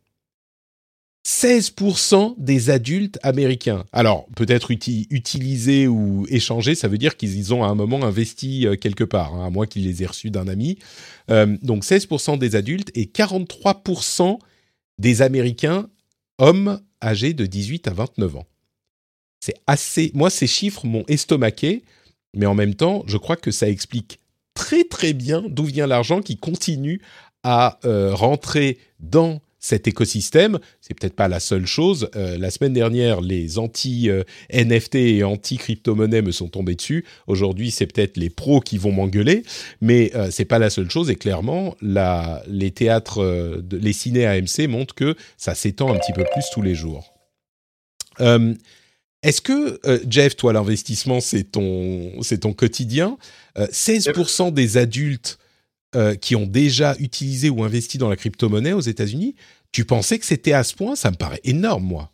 16% 1.26 2.36
des 2.38 2.70
adultes 2.70 3.18
américains. 3.24 3.86
Alors, 3.94 4.28
peut-être 4.36 4.72
utiliser 4.72 5.88
ou 5.88 6.26
échanger, 6.30 6.76
ça 6.76 6.90
veut 6.90 6.98
dire 6.98 7.16
qu'ils 7.16 7.54
ont 7.54 7.64
à 7.64 7.68
un 7.68 7.76
moment 7.76 8.04
investi 8.04 8.68
euh, 8.68 8.76
quelque 8.76 9.06
part, 9.06 9.34
hein, 9.34 9.46
à 9.46 9.50
moins 9.50 9.66
qu'ils 9.66 9.86
les 9.86 10.04
aient 10.04 10.08
reçus 10.08 10.32
d'un 10.32 10.50
ami. 10.50 10.80
Euh, 11.32 11.58
donc 11.62 11.86
16% 11.86 12.38
des 12.38 12.58
adultes 12.58 12.92
et 12.94 13.06
43% 13.06 14.38
des 15.00 15.22
Américains 15.22 15.88
hommes 16.40 16.82
âgés 17.02 17.34
de 17.34 17.46
18 17.46 17.88
à 17.88 17.94
29 17.94 18.36
ans. 18.36 18.48
C'est 19.40 19.56
assez... 19.66 20.12
Moi, 20.14 20.30
ces 20.30 20.48
chiffres 20.48 20.86
m'ont 20.86 21.06
estomaqué, 21.08 21.84
mais 22.36 22.46
en 22.46 22.56
même 22.56 22.76
temps, 22.76 23.04
je 23.08 23.18
crois 23.18 23.38
que 23.38 23.52
ça 23.52 23.70
explique 23.70 24.20
très 24.54 24.84
très 24.84 25.14
bien 25.14 25.44
d'où 25.48 25.66
vient 25.66 25.88
l'argent 25.88 26.22
qui 26.22 26.38
continue 26.38 27.02
à 27.44 27.80
euh, 27.86 28.14
rentrer 28.14 28.78
dans 29.00 29.42
cet 29.64 29.88
écosystème. 29.88 30.60
C'est 30.82 30.94
peut-être 30.94 31.16
pas 31.16 31.30
la 31.30 31.40
seule 31.40 31.66
chose. 31.66 32.10
Euh, 32.18 32.38
la 32.38 32.52
semaine 32.52 32.74
dernière, 32.74 33.22
les 33.22 33.58
anti-NFT 33.58 34.96
et 34.96 35.24
anti-crypto-monnaie 35.24 36.22
me 36.22 36.34
sont 36.34 36.50
tombés 36.50 36.76
dessus. 36.76 37.06
Aujourd'hui, 37.28 37.72
c'est 37.72 37.88
peut-être 37.88 38.18
les 38.18 38.30
pros 38.30 38.60
qui 38.60 38.78
vont 38.78 38.92
m'engueuler, 38.92 39.44
mais 39.80 40.12
euh, 40.16 40.28
c'est 40.32 40.44
pas 40.44 40.60
la 40.60 40.70
seule 40.70 40.92
chose. 40.92 41.10
Et 41.10 41.16
clairement, 41.16 41.78
la, 41.82 42.44
les 42.48 42.72
théâtres, 42.72 43.24
euh, 43.24 43.62
les 43.72 43.94
ciné 43.94 44.26
AMC 44.26 44.68
montrent 44.68 44.96
que 44.96 45.16
ça 45.38 45.56
s'étend 45.56 45.94
un 45.94 45.98
petit 45.98 46.14
peu 46.14 46.26
plus 46.34 46.44
tous 46.54 46.62
les 46.62 46.76
jours. 46.76 47.14
Euh, 49.24 49.28
est-ce 49.28 49.42
que, 49.42 49.80
euh, 49.86 50.00
Jeff, 50.08 50.36
toi, 50.36 50.54
l'investissement, 50.54 51.22
c'est 51.22 51.44
ton, 51.44 52.12
ton 52.42 52.54
quotidien 52.54 53.18
16% 53.58 54.52
des 54.52 54.78
adultes 54.78 55.38
euh, 55.96 56.16
qui 56.16 56.36
ont 56.36 56.48
déjà 56.48 56.96
utilisé 56.98 57.52
ou 57.52 57.64
investi 57.64 58.00
dans 58.00 58.10
la 58.10 58.16
crypto-monnaie 58.16 58.74
aux 58.74 58.80
États-Unis, 58.80 59.36
tu 59.72 59.86
pensais 59.86 60.18
que 60.18 60.26
c'était 60.26 60.54
à 60.54 60.64
ce 60.64 60.74
point? 60.74 60.96
Ça 60.96 61.12
me 61.12 61.16
paraît 61.16 61.42
énorme, 61.44 61.84
moi. 61.84 62.10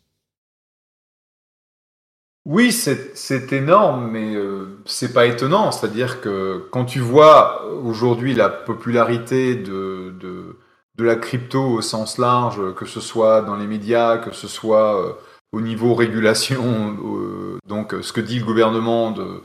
Oui, 2.43 2.73
c'est 2.73 3.53
énorme, 3.53 4.11
mais 4.11 4.35
euh, 4.35 4.81
c'est 4.85 5.13
pas 5.13 5.27
étonnant. 5.27 5.71
C'est-à-dire 5.71 6.19
que 6.19 6.67
quand 6.71 6.83
tu 6.83 6.99
vois 6.99 7.71
aujourd'hui 7.81 8.33
la 8.33 8.49
popularité 8.49 9.55
de, 9.55 10.13
de, 10.19 10.57
la 11.01 11.15
crypto 11.15 11.63
au 11.63 11.81
sens 11.81 12.17
large, 12.17 12.73
que 12.75 12.85
ce 12.85 12.99
soit 12.99 13.43
dans 13.43 13.55
les 13.55 13.67
médias, 13.67 14.17
que 14.17 14.35
ce 14.35 14.49
soit 14.49 15.01
euh, 15.01 15.13
au 15.51 15.61
niveau 15.61 15.95
régulation, 15.95 16.97
euh, 17.03 17.57
donc 17.67 17.95
ce 18.01 18.13
que 18.13 18.21
dit 18.21 18.39
le 18.39 18.45
gouvernement 18.45 19.11
de, 19.11 19.43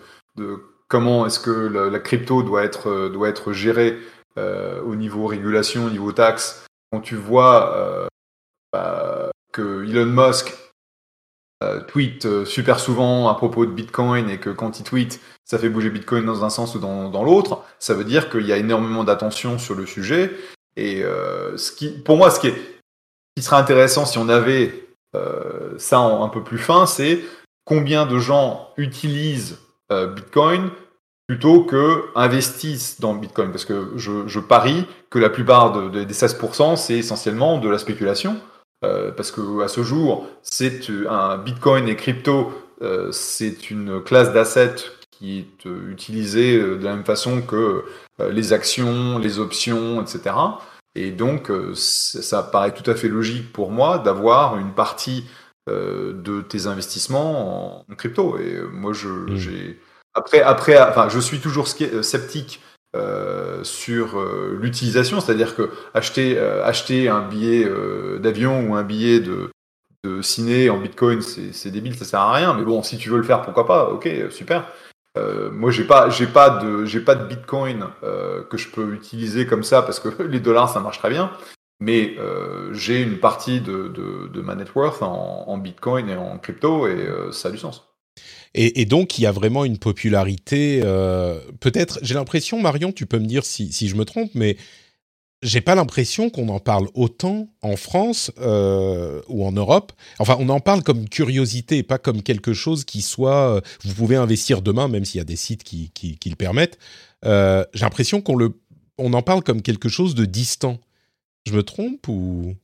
comment 0.88 1.26
est-ce 1.26 1.40
que 1.40 1.50
la, 1.50 1.98
crypto 1.98 2.42
doit 2.42 2.62
être, 2.64 3.08
doit 3.08 3.28
être 3.28 3.52
gérée 3.52 3.98
au 4.36 4.96
niveau 4.96 5.26
régulation, 5.26 5.86
au 5.86 5.90
niveau 5.90 6.12
taxe, 6.12 6.66
quand 6.90 7.00
tu 7.00 7.16
vois 7.16 8.08
bah, 8.72 9.30
que 9.52 9.84
Elon 9.84 10.06
Musk 10.06 10.54
euh, 11.64 11.80
tweet 11.80 12.26
euh, 12.26 12.44
super 12.44 12.78
souvent 12.80 13.28
à 13.28 13.34
propos 13.34 13.64
de 13.64 13.70
Bitcoin 13.70 14.28
et 14.28 14.38
que 14.38 14.50
quand 14.50 14.80
il 14.80 14.82
tweet, 14.82 15.20
ça 15.44 15.58
fait 15.58 15.68
bouger 15.68 15.88
Bitcoin 15.88 16.26
dans 16.26 16.44
un 16.44 16.50
sens 16.50 16.74
ou 16.74 16.78
dans, 16.78 17.08
dans 17.08 17.22
l'autre, 17.22 17.62
ça 17.78 17.94
veut 17.94 18.04
dire 18.04 18.28
qu'il 18.28 18.46
y 18.46 18.52
a 18.52 18.56
énormément 18.56 19.04
d'attention 19.04 19.58
sur 19.58 19.74
le 19.74 19.86
sujet. 19.86 20.32
Et 20.76 21.02
euh, 21.02 21.56
ce 21.56 21.72
qui, 21.72 21.88
pour 21.88 22.16
moi, 22.16 22.30
ce 22.30 22.40
qui, 22.40 22.48
est, 22.48 22.80
qui 23.36 23.42
serait 23.42 23.56
intéressant 23.56 24.04
si 24.04 24.18
on 24.18 24.28
avait 24.28 24.83
ça 25.78 26.00
en, 26.00 26.24
un 26.24 26.28
peu 26.28 26.42
plus 26.42 26.58
fin, 26.58 26.86
c'est 26.86 27.20
combien 27.64 28.06
de 28.06 28.18
gens 28.18 28.70
utilisent 28.76 29.58
Bitcoin 29.90 30.70
plutôt 31.26 31.62
que 31.62 32.04
investissent 32.14 33.00
dans 33.00 33.14
Bitcoin. 33.14 33.50
Parce 33.50 33.64
que 33.64 33.92
je, 33.96 34.38
parie 34.40 34.86
que 35.10 35.18
la 35.18 35.30
plupart 35.30 35.72
de, 35.72 36.04
des 36.04 36.14
16%, 36.14 36.76
c'est 36.76 36.98
essentiellement 36.98 37.58
de 37.58 37.68
la 37.68 37.78
spéculation. 37.78 38.38
Euh, 38.84 39.10
parce 39.12 39.30
que 39.30 39.62
à 39.62 39.68
ce 39.68 39.82
jour, 39.82 40.26
c'est 40.42 40.82
un 41.08 41.38
Bitcoin 41.38 41.88
et 41.88 41.96
crypto, 41.96 42.52
euh, 42.82 43.10
c'est 43.12 43.70
une 43.70 44.02
classe 44.02 44.32
d'assets 44.32 44.74
qui 45.10 45.38
est 45.38 45.66
euh, 45.66 45.90
utilisée 45.90 46.58
de 46.58 46.84
la 46.84 46.94
même 46.94 47.04
façon 47.04 47.40
que 47.40 47.84
les 48.30 48.52
actions, 48.52 49.18
les 49.18 49.38
options, 49.40 50.00
etc. 50.00 50.36
Et 50.94 51.10
donc, 51.10 51.50
ça 51.74 52.42
paraît 52.42 52.72
tout 52.72 52.88
à 52.88 52.94
fait 52.94 53.08
logique 53.08 53.52
pour 53.52 53.70
moi 53.72 53.98
d'avoir 53.98 54.58
une 54.58 54.72
partie 54.72 55.24
de 55.66 56.40
tes 56.42 56.66
investissements 56.66 57.80
en, 57.88 57.94
crypto. 57.96 58.38
Et 58.38 58.60
moi, 58.70 58.92
je, 58.92 59.08
mmh. 59.08 59.36
j'ai 59.36 59.80
après, 60.14 60.40
après, 60.42 60.80
enfin, 60.80 61.08
je 61.08 61.18
suis 61.18 61.40
toujours 61.40 61.66
sceptique 61.66 62.60
euh, 62.94 63.64
sur 63.64 64.20
euh, 64.20 64.56
l'utilisation, 64.60 65.20
c'est-à-dire 65.20 65.56
que 65.56 65.70
acheter, 65.94 66.38
euh, 66.38 66.64
acheter 66.64 67.08
un 67.08 67.22
billet 67.22 67.68
d'avion 68.20 68.68
ou 68.68 68.74
un 68.76 68.84
billet 68.84 69.18
de, 69.18 69.50
de 70.04 70.22
ciné 70.22 70.70
en 70.70 70.78
bitcoin, 70.78 71.20
c'est 71.20 71.70
débile, 71.70 71.96
ça 71.96 72.04
sert 72.04 72.20
à 72.20 72.32
rien. 72.32 72.54
Mais 72.54 72.62
bon, 72.62 72.82
si 72.82 72.96
tu 72.96 73.10
veux 73.10 73.18
le 73.18 73.24
faire, 73.24 73.42
pourquoi 73.42 73.66
pas? 73.66 73.90
Ok, 73.90 74.08
super. 74.30 74.72
Moi, 75.16 75.70
j'ai 75.70 75.84
pas, 75.84 76.10
j'ai 76.10 76.26
pas 76.26 76.50
de, 76.50 76.84
j'ai 76.84 77.00
pas 77.00 77.14
de 77.14 77.24
bitcoin 77.26 77.86
que 78.02 78.56
je 78.56 78.68
peux 78.68 78.94
utiliser 78.94 79.46
comme 79.46 79.62
ça 79.62 79.82
parce 79.82 80.00
que 80.00 80.22
les 80.22 80.40
dollars, 80.40 80.72
ça 80.72 80.80
marche 80.80 80.98
très 80.98 81.10
bien. 81.10 81.30
Mais 81.80 82.16
j'ai 82.72 83.02
une 83.02 83.18
partie 83.18 83.60
de, 83.60 83.88
de, 83.88 84.40
ma 84.40 84.54
net 84.54 84.74
worth 84.74 85.02
en, 85.02 85.58
bitcoin 85.58 86.08
et 86.08 86.16
en 86.16 86.38
crypto 86.38 86.88
et 86.88 87.08
ça 87.32 87.48
a 87.48 87.50
du 87.52 87.58
sens. 87.58 87.94
Et, 88.54 88.80
et, 88.80 88.84
donc, 88.84 89.18
il 89.18 89.22
y 89.22 89.26
a 89.26 89.32
vraiment 89.32 89.64
une 89.64 89.78
popularité. 89.78 90.80
Euh, 90.84 91.40
Peut-être, 91.60 91.98
j'ai 92.02 92.14
l'impression, 92.14 92.60
Marion, 92.60 92.92
tu 92.92 93.06
peux 93.06 93.18
me 93.18 93.26
dire 93.26 93.44
si, 93.44 93.72
si 93.72 93.88
je 93.88 93.96
me 93.96 94.04
trompe, 94.04 94.30
mais 94.34 94.56
j'ai 95.44 95.60
pas 95.60 95.74
l'impression 95.74 96.30
qu'on 96.30 96.48
en 96.48 96.58
parle 96.58 96.88
autant 96.94 97.48
en 97.62 97.76
France 97.76 98.32
euh, 98.40 99.20
ou 99.28 99.46
en 99.46 99.52
Europe. 99.52 99.92
Enfin, 100.18 100.36
on 100.40 100.48
en 100.48 100.58
parle 100.58 100.82
comme 100.82 101.08
curiosité, 101.08 101.82
pas 101.82 101.98
comme 101.98 102.22
quelque 102.22 102.54
chose 102.54 102.84
qui 102.84 103.02
soit. 103.02 103.56
Euh, 103.56 103.60
vous 103.84 103.94
pouvez 103.94 104.16
investir 104.16 104.62
demain, 104.62 104.88
même 104.88 105.04
s'il 105.04 105.18
y 105.18 105.20
a 105.20 105.24
des 105.24 105.36
sites 105.36 105.62
qui, 105.62 105.90
qui, 105.94 106.18
qui 106.18 106.30
le 106.30 106.36
permettent. 106.36 106.78
Euh, 107.24 107.64
j'ai 107.74 107.84
l'impression 107.84 108.20
qu'on 108.20 108.36
le, 108.36 108.58
on 108.98 109.12
en 109.12 109.22
parle 109.22 109.42
comme 109.42 109.62
quelque 109.62 109.88
chose 109.88 110.14
de 110.14 110.24
distant. 110.24 110.78
Je 111.46 111.52
me 111.52 111.62
trompe 111.62 112.08
ou 112.08 112.56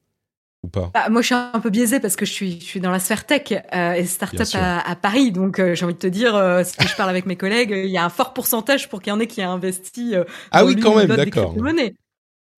pas? 0.68 0.90
Bah, 0.92 1.08
Moi, 1.08 1.22
je 1.22 1.26
suis 1.26 1.34
un 1.34 1.60
peu 1.60 1.70
biaisée 1.70 2.00
parce 2.00 2.16
que 2.16 2.26
je 2.26 2.32
suis, 2.32 2.60
je 2.60 2.64
suis 2.64 2.80
dans 2.80 2.90
la 2.90 2.98
sphère 2.98 3.24
tech 3.24 3.52
euh, 3.52 3.92
et 3.92 4.04
start-up 4.04 4.46
à, 4.54 4.88
à, 4.88 4.96
Paris. 4.96 5.32
Donc, 5.32 5.58
euh, 5.58 5.74
j'ai 5.74 5.84
envie 5.84 5.94
de 5.94 5.98
te 5.98 6.06
dire, 6.06 6.34
euh, 6.34 6.62
si 6.64 6.86
je 6.86 6.96
parle 6.96 7.10
avec 7.10 7.26
mes 7.26 7.36
collègues, 7.36 7.72
il 7.74 7.90
y 7.90 7.98
a 7.98 8.04
un 8.04 8.10
fort 8.10 8.34
pourcentage 8.34 8.88
pour 8.88 9.00
qu'il 9.00 9.10
y 9.10 9.16
en 9.16 9.20
ait 9.20 9.26
qui 9.26 9.42
a 9.42 9.50
investi. 9.50 10.14
Ah 10.50 10.64
oui, 10.64 10.76
quand 10.76 10.96
même, 10.96 11.08
d'accord. 11.08 11.54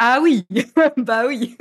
Ah 0.04 0.18
oui, 0.20 0.44
bah 0.96 1.26
oui. 1.28 1.56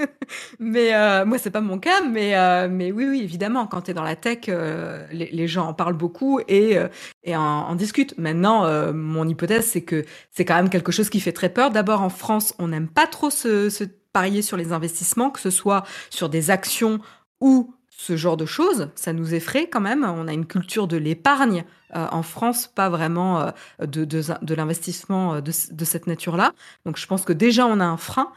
mais 0.60 0.96
euh, 0.96 1.26
moi, 1.26 1.38
c'est 1.38 1.52
pas 1.52 1.62
mon 1.62 1.78
cas, 1.78 2.02
mais 2.02 2.36
euh, 2.36 2.68
mais 2.72 2.92
oui, 2.92 3.06
oui, 3.08 3.22
évidemment, 3.22 3.68
quand 3.68 3.84
tu 3.84 3.92
es 3.92 3.94
dans 3.94 4.02
la 4.02 4.16
tech, 4.16 4.46
euh, 4.50 5.06
les, 5.12 5.48
gens 5.48 5.68
en 5.68 5.76
parlent 5.76 5.94
beaucoup 5.94 6.40
et 6.48 6.76
et 7.24 7.36
en, 7.36 7.42
en 7.42 7.76
discutent. 7.76 8.18
Maintenant, 8.18 8.66
mon 8.94 9.28
hypothèse, 9.28 9.68
c'est 9.68 9.84
que 9.84 10.06
c'est 10.32 10.44
quand 10.44 10.56
même 10.56 10.70
quelque 10.72 10.92
chose 10.92 11.12
qui 11.12 11.20
fait 11.20 11.34
très 11.34 11.50
peur. 11.50 11.70
D'abord, 11.70 12.02
en 12.02 12.10
France, 12.10 12.56
on 12.58 12.70
n'aime 12.70 12.88
pas 12.88 13.06
trop 13.06 13.30
se 13.30 13.84
parier 14.12 14.42
sur 14.42 14.58
les 14.58 14.72
investissements, 14.74 15.30
que 15.30 15.40
ce 15.40 15.52
soit 15.52 15.84
sur 16.10 16.28
des 16.28 16.50
actions 16.50 17.00
ou 17.42 17.76
ce 18.02 18.18
genre 18.18 18.36
de 18.36 18.48
choses. 18.48 18.90
Ça 18.96 19.14
nous 19.14 19.36
effraie 19.36 19.70
quand 19.70 19.80
même. 19.80 20.04
On 20.04 20.28
a 20.28 20.34
une 20.34 20.48
culture 20.48 20.88
de 20.88 20.98
l'épargne 20.98 21.66
euh, 21.96 22.08
en 22.12 22.24
France, 22.24 22.68
pas 22.68 22.90
vraiment 22.90 23.42
euh, 23.42 23.52
de, 23.86 24.06
de, 24.06 24.56
l'investissement 24.56 25.36
euh, 25.36 25.42
de, 25.42 25.52
cette 25.86 26.08
nature-là. 26.08 26.54
Donc 26.86 26.98
je 26.98 27.06
pense 27.06 27.24
que 27.24 27.34
déjà 27.34 27.68
on 27.68 27.80
a 27.80 27.86
un 27.86 27.98
frein. 27.98 28.32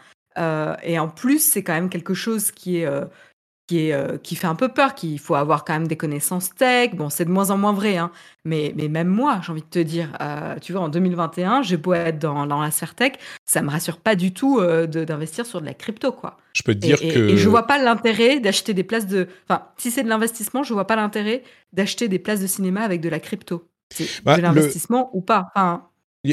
et 0.83 0.99
en 0.99 1.09
plus, 1.09 1.39
c'est 1.39 1.62
quand 1.62 1.73
même 1.73 1.89
quelque 1.89 2.12
chose 2.12 2.51
qui 2.51 2.79
est 2.79 2.89
qui, 3.67 3.89
est, 3.89 3.93
euh, 3.93 4.19
qui 4.19 4.37
fait 4.37 4.47
un 4.47 4.55
peu 4.55 4.69
peur, 4.69 4.95
qu'il 4.95 5.19
faut 5.19 5.35
avoir 5.35 5.65
quand 5.65 5.73
même 5.73 5.89
des 5.89 5.97
connaissances 5.97 6.55
tech. 6.55 6.95
Bon, 6.95 7.09
c'est 7.09 7.25
de 7.25 7.31
moins 7.31 7.51
en 7.51 7.57
moins 7.57 7.73
vrai, 7.73 7.97
hein. 7.97 8.11
mais, 8.45 8.75
mais 8.77 8.89
même 8.89 9.09
moi, 9.09 9.41
j'ai 9.43 9.53
envie 9.53 9.62
de 9.62 9.67
te 9.67 9.79
dire, 9.79 10.17
euh, 10.21 10.57
tu 10.61 10.73
vois, 10.73 10.83
en 10.83 10.89
2021, 10.89 11.62
j'ai 11.62 11.77
beau 11.77 11.95
être 11.95 12.19
dans, 12.19 12.47
dans 12.47 12.61
la 12.61 12.71
sphère 12.71 12.95
tech, 12.95 13.12
ça 13.47 13.62
me 13.62 13.71
rassure 13.71 13.99
pas 13.99 14.17
du 14.17 14.33
tout 14.33 14.59
euh, 14.61 14.87
d'investir 14.87 15.47
sur 15.47 15.61
de 15.61 15.67
la 15.67 15.75
crypto, 15.75 16.12
quoi. 16.12 16.37
Je 16.53 16.62
peux 16.62 16.75
te 16.75 16.81
dire 16.81 16.99
et, 17.01 17.09
que... 17.09 17.19
Et, 17.19 17.37
je 17.37 17.49
vois 17.49 17.67
pas 17.67 17.79
l'intérêt 17.79 18.39
d'acheter 18.39 18.75
des 18.75 18.85
places 18.85 19.07
de... 19.07 19.29
Enfin, 19.49 19.67
si 19.77 19.91
c'est 19.91 20.03
de 20.03 20.09
l'investissement, 20.09 20.62
je 20.62 20.75
vois 20.75 20.87
pas 20.87 20.97
l'intérêt 20.97 21.43
d'acheter 21.73 22.09
des 22.09 22.19
places 22.19 22.41
de 22.41 22.47
cinéma 22.47 22.83
avec 22.83 23.01
de 23.01 23.09
la 23.09 23.19
crypto. 23.19 23.69
C'est 23.91 24.23
bah, 24.25 24.37
de 24.37 24.43
l'investissement 24.43 25.11
ou 25.15 25.21
pas. 25.21 25.49
Enfin, 25.55 25.89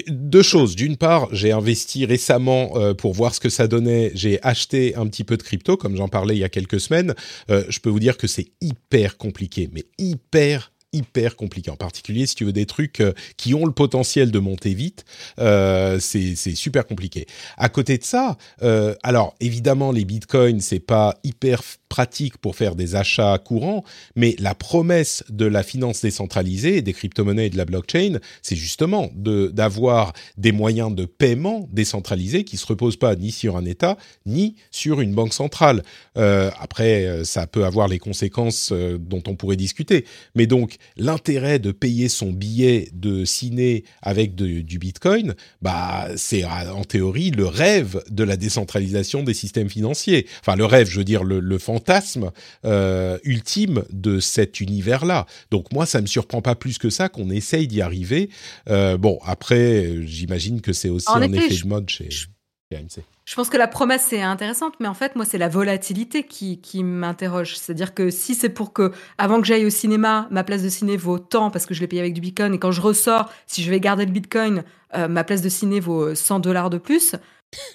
deux 0.08 0.42
choses. 0.42 0.76
D'une 0.76 0.98
part, 0.98 1.28
j'ai 1.34 1.52
investi 1.52 2.06
récemment 2.06 2.72
euh, 2.76 2.94
pour 2.94 3.14
voir 3.14 3.36
ce 3.36 3.40
que 3.40 3.50
ça 3.50 3.68
donnait. 3.68 4.12
J'ai 4.14 4.42
acheté 4.44 4.96
un 4.96 5.08
petit 5.08 5.24
peu 5.24 5.38
de 5.38 5.44
crypto, 5.44 5.78
comme 5.78 5.96
j'en 5.96 6.08
parlais 6.08 6.36
il 6.36 6.40
y 6.40 6.44
a 6.44 6.50
quelques 6.50 6.80
semaines. 6.80 7.14
Euh, 7.50 7.64
je 7.70 7.80
peux 7.80 7.90
vous 7.90 8.00
dire 8.00 8.18
que 8.18 8.28
c'est 8.28 8.48
hyper 8.62 9.18
compliqué, 9.18 9.70
mais 9.74 9.86
hyper 9.98 10.72
hyper 10.94 11.36
compliqué. 11.36 11.72
En 11.72 11.76
particulier, 11.76 12.26
si 12.26 12.36
tu 12.36 12.46
veux 12.46 12.54
des 12.54 12.66
trucs 12.66 13.00
euh, 13.00 13.14
qui 13.38 13.54
ont 13.54 13.66
le 13.66 13.72
potentiel 13.72 14.32
de 14.32 14.40
monter 14.40 14.74
vite, 14.74 15.06
euh, 15.40 16.00
c'est 16.00 16.36
super 16.36 16.86
compliqué. 16.86 17.26
À 17.58 17.70
côté 17.70 17.98
de 17.98 18.04
ça, 18.04 18.38
euh, 18.62 18.96
alors 19.04 19.36
évidemment, 19.40 19.92
les 19.92 20.06
bitcoins, 20.06 20.60
c'est 20.60 20.80
pas 20.80 21.18
hyper 21.24 21.62
pratique 21.92 22.38
pour 22.38 22.56
faire 22.56 22.76
des 22.76 22.96
achats 22.96 23.38
courants, 23.38 23.84
mais 24.16 24.38
la 24.40 24.56
promesse 24.56 25.26
de 25.28 25.46
la 25.46 25.62
finance 25.62 26.00
décentralisée, 26.02 26.82
des 26.82 26.94
crypto-monnaies 26.94 27.48
et 27.48 27.50
de 27.50 27.58
la 27.58 27.66
blockchain, 27.66 28.20
c'est 28.42 28.56
justement 28.56 29.12
d'avoir 29.14 30.14
des 30.38 30.54
moyens 30.54 30.96
de 30.96 31.04
paiement 31.04 31.68
décentralisés 31.74 32.46
qui 32.46 32.56
se 32.56 32.66
reposent 32.66 32.96
pas 32.96 33.18
ni 33.18 33.32
sur 33.32 33.58
un 33.58 33.66
État 33.66 33.98
ni 34.26 34.56
sur 34.72 35.02
une 35.02 35.14
banque 35.14 35.34
centrale. 35.34 35.84
Euh, 36.18 36.50
après, 36.60 37.06
euh, 37.06 37.24
ça 37.26 37.46
peut 37.46 37.66
avoir 37.66 37.90
les 37.90 38.00
conséquences 38.00 38.70
euh, 38.72 38.98
dont 38.98 39.24
on 39.28 39.36
pourrait 39.36 39.58
discuter, 39.58 40.06
mais 40.34 40.48
donc 40.48 40.78
l'intérêt 40.96 41.60
de 41.60 41.74
payer 41.74 42.08
son 42.08 42.32
billet 42.32 42.88
de 42.94 43.26
ciné 43.26 43.84
avec 44.02 44.36
du 44.36 44.80
Bitcoin, 44.80 45.36
bah 45.62 46.08
c'est 46.16 46.46
en 46.46 46.86
théorie 46.86 47.32
le 47.32 47.48
rêve 47.48 48.02
de 48.10 48.24
la 48.24 48.38
décentralisation 48.38 49.24
des 49.24 49.34
systèmes 49.34 49.70
financiers. 49.70 50.26
Enfin 50.40 50.56
le 50.56 50.66
rêve, 50.66 50.88
je 50.90 51.00
veux 51.00 51.04
dire 51.04 51.26
le, 51.26 51.42
le 51.42 51.58
fantasme 51.82 52.32
euh, 52.66 53.18
ultime 53.24 53.84
de 53.92 54.20
cet 54.20 54.60
univers-là. 54.60 55.26
Donc 55.50 55.72
moi, 55.74 55.86
ça 55.86 56.02
me 56.02 56.06
surprend 56.06 56.42
pas 56.42 56.56
plus 56.56 56.78
que 56.78 56.90
ça 56.90 57.10
qu'on 57.10 57.30
essaye 57.30 57.68
d'y 57.68 57.82
arriver. 57.82 58.30
Euh, 58.70 58.98
bon, 58.98 59.20
après, 59.26 60.06
j'imagine 60.06 60.62
que 60.62 60.74
c'est 60.74 60.90
aussi 60.90 61.08
un 61.10 61.22
effet 61.22 61.56
de 61.56 61.68
mode 61.68 61.90
chez, 61.90 62.10
chez 62.10 62.28
AMC. 62.74 63.04
Je 63.26 63.36
pense 63.36 63.50
que 63.50 63.58
la 63.58 63.68
promesse 63.68 64.12
est 64.14 64.22
intéressante, 64.22 64.74
mais 64.80 64.88
en 64.88 64.94
fait, 64.94 65.16
moi, 65.16 65.26
c'est 65.26 65.38
la 65.38 65.48
volatilité 65.48 66.24
qui, 66.24 66.60
qui 66.60 66.84
m'interroge. 66.84 67.56
C'est-à-dire 67.56 67.94
que 67.94 68.10
si 68.10 68.36
c'est 68.36 68.50
pour 68.50 68.74
que, 68.74 68.92
avant 69.18 69.40
que 69.40 69.48
j'aille 69.48 69.66
au 69.66 69.70
cinéma, 69.70 70.28
ma 70.32 70.44
place 70.44 70.64
de 70.64 70.70
ciné 70.70 70.98
vaut 70.98 71.20
tant 71.20 71.50
parce 71.50 71.66
que 71.66 71.74
je 71.74 71.82
l'ai 71.82 71.88
payé 71.88 72.02
avec 72.02 72.14
du 72.14 72.22
Bitcoin, 72.22 72.54
et 72.54 72.60
quand 72.60 72.72
je 72.72 72.82
ressors, 72.82 73.32
si 73.48 73.64
je 73.64 73.70
vais 73.70 73.80
garder 73.80 74.06
le 74.06 74.12
Bitcoin, 74.12 74.64
euh, 74.96 75.08
ma 75.08 75.24
place 75.24 75.42
de 75.42 75.50
ciné 75.50 75.80
vaut 75.80 76.14
100 76.14 76.40
dollars 76.40 76.70
de 76.70 76.78
plus, 76.78 77.16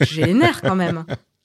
j'ai 0.01 0.25
les 0.25 0.35
nerfs 0.35 0.63
quand 0.63 0.77
même. 0.77 1.05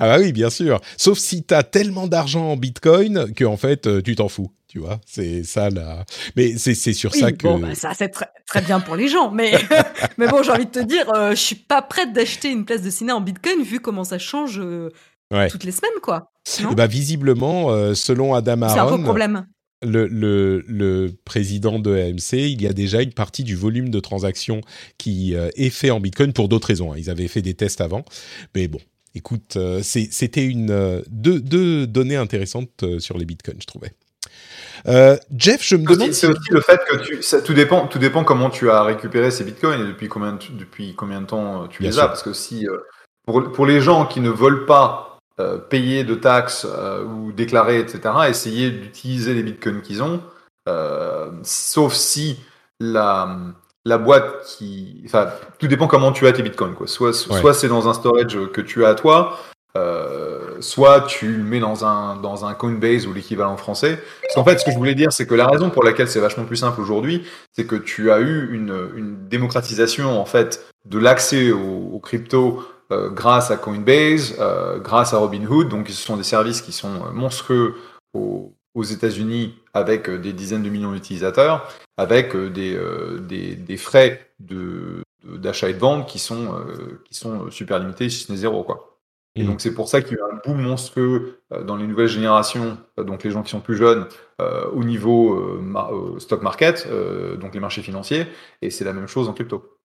ah 0.00 0.06
bah 0.06 0.18
oui, 0.20 0.32
bien 0.32 0.50
sûr. 0.50 0.80
Sauf 0.96 1.18
si 1.18 1.44
tu 1.44 1.54
as 1.54 1.62
tellement 1.62 2.06
d'argent 2.06 2.50
en 2.50 2.56
Bitcoin 2.56 3.32
que 3.34 3.44
en 3.44 3.56
fait, 3.56 3.86
euh, 3.86 4.02
tu 4.02 4.16
t'en 4.16 4.28
fous. 4.28 4.50
Tu 4.76 4.80
vois, 4.80 5.00
c'est 5.06 5.42
ça 5.42 5.70
là. 5.70 6.04
Mais 6.36 6.58
c'est 6.58 6.74
sur 6.74 7.10
oui, 7.14 7.20
ça 7.20 7.32
que. 7.32 7.46
Bon, 7.46 7.58
bah, 7.58 7.74
ça 7.74 7.92
c'est 7.94 8.08
très, 8.08 8.26
très 8.46 8.60
bien 8.60 8.78
pour 8.80 8.96
les 8.96 9.08
gens, 9.08 9.30
mais 9.30 9.52
mais 10.18 10.28
bon, 10.28 10.42
j'ai 10.42 10.50
envie 10.50 10.66
de 10.66 10.70
te 10.70 10.84
dire, 10.84 11.08
euh, 11.14 11.30
je 11.30 11.40
suis 11.40 11.56
pas 11.56 11.82
prête 11.82 12.12
d'acheter 12.12 12.50
une 12.50 12.64
place 12.64 12.82
de 12.82 12.90
ciné 12.90 13.12
en 13.12 13.20
Bitcoin 13.20 13.62
vu 13.62 13.80
comment 13.80 14.04
ça 14.04 14.18
change 14.18 14.58
euh, 14.58 14.90
ouais. 15.32 15.48
toutes 15.48 15.64
les 15.64 15.72
semaines, 15.72 15.98
quoi. 16.02 16.30
bah 16.74 16.86
visiblement, 16.86 17.70
euh, 17.70 17.94
selon 17.94 18.34
Adam 18.34 18.60
Aaron. 18.62 18.74
C'est 18.74 18.94
un 18.94 19.02
problème. 19.02 19.46
le, 19.82 20.08
le, 20.08 20.64
le, 20.66 21.10
président 21.24 21.78
de 21.78 21.94
AMC, 21.94 22.32
il 22.32 22.60
y 22.60 22.66
a 22.66 22.72
déjà 22.72 23.02
une 23.02 23.14
partie 23.14 23.44
du 23.44 23.54
volume 23.54 23.88
de 23.88 24.00
transactions 24.00 24.60
qui 24.98 25.34
est 25.34 25.70
fait 25.70 25.90
en 25.90 26.00
Bitcoin 26.00 26.32
pour 26.32 26.48
d'autres 26.48 26.68
raisons. 26.68 26.92
Hein. 26.92 26.96
Ils 26.98 27.08
avaient 27.08 27.28
fait 27.28 27.42
des 27.42 27.54
tests 27.54 27.80
avant, 27.80 28.04
mais 28.54 28.68
bon, 28.68 28.80
écoute, 29.16 29.56
euh, 29.56 29.80
c'était 29.82 30.44
une 30.44 30.70
euh, 30.70 31.02
deux, 31.08 31.40
deux, 31.40 31.86
données 31.86 32.16
intéressantes 32.16 32.84
sur 32.98 33.18
les 33.18 33.24
Bitcoins, 33.24 33.60
je 33.60 33.66
trouvais. 33.66 33.92
Jeff, 35.36 35.66
je 35.66 35.76
me 35.76 35.84
demande. 35.84 36.12
C'est 36.12 36.28
aussi 36.28 36.50
le 36.50 36.60
fait 36.60 36.80
que 36.88 36.96
tu, 37.04 37.22
ça, 37.22 37.42
tout 37.42 37.54
dépend, 37.54 37.88
tout 37.88 37.98
dépend 37.98 38.22
comment 38.22 38.50
tu 38.50 38.70
as 38.70 38.82
récupéré 38.82 39.32
ces 39.32 39.42
bitcoins 39.42 39.80
et 39.80 39.84
depuis 39.84 40.08
combien, 40.08 40.38
depuis 40.52 40.94
combien 40.94 41.20
de 41.20 41.26
temps 41.26 41.66
tu 41.66 41.82
les 41.82 41.98
as. 41.98 42.06
Parce 42.06 42.22
que 42.22 42.32
si 42.32 42.66
pour, 43.26 43.50
pour 43.52 43.66
les 43.66 43.80
gens 43.80 44.06
qui 44.06 44.20
ne 44.20 44.30
veulent 44.30 44.64
pas 44.64 45.06
euh, 45.38 45.58
payer 45.58 46.02
de 46.02 46.14
taxes 46.14 46.66
euh, 46.66 47.04
ou 47.04 47.30
déclarer, 47.30 47.78
etc., 47.78 48.14
essayer 48.26 48.70
d'utiliser 48.70 49.34
les 49.34 49.42
bitcoins 49.42 49.82
qu'ils 49.82 50.02
ont, 50.02 50.22
euh, 50.66 51.30
sauf 51.42 51.92
si 51.92 52.40
la, 52.80 53.36
la 53.86 53.98
boîte 53.98 54.44
qui... 54.44 55.02
Enfin, 55.06 55.28
tout 55.58 55.66
dépend 55.66 55.86
comment 55.86 56.12
tu 56.12 56.26
as 56.26 56.32
tes 56.32 56.42
bitcoins. 56.42 56.74
Quoi. 56.74 56.86
Soit, 56.86 57.14
soit 57.14 57.54
c'est 57.54 57.68
dans 57.68 57.88
un 57.88 57.94
storage 57.94 58.38
que 58.52 58.60
tu 58.60 58.84
as 58.84 58.88
à 58.88 58.94
toi, 58.94 59.38
euh, 59.76 60.56
soit 60.60 61.02
tu 61.02 61.32
le 61.32 61.42
mets 61.42 61.60
dans 61.60 61.84
un, 61.84 62.16
dans 62.16 62.44
un 62.44 62.54
Coinbase 62.54 63.06
ou 63.06 63.14
l'équivalent 63.14 63.56
français. 63.56 63.98
Parce 64.22 64.34
qu'en 64.34 64.44
fait, 64.44 64.58
ce 64.58 64.64
que 64.64 64.72
je 64.72 64.76
voulais 64.76 64.94
dire, 64.94 65.12
c'est 65.12 65.26
que 65.26 65.34
la 65.34 65.46
raison 65.46 65.70
pour 65.70 65.84
laquelle 65.84 66.08
c'est 66.08 66.20
vachement 66.20 66.44
plus 66.44 66.56
simple 66.56 66.80
aujourd'hui, 66.80 67.24
c'est 67.52 67.66
que 67.66 67.76
tu 67.76 68.10
as 68.10 68.20
eu 68.20 68.52
une, 68.52 68.90
une 68.96 69.28
démocratisation 69.28 70.20
en 70.20 70.26
fait 70.26 70.66
de 70.84 70.98
l'accès 70.98 71.52
aux, 71.52 71.90
aux 71.94 72.00
cryptos 72.00 72.62
euh, 72.92 73.10
grâce 73.10 73.50
à 73.50 73.56
Coinbase, 73.56 74.36
euh, 74.38 74.78
grâce 74.78 75.12
à 75.12 75.18
Robinhood. 75.18 75.68
Donc, 75.68 75.88
ce 75.88 75.94
sont 75.94 76.16
des 76.16 76.22
services 76.22 76.62
qui 76.62 76.70
sont 76.70 76.94
euh, 76.94 77.10
monstrueux 77.12 77.74
aux, 78.14 78.52
États-Unis 78.80 79.54
avec 79.72 80.08
des 80.08 80.32
dizaines 80.34 80.62
de 80.62 80.68
millions 80.68 80.92
d'utilisateurs, 80.92 81.66
avec 81.96 82.36
des, 82.36 82.78
des, 83.20 83.54
des, 83.54 83.76
frais 83.76 84.30
de, 84.40 85.02
d'achat 85.24 85.70
et 85.70 85.74
de 85.74 85.78
vente 85.78 86.08
qui 86.08 86.18
sont, 86.18 86.54
qui 87.04 87.14
sont 87.14 87.50
super 87.50 87.78
limités, 87.78 88.08
si 88.10 88.24
ce 88.24 88.32
n'est 88.32 88.38
zéro. 88.38 88.62
Quoi. 88.64 88.98
Et 89.34 89.42
mm. 89.42 89.46
donc, 89.46 89.60
c'est 89.60 89.72
pour 89.72 89.88
ça 89.88 90.02
qu'il 90.02 90.16
y 90.16 90.20
a 90.20 90.24
un 90.24 90.40
boom 90.44 90.60
monstrueux 90.60 91.40
dans 91.64 91.76
les 91.76 91.86
nouvelles 91.86 92.08
générations, 92.08 92.76
donc 92.98 93.24
les 93.24 93.30
gens 93.30 93.42
qui 93.42 93.50
sont 93.50 93.60
plus 93.60 93.76
jeunes, 93.76 94.06
au 94.72 94.84
niveau 94.84 95.60
stock 96.18 96.42
market, 96.42 96.86
donc 97.40 97.54
les 97.54 97.60
marchés 97.60 97.82
financiers. 97.82 98.26
Et 98.60 98.70
c'est 98.70 98.84
la 98.84 98.92
même 98.92 99.08
chose 99.08 99.28
en 99.28 99.32
crypto. 99.32 99.76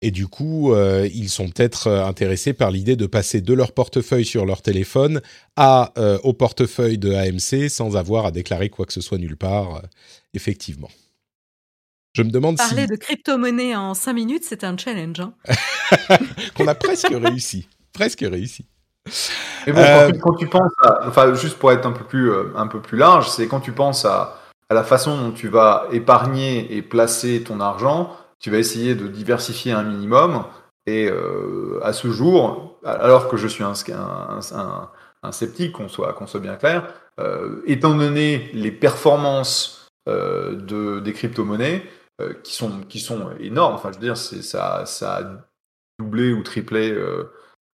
Et 0.00 0.10
du 0.12 0.28
coup, 0.28 0.72
euh, 0.72 1.08
ils 1.12 1.28
sont 1.28 1.48
peut-être 1.48 1.88
euh, 1.88 2.04
intéressés 2.04 2.52
par 2.52 2.70
l'idée 2.70 2.94
de 2.94 3.06
passer 3.06 3.40
de 3.40 3.52
leur 3.52 3.72
portefeuille 3.72 4.24
sur 4.24 4.46
leur 4.46 4.62
téléphone 4.62 5.20
à 5.56 5.92
euh, 5.98 6.18
au 6.22 6.32
portefeuille 6.32 6.98
de 6.98 7.12
AMC 7.12 7.68
sans 7.68 7.96
avoir 7.96 8.24
à 8.26 8.30
déclarer 8.30 8.68
quoi 8.68 8.86
que 8.86 8.92
ce 8.92 9.00
soit 9.00 9.18
nulle 9.18 9.36
part. 9.36 9.82
effectivement. 10.34 10.88
Je 12.18 12.24
me 12.24 12.30
demande 12.30 12.56
Parler 12.56 12.82
si... 12.82 12.88
de 12.88 12.96
crypto-monnaie 12.96 13.76
en 13.76 13.94
5 13.94 14.12
minutes, 14.12 14.42
c'est 14.44 14.64
un 14.64 14.76
challenge. 14.76 15.20
Hein. 15.20 15.34
Qu'on 16.56 16.66
a 16.66 16.74
presque 16.74 17.12
réussi. 17.12 17.68
Presque 17.92 18.22
réussi. 18.28 18.66
Mais 19.68 19.72
bon, 19.72 19.80
quand, 19.80 20.10
tu, 20.10 20.18
quand, 20.18 20.34
tu, 20.34 20.46
penses 20.48 20.72
à, 20.82 21.06
enfin, 21.06 21.32
juste 21.34 21.58
pour 21.58 21.70
être 21.70 21.86
un 21.86 21.92
peu 21.92 22.02
plus, 22.02 22.32
un 22.56 22.66
peu 22.66 22.80
plus 22.80 22.98
large, 22.98 23.28
c'est 23.28 23.46
quand 23.46 23.60
tu 23.60 23.70
penses 23.70 24.04
à, 24.04 24.36
à 24.68 24.74
la 24.74 24.82
façon 24.82 25.16
dont 25.16 25.30
tu 25.30 25.46
vas 25.46 25.86
épargner 25.92 26.76
et 26.76 26.82
placer 26.82 27.44
ton 27.44 27.60
argent, 27.60 28.16
tu 28.40 28.50
vas 28.50 28.58
essayer 28.58 28.96
de 28.96 29.06
diversifier 29.06 29.70
un 29.70 29.84
minimum. 29.84 30.44
Et 30.86 31.08
euh, 31.08 31.78
à 31.84 31.92
ce 31.92 32.10
jour, 32.10 32.80
alors 32.84 33.28
que 33.28 33.36
je 33.36 33.46
suis 33.46 33.62
un, 33.62 33.74
un, 33.92 34.90
un, 35.22 35.32
sceptique, 35.32 35.70
qu'on 35.70 35.88
soit, 35.88 36.14
qu'on 36.14 36.26
soit 36.26 36.40
bien 36.40 36.56
clair, 36.56 36.92
euh, 37.20 37.62
étant 37.64 37.94
donné 37.94 38.50
les 38.54 38.72
performances 38.72 39.86
euh, 40.08 40.56
de, 40.56 40.98
des 40.98 41.12
crypto-monnaies, 41.12 41.84
euh, 42.20 42.34
qui, 42.42 42.52
sont, 42.52 42.80
qui 42.88 42.98
sont 42.98 43.30
énormes, 43.38 43.74
enfin 43.74 43.92
je 43.92 43.98
veux 43.98 44.04
dire, 44.04 44.16
ça, 44.16 44.84
ça 44.86 45.16
a 45.18 45.22
doublé 46.00 46.32
ou 46.32 46.42
triplé, 46.42 46.90
euh, 46.90 47.30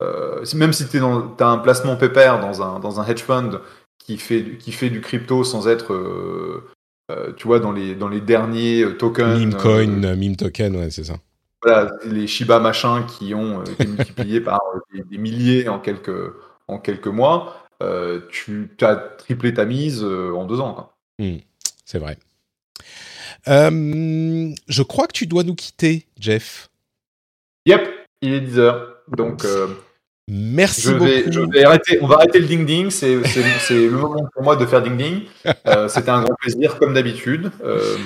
euh, 0.01 0.45
même 0.55 0.71
si 0.71 0.87
tu 0.87 0.97
as 0.97 1.45
un 1.45 1.57
placement 1.57 1.97
pépère 1.97 2.39
dans 2.39 2.61
un, 2.61 2.79
dans 2.79 3.01
un 3.01 3.05
hedge 3.05 3.19
fund 3.19 3.59
qui 3.97 4.17
fait, 4.17 4.57
qui 4.57 4.71
fait 4.71 4.89
du 4.89 5.01
crypto 5.01 5.43
sans 5.43 5.67
être 5.67 6.63
tu 7.35 7.47
vois, 7.47 7.59
dans 7.59 7.73
les, 7.73 7.95
dans 7.95 8.07
les 8.07 8.21
derniers 8.21 8.85
tokens. 8.97 9.41
Meme 9.41 9.55
coin, 9.55 9.87
meme 9.87 10.37
token, 10.37 10.77
ouais, 10.77 10.89
c'est 10.89 11.03
ça. 11.03 11.15
Voilà, 11.61 11.91
les 12.05 12.25
Shiba 12.25 12.61
machins 12.61 13.05
qui 13.07 13.33
ont 13.33 13.61
été 13.65 13.87
multipliés 13.87 14.39
par 14.39 14.61
des, 14.93 15.17
milliers 15.17 15.67
en 15.67 15.79
quelques, 15.79 16.33
en 16.69 16.79
quelques 16.79 17.07
mois, 17.07 17.67
tu 18.29 18.69
as 18.79 18.95
triplé 18.95 19.53
ta 19.53 19.65
mise 19.65 20.01
en 20.01 20.45
deux 20.45 20.61
ans. 20.61 20.93
Hmm, 21.19 21.39
c'est 21.83 21.99
vrai. 21.99 22.17
Je 23.47 24.81
crois 24.83 25.07
que 25.07 25.13
tu 25.13 25.27
dois 25.27 25.43
nous 25.43 25.55
quitter, 25.55 26.05
Jeff. 26.19 26.69
Yep, 27.65 27.81
il 28.21 28.33
est 28.33 28.41
10 28.41 28.59
heures. 28.59 28.95
Donc, 29.15 29.45
Merci 30.31 30.81
je 30.81 30.91
vais, 30.91 31.17
beaucoup. 31.23 31.31
Je 31.31 31.39
vais 31.39 31.65
arrêter, 31.65 31.97
on 32.01 32.07
va 32.07 32.17
arrêter 32.17 32.39
le 32.39 32.45
ding 32.45 32.65
ding. 32.65 32.91
C'est 32.91 33.15
le 33.15 33.89
moment 33.89 34.27
pour 34.31 34.43
moi 34.43 34.55
de 34.55 34.65
faire 34.65 34.81
ding 34.81 34.95
ding. 34.95 35.23
Euh, 35.65 35.87
C'était 35.87 36.11
un 36.11 36.21
grand 36.21 36.35
plaisir, 36.35 36.77
comme 36.77 36.93
d'habitude. 36.93 37.51
Euh, 37.63 37.97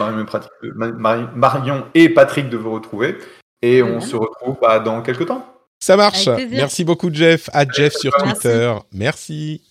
Marion, 1.35 1.85
et 1.93 2.09
Patrick 2.09 2.49
de 2.49 2.55
vous 2.55 2.71
retrouver. 2.71 3.17
Et 3.61 3.83
on 3.83 3.99
se 3.99 4.15
retrouve 4.15 4.57
bah, 4.61 4.79
dans 4.79 5.01
quelques 5.01 5.25
temps. 5.25 5.45
Ça 5.79 5.97
marche. 5.97 6.27
Merci 6.49 6.85
beaucoup, 6.85 7.13
Jeff. 7.13 7.49
À 7.51 7.65
Jeff 7.67 7.93
sur 7.93 8.13
Twitter. 8.13 8.73
Merci. 8.93 9.61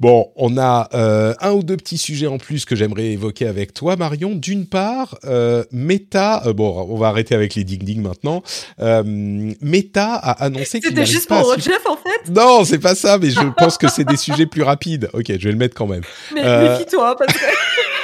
Bon, 0.00 0.32
on 0.34 0.58
a 0.58 0.88
euh, 0.92 1.34
un 1.40 1.52
ou 1.52 1.62
deux 1.62 1.76
petits 1.76 1.98
sujets 1.98 2.26
en 2.26 2.38
plus 2.38 2.64
que 2.64 2.74
j'aimerais 2.74 3.12
évoquer 3.12 3.46
avec 3.46 3.72
toi, 3.72 3.94
Marion. 3.94 4.34
D'une 4.34 4.66
part, 4.66 5.16
euh, 5.24 5.62
Meta, 5.70 6.42
euh, 6.46 6.52
bon, 6.52 6.86
on 6.90 6.96
va 6.96 7.08
arrêter 7.08 7.34
avec 7.34 7.54
les 7.54 7.62
ding-ding 7.62 8.02
maintenant. 8.02 8.42
Euh, 8.80 9.04
Meta 9.04 10.14
a 10.14 10.44
annoncé 10.44 10.80
qu'il 10.80 10.90
C'était 10.90 11.06
juste 11.06 11.28
pour 11.28 11.54
Jeff, 11.58 11.86
en 11.86 11.96
fait 11.96 12.30
Non, 12.30 12.64
c'est 12.64 12.80
pas 12.80 12.96
ça, 12.96 13.18
mais 13.18 13.30
je 13.30 13.40
pense 13.56 13.78
que 13.78 13.86
c'est 13.88 14.04
des 14.04 14.16
sujets 14.16 14.46
plus 14.46 14.62
rapides. 14.62 15.10
Ok, 15.12 15.26
je 15.28 15.44
vais 15.44 15.52
le 15.52 15.58
mettre 15.58 15.76
quand 15.76 15.86
même. 15.86 16.02
Mais 16.34 16.42
méfie-toi, 16.42 17.16
parce 17.16 17.32
que... 17.32 17.44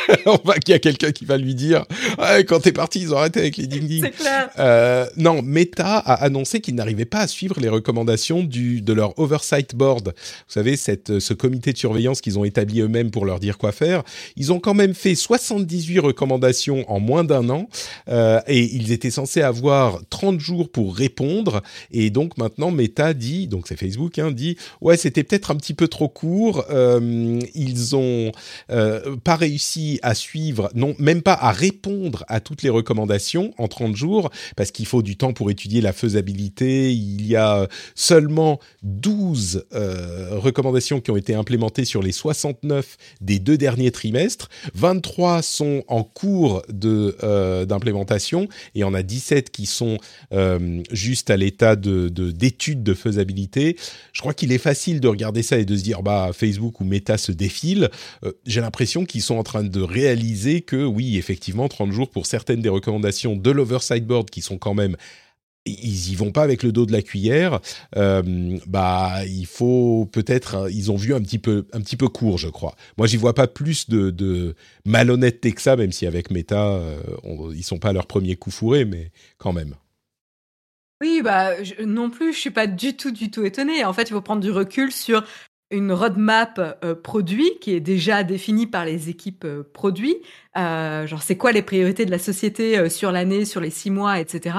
on 0.27 0.39
va 0.45 0.59
qu'il 0.59 0.73
y 0.73 0.77
a 0.77 0.79
quelqu'un 0.79 1.13
qui 1.13 1.25
va 1.25 1.37
lui 1.37 1.55
dire 1.55 1.85
ouais, 2.19 2.45
quand 2.45 2.61
t'es 2.61 2.73
parti, 2.73 3.01
ils 3.01 3.15
ont 3.15 3.19
arrêté 3.19 3.41
avec 3.41 3.57
les 3.57 3.67
ding 3.67 3.87
ding. 3.87 4.03
C'est 4.05 4.11
clair. 4.11 4.51
Euh, 4.59 5.07
non, 5.17 5.43
Meta 5.43 5.99
a 5.99 6.15
annoncé 6.25 6.61
qu'ils 6.61 6.75
n'arrivaient 6.75 7.05
pas 7.05 7.21
à 7.21 7.27
suivre 7.27 7.61
les 7.61 7.69
recommandations 7.69 8.43
du 8.43 8.81
de 8.83 8.93
leur 8.93 9.19
oversight 9.19 9.75
board. 9.75 10.09
Vous 10.17 10.53
savez, 10.53 10.77
cette 10.77 11.19
ce 11.19 11.35
comité 11.35 11.73
de 11.73 11.79
surveillance 11.79 12.21
qu'ils 12.21 12.39
ont 12.39 12.45
établi 12.45 12.81
eux-mêmes 12.81 13.11
pour 13.11 13.27
leur 13.27 13.41
dire 13.41 13.59
quoi 13.59 13.73
faire. 13.73 14.03
Ils 14.37 14.53
ont 14.53 14.61
quand 14.61 14.75
même 14.75 14.95
fait 14.95 15.15
78 15.15 15.99
recommandations 15.99 16.91
en 16.91 17.01
moins 17.01 17.25
d'un 17.25 17.49
an 17.51 17.69
euh, 18.09 18.41
et 18.47 18.63
ils 18.63 18.93
étaient 18.93 19.11
censés 19.11 19.43
avoir 19.43 20.01
30 20.11 20.41
jours 20.41 20.71
pour 20.71 20.97
répondre. 20.97 21.63
Et 21.91 22.11
donc 22.11 22.39
maintenant, 22.39 22.71
Meta 22.71 23.15
dit, 23.15 23.47
donc 23.47 23.67
c'est 23.69 23.77
Facebook, 23.77 24.19
hein, 24.19 24.31
dit 24.31 24.57
ouais, 24.81 24.97
c'était 24.97 25.25
peut-être 25.25 25.51
un 25.51 25.57
petit 25.57 25.75
peu 25.75 25.89
trop 25.89 26.09
court. 26.09 26.65
Euh, 26.71 27.41
ils 27.55 27.97
ont 27.97 28.33
euh, 28.71 29.17
pas 29.23 29.37
réussi 29.37 30.00
à 30.03 30.15
suivre, 30.15 30.71
non, 30.75 30.95
même 30.99 31.23
pas 31.23 31.35
à 31.35 31.53
répondre 31.53 32.25
à 32.29 32.41
toutes 32.41 32.63
les 32.63 32.71
recommandations 32.71 33.55
en 33.59 33.69
30 33.69 33.97
jours, 33.97 34.31
parce 34.57 34.71
qu'il 34.71 34.87
faut 34.87 35.03
du 35.03 35.17
temps 35.17 35.33
pour 35.33 35.51
étudier 35.51 35.81
la 35.81 35.93
faisabilité. 35.93 36.93
Il 36.93 37.27
y 37.27 37.37
a 37.37 37.69
seulement 37.95 38.61
12 38.83 39.67
euh, 39.75 40.39
recommandations 40.39 41.01
qui 41.01 41.11
ont 41.11 41.17
été 41.17 41.35
implémentées 41.35 41.85
sur 41.85 42.03
les 42.03 42.13
69 42.13 42.97
des 43.21 43.39
deux 43.39 43.57
derniers 43.57 43.91
trimestres. 43.91 44.49
23 44.75 45.43
sont 45.43 45.85
en 45.89 46.03
cours 46.03 46.63
de 46.69 47.17
euh, 47.23 47.65
d'implémentation 47.65 48.49
et 48.75 48.85
on 48.85 48.95
a 48.95 49.03
17 49.03 49.51
qui 49.51 49.67
sont 49.67 49.99
euh, 50.33 50.83
juste 50.91 51.31
à 51.31 51.37
l'état 51.37 51.77
de 51.77 52.09
d'étude 52.09 52.83
de, 52.83 52.95
faisabilité. 52.95 53.77
Je 54.13 54.21
crois 54.21 54.35
qu'il 54.35 54.53
est 54.53 54.59
facile 54.59 55.01
de 55.01 55.09
regarder 55.09 55.43
ça 55.43 55.59
et 55.59 55.65
de 55.65 55.77
se 55.77 55.83
dire 55.83 56.03
bah 56.03 56.31
Facebook 56.33 56.81
ou 56.81 56.85
Meta 56.85 57.17
se 57.19 57.33
défilent. 57.33 57.89
J'ai 58.47 58.61
l'impression 58.61 59.05
qu'ils 59.05 59.23
sont 59.23 59.37
en 59.37 59.43
train 59.43 59.63
de 59.63 59.80
réaliser 59.83 60.61
que 60.61 60.85
oui, 60.85 61.17
effectivement, 61.17 61.69
30 61.69 61.93
jours 61.93 62.11
pour 62.11 62.27
certaines 62.27 62.61
des 62.61 62.69
recommandations 62.69 63.37
de 63.37 63.51
l'oversight 63.51 64.07
board 64.07 64.31
qui 64.31 64.43
sont 64.43 64.59
quand 64.59 64.75
même 64.75 64.97
ils 65.67 66.11
y 66.11 66.15
vont 66.15 66.33
pas 66.33 66.43
avec 66.43 66.63
le 66.63 66.73
dos 66.73 66.87
de 66.87 66.93
la 66.93 67.03
cuillère. 67.03 67.61
Euh, 67.97 68.59
bah, 68.67 69.25
il 69.27 69.47
faut 69.47 70.09
peut-être. 70.11 70.71
Ils 70.71 70.91
ont 70.91 70.97
vu 70.97 71.15
un 71.15 71.21
petit 71.21 71.39
peu, 71.39 71.67
un 71.73 71.81
petit 71.81 71.97
peu 71.97 72.09
court, 72.09 72.39
je 72.39 72.49
crois. 72.49 72.75
Moi, 72.97 73.07
j'y 73.07 73.17
vois 73.17 73.35
pas 73.35 73.47
plus 73.47 73.89
de, 73.89 74.11
de 74.11 74.55
malhonnêteté 74.87 75.53
que 75.53 75.63
ça, 75.63 75.77
même 75.77 75.93
si 75.93 76.07
avec 76.07 76.31
Meta, 76.31 76.75
euh, 76.75 77.01
ils 77.55 77.63
sont 77.63 77.79
pas 77.79 77.91
à 77.91 77.93
leur 77.93 78.07
premier 78.07 78.37
coup 78.37 78.51
fourré, 78.51 78.85
mais 78.85 79.11
quand 79.39 79.53
même. 79.53 79.75
Oui, 81.03 81.21
bah 81.23 81.53
non 81.85 82.11
plus. 82.11 82.33
Je 82.33 82.39
suis 82.39 82.51
pas 82.51 82.67
du 82.67 82.95
tout, 82.97 83.11
du 83.11 83.31
tout 83.31 83.45
étonné. 83.45 83.85
En 83.85 83.93
fait, 83.93 84.03
il 84.03 84.13
faut 84.13 84.21
prendre 84.21 84.43
du 84.43 84.51
recul 84.51 84.93
sur 84.93 85.25
une 85.71 85.93
roadmap 85.93 86.79
euh, 86.85 86.95
produit 86.95 87.59
qui 87.61 87.75
est 87.75 87.81
déjà 87.81 88.25
définie 88.25 88.67
par 88.67 88.85
les 88.85 89.09
équipes 89.09 89.45
euh, 89.45 89.63
produits. 89.73 90.17
Euh, 90.57 91.07
genre, 91.07 91.23
c'est 91.23 91.37
quoi 91.37 91.53
les 91.53 91.63
priorités 91.63 92.05
de 92.05 92.11
la 92.11 92.19
société 92.19 92.79
euh, 92.79 92.89
sur 92.89 93.13
l'année, 93.13 93.45
sur 93.45 93.61
les 93.61 93.71
six 93.71 93.91
mois, 93.91 94.19
etc. 94.19 94.57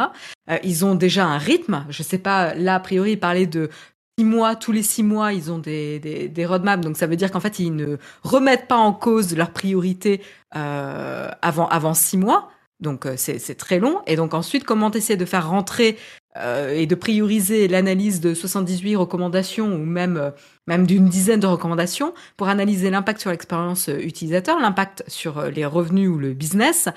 ils 0.64 0.86
ont 0.86 0.96
déjà 0.96 1.26
un 1.26 1.38
rythme. 1.38 1.86
Je 1.90 2.04
sais 2.04 2.18
pas, 2.18 2.54
là, 2.56 2.76
a 2.76 2.80
priori, 2.80 3.18
parler 3.18 3.48
de 3.48 3.70
six 4.18 4.26
mois, 4.26 4.56
tous 4.56 4.72
les 4.72 4.84
six 4.84 5.04
mois, 5.04 5.34
ils 5.34 5.52
ont 5.52 5.60
des, 5.60 6.00
des, 6.00 6.28
des 6.30 6.46
roadmaps. 6.46 6.84
Donc 6.84 6.98
ça 6.98 7.08
veut 7.08 7.16
dire 7.16 7.32
qu'en 7.32 7.40
fait, 7.40 7.60
ils 7.60 7.76
ne 7.76 7.98
remettent 8.24 8.68
pas 8.68 8.78
en 8.78 8.94
cause 8.94 9.36
leurs 9.36 9.52
priorités 9.52 10.22
euh, 10.56 11.30
avant, 11.42 11.68
avant 11.68 11.94
six 11.94 12.18
mois. 12.18 12.50
Donc 12.80 13.06
euh, 13.06 13.14
c'est 13.18 13.56
très 13.56 13.80
long. 13.80 14.02
Et 14.08 14.16
donc 14.16 14.34
ensuite, 14.34 14.64
comment 14.64 14.92
essayer 14.92 15.18
de 15.18 15.26
faire 15.26 15.50
rentrer 15.50 15.98
euh, 16.38 16.74
et 16.74 16.86
de 16.86 16.96
prioriser 16.96 17.68
l'analyse 17.68 18.22
de 18.22 18.34
78 18.34 18.96
recommandations 18.96 19.74
ou 19.76 19.86
même, 19.86 20.18
euh, 20.18 20.32
même 20.68 20.86
d'une 20.86 21.08
dizaine 21.08 21.40
de 21.40 21.48
recommandations 21.48 22.14
pour 22.38 22.48
analyser 22.48 22.90
l'impact 22.90 23.22
sur 23.22 23.32
l'expérience 23.32 23.88
utilisateur, 23.88 24.60
l'impact 24.60 25.04
sur 25.08 25.44
les 25.44 25.66
revenus 25.66 26.10
ou 26.10 26.18
le 26.18 26.34
business 26.34 26.90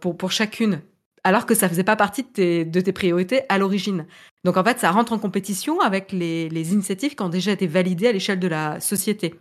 pour, 0.00 0.16
pour 0.16 0.30
chacune 0.30 0.80
alors 1.24 1.46
que 1.46 1.54
ça 1.54 1.68
faisait 1.68 1.84
pas 1.84 1.96
partie 1.96 2.22
de 2.22 2.28
tes, 2.28 2.64
de 2.66 2.80
tes 2.80 2.92
priorités 2.92 3.42
à 3.48 3.56
l'origine. 3.56 4.06
Donc 4.44 4.58
en 4.58 4.62
fait, 4.62 4.78
ça 4.78 4.90
rentre 4.90 5.14
en 5.14 5.18
compétition 5.18 5.80
avec 5.80 6.12
les, 6.12 6.50
les 6.50 6.72
initiatives 6.74 7.16
qui 7.16 7.22
ont 7.22 7.30
déjà 7.30 7.52
été 7.52 7.66
validées 7.66 8.08
à 8.08 8.12
l'échelle 8.12 8.38
de 8.38 8.48
la 8.48 8.78
société. 8.78 9.34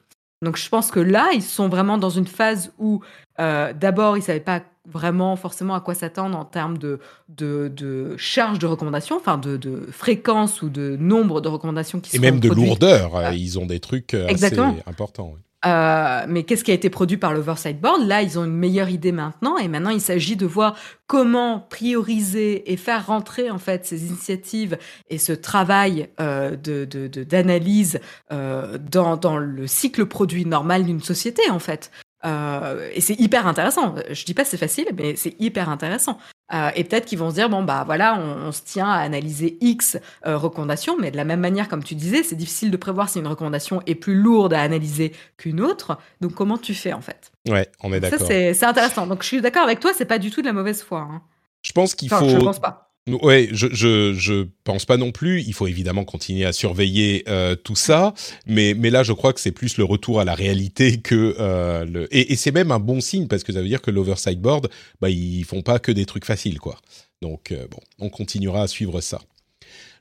Donc 0.44 0.58
je 0.58 0.70
pense 0.70 0.92
que 0.92 1.00
là, 1.00 1.30
ils 1.34 1.42
sont 1.42 1.70
vraiment 1.70 1.98
dans 1.98 2.10
une 2.10 2.28
phase 2.28 2.74
où 2.78 3.02
euh, 3.40 3.74
d'abord, 3.74 4.18
ils 4.18 4.24
savaient 4.24 4.40
pas 4.40 4.62
vraiment 4.90 5.36
forcément 5.36 5.76
à 5.76 5.82
quoi 5.82 5.94
s'attendre 5.94 6.38
en 6.38 6.46
termes 6.46 6.78
de, 6.78 7.00
de, 7.30 7.72
de 7.74 8.16
charge 8.18 8.60
de 8.60 8.68
recommandation, 8.68 9.16
enfin 9.16 9.38
de, 9.38 9.58
de, 9.58 9.88
fréquence 9.92 10.62
ou 10.62 10.70
de 10.70 10.98
nombre 10.98 11.42
de 11.42 11.48
recommandations 11.48 12.00
qui 12.00 12.16
Et 12.16 12.20
même 12.20 12.40
de 12.40 12.50
lourdeur, 12.50 13.16
euh, 13.16 13.32
ils 13.34 13.60
ont 13.60 13.66
des 13.66 13.80
trucs 13.80 14.14
euh, 14.14 14.28
Exactement. 14.28 14.74
assez 14.74 14.84
importants. 14.86 15.36
Euh, 15.66 16.26
mais 16.28 16.44
qu'est-ce 16.44 16.64
qui 16.64 16.72
a 16.72 16.74
été 16.74 16.90
produit 16.90 17.18
par 17.18 17.34
l'Oversight 17.34 17.80
Board? 17.80 18.06
Là, 18.06 18.22
ils 18.22 18.38
ont 18.38 18.44
une 18.44 18.56
meilleure 18.56 18.90
idée 18.90 19.12
maintenant, 19.12 19.58
et 19.58 19.68
maintenant 19.68 19.92
il 19.92 20.02
s'agit 20.02 20.36
de 20.36 20.46
voir 20.46 20.76
comment 21.08 21.66
prioriser 21.70 22.72
et 22.72 22.78
faire 22.78 23.08
rentrer 23.08 23.50
en 23.50 23.60
fait 23.60 23.86
ces 23.86 24.08
initiatives 24.08 24.78
et 25.10 25.18
ce 25.18 25.32
travail 25.32 26.10
euh, 26.20 26.56
de 26.56 26.84
d'analyse 27.24 28.00
euh, 28.32 28.78
dans, 28.78 29.16
dans 29.16 29.38
le 29.38 29.68
cycle 29.68 30.06
produit 30.06 30.46
normal 30.46 30.84
d'une 30.84 31.02
société 31.02 31.44
en 31.50 31.60
fait. 31.60 31.92
Euh, 32.26 32.90
et 32.94 33.02
c'est 33.02 33.20
hyper 33.20 33.48
intéressant. 33.48 33.96
Je 34.10 34.26
dis 34.26 34.34
pas 34.34 34.46
c'est 34.46 34.58
facile, 34.58 34.88
mais 34.98 35.16
c'est 35.16 35.36
hyper 35.40 35.70
intéressant. 35.70 36.18
Euh, 36.54 36.70
et 36.76 36.84
peut-être 36.84 37.06
qu'ils 37.06 37.18
vont 37.18 37.30
se 37.30 37.36
dire 37.36 37.50
bon 37.50 37.64
bah 37.64 37.84
voilà, 37.86 38.18
on, 38.18 38.52
se 38.52 38.62
tient 38.62 38.90
à 38.90 38.98
analyser 38.98 39.58
X 39.62 39.98
euh, 40.26 40.38
recommandations, 40.38 40.96
mais 41.00 41.12
de 41.12 41.18
la 41.18 41.26
même 41.26 41.40
manière 41.40 41.68
comme 41.68 41.84
tu 41.84 41.96
disais, 41.96 42.24
c'est 42.24 42.36
difficile 42.36 42.72
de 42.72 42.78
prévoir 42.78 43.10
si 43.10 43.20
une 43.20 43.28
recommandation 43.28 43.82
est 43.88 43.96
plus 43.96 44.16
lourde 44.16 44.54
à 44.54 44.62
analyser 44.62 45.14
qu'une 45.38 45.62
autre. 45.62 45.98
Donc 46.22 46.34
comment 46.34 46.58
tu 46.58 46.74
fais 46.74 46.94
en 46.94 47.02
fait? 47.02 47.32
Ouais, 47.50 47.68
on 47.82 47.92
est 47.92 48.00
d'accord. 48.00 48.20
Ça 48.20 48.28
c'est 48.28 48.66
intéressant. 48.66 49.08
Donc 49.08 49.24
je 49.24 49.28
suis 49.28 49.42
d'accord 49.42 49.64
avec 49.64 49.80
toi, 49.80 49.92
c'est 49.96 50.06
pas 50.06 50.20
du 50.20 50.32
tout 50.32 50.42
de 50.42 50.48
la 50.48 50.54
mauvaise 50.54 50.82
foi. 50.82 51.00
Hein. 51.00 51.22
Je 51.62 51.72
pense 51.72 51.96
qu'il 51.96 52.10
faut. 52.10 52.30
Je 52.30 52.38
pense 52.38 52.60
pas. 52.60 52.93
Ouais, 53.06 53.50
je, 53.52 53.68
je 54.14 54.48
pense 54.64 54.86
pas 54.86 54.96
non 54.96 55.12
plus. 55.12 55.42
Il 55.42 55.54
faut 55.54 55.68
évidemment 55.68 56.06
continuer 56.06 56.46
à 56.46 56.54
surveiller 56.54 57.26
euh, 57.28 57.54
tout 57.54 57.76
ça, 57.76 58.14
mais 58.48 58.74
là 58.76 59.04
je 59.04 59.12
crois 59.12 59.34
que 59.34 59.42
c'est 59.42 59.52
plus 59.52 59.76
le 59.78 59.84
retour 59.84 60.22
à 60.22 60.26
la 60.26 60.34
réalité 60.34 61.02
que 61.02 61.36
euh, 61.38 61.84
le 61.84 62.08
et, 62.16 62.38
c'est 62.38 62.52
même 62.52 62.72
un 62.72 62.80
bon 62.80 63.02
signe 63.02 63.28
parce 63.28 63.44
que 63.44 63.52
ça 63.52 63.62
veut 63.62 63.68
dire 63.68 63.82
que 63.82 63.92
l'oversight 63.92 64.40
board, 64.40 64.70
bah 65.02 65.10
ils 65.10 65.44
font 65.44 65.62
pas 65.62 65.80
que 65.80 65.92
des 65.92 66.06
trucs 66.06 66.24
faciles 66.24 66.60
quoi. 66.60 66.80
Donc 67.22 67.52
euh, 67.52 67.68
bon, 67.70 67.80
on 68.00 68.10
continuera 68.10 68.64
à 68.64 68.68
suivre 68.68 69.02
ça. 69.02 69.20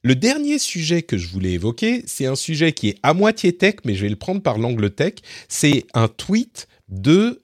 Le 0.04 0.14
dernier 0.14 0.60
sujet 0.60 1.02
que 1.02 1.18
je 1.18 1.26
voulais 1.26 1.52
évoquer, 1.52 2.04
c'est 2.06 2.26
un 2.26 2.36
sujet 2.36 2.72
qui 2.72 2.90
est 2.90 2.98
à 3.02 3.14
moitié 3.14 3.56
tech, 3.56 3.76
mais 3.84 3.96
je 3.96 4.02
vais 4.02 4.10
le 4.10 4.16
prendre 4.16 4.42
par 4.42 4.58
l'angle 4.58 4.90
tech. 4.90 5.14
C'est 5.48 5.86
un 5.94 6.06
tweet 6.06 6.68
de 6.88 7.40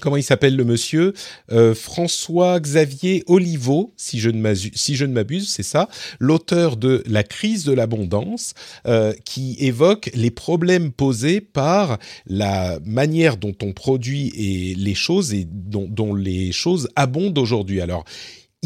comment 0.00 0.16
il 0.16 0.22
s'appelle 0.22 0.56
le 0.56 0.64
monsieur 0.64 1.12
euh, 1.52 1.74
François 1.74 2.60
Xavier 2.60 3.24
Oliveau, 3.26 3.92
si 3.96 4.18
je 4.18 4.30
ne 4.30 5.12
m'abuse, 5.12 5.48
c'est 5.48 5.62
ça, 5.62 5.88
l'auteur 6.18 6.76
de 6.76 7.02
La 7.06 7.22
crise 7.22 7.64
de 7.64 7.72
l'abondance, 7.72 8.54
euh, 8.86 9.12
qui 9.24 9.56
évoque 9.60 10.10
les 10.14 10.30
problèmes 10.30 10.92
posés 10.92 11.40
par 11.40 11.98
la 12.26 12.78
manière 12.84 13.36
dont 13.36 13.54
on 13.62 13.72
produit 13.72 14.32
et 14.36 14.74
les 14.74 14.94
choses 14.94 15.32
et 15.34 15.46
dont, 15.50 15.86
dont 15.88 16.14
les 16.14 16.52
choses 16.52 16.88
abondent 16.96 17.38
aujourd'hui. 17.38 17.80
Alors 17.80 18.04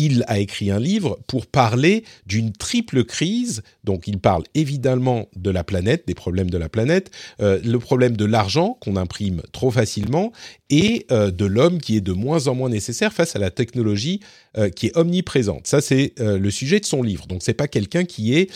il 0.01 0.25
a 0.29 0.39
écrit 0.39 0.71
un 0.71 0.79
livre 0.79 1.19
pour 1.27 1.47
parler 1.47 2.05
d'une 2.25 2.53
triple 2.53 3.05
crise. 3.05 3.63
Donc, 3.85 4.09
il 4.09 4.19
parle 4.19 4.45
évidemment 4.55 5.29
de 5.37 5.51
la 5.51 5.63
planète, 5.63 6.07
des 6.07 6.15
problèmes 6.15 6.49
de 6.49 6.57
la 6.57 6.71
planète, 6.71 7.11
euh, 7.43 7.61
le 7.63 7.79
problème 7.79 8.17
de 8.17 8.25
l'argent 8.25 8.79
qu'on 8.81 8.97
imprime 8.97 9.43
trop 9.53 9.71
facilement 9.71 10.33
et 10.71 11.07
euh, 11.13 11.31
de 11.31 11.45
l'homme 11.45 11.81
qui 11.81 11.97
est 11.97 12.01
de 12.01 12.13
moins 12.13 12.47
en 12.47 12.55
moins 12.55 12.71
nécessaire 12.71 13.13
face 13.13 13.37
à 13.37 13.39
la 13.39 13.51
technologie 13.51 14.21
euh, 14.57 14.71
qui 14.71 14.87
est 14.87 14.97
omniprésente. 14.97 15.67
Ça, 15.67 15.83
c'est 15.83 16.15
le 16.19 16.51
sujet 16.51 16.81
de 16.81 16.87
son 16.87 17.03
livre. 17.03 17.27
Donc, 17.27 17.43
c'est 17.43 17.55
pas 17.55 17.69
quelqu'un 17.69 18.05
qui 18.05 18.35
est 18.35 18.51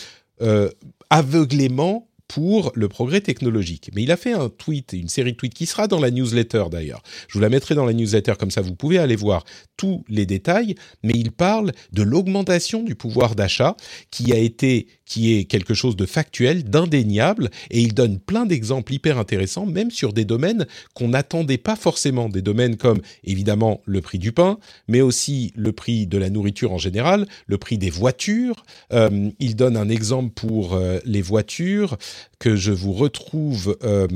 aveuglément 1.09 2.07
pour 2.27 2.71
le 2.75 2.87
progrès 2.87 3.21
technologique. 3.21 3.91
Mais 3.93 4.03
il 4.03 4.11
a 4.11 4.17
fait 4.17 4.33
un 4.33 4.49
tweet, 4.49 4.93
une 4.93 5.09
série 5.09 5.33
de 5.33 5.37
tweets 5.37 5.53
qui 5.53 5.65
sera 5.65 5.87
dans 5.87 5.99
la 5.99 6.11
newsletter 6.11 6.65
d'ailleurs. 6.71 7.01
Je 7.27 7.35
vous 7.35 7.39
la 7.39 7.49
mettrai 7.49 7.75
dans 7.75 7.85
la 7.85 7.93
newsletter 7.93 8.33
comme 8.39 8.51
ça 8.51 8.61
vous 8.61 8.75
pouvez 8.75 8.97
aller 8.97 9.15
voir 9.15 9.43
tous 9.77 10.03
les 10.07 10.25
détails, 10.25 10.75
mais 11.03 11.13
il 11.15 11.31
parle 11.31 11.71
de 11.91 12.03
l'augmentation 12.03 12.83
du 12.83 12.95
pouvoir 12.95 13.35
d'achat 13.35 13.75
qui 14.09 14.33
a 14.33 14.37
été 14.37 14.87
qui 15.05 15.35
est 15.35 15.45
quelque 15.45 15.73
chose 15.73 15.95
de 15.95 16.05
factuel, 16.05 16.63
d'indéniable, 16.63 17.49
et 17.69 17.81
il 17.81 17.93
donne 17.93 18.19
plein 18.19 18.45
d'exemples 18.45 18.93
hyper 18.93 19.17
intéressants, 19.17 19.65
même 19.65 19.91
sur 19.91 20.13
des 20.13 20.25
domaines 20.25 20.65
qu'on 20.93 21.09
n'attendait 21.09 21.57
pas 21.57 21.75
forcément, 21.75 22.29
des 22.29 22.41
domaines 22.41 22.77
comme 22.77 23.01
évidemment 23.23 23.81
le 23.85 24.01
prix 24.01 24.19
du 24.19 24.31
pain, 24.31 24.57
mais 24.87 25.01
aussi 25.01 25.53
le 25.55 25.71
prix 25.71 26.07
de 26.07 26.17
la 26.17 26.29
nourriture 26.29 26.73
en 26.73 26.77
général, 26.77 27.27
le 27.47 27.57
prix 27.57 27.77
des 27.77 27.89
voitures. 27.89 28.65
Euh, 28.93 29.29
il 29.39 29.55
donne 29.55 29.77
un 29.77 29.89
exemple 29.89 30.31
pour 30.33 30.73
euh, 30.73 30.99
les 31.05 31.21
voitures 31.21 31.97
que 32.39 32.55
je 32.55 32.71
vous 32.71 32.93
retrouve 32.93 33.77
euh, 33.83 34.07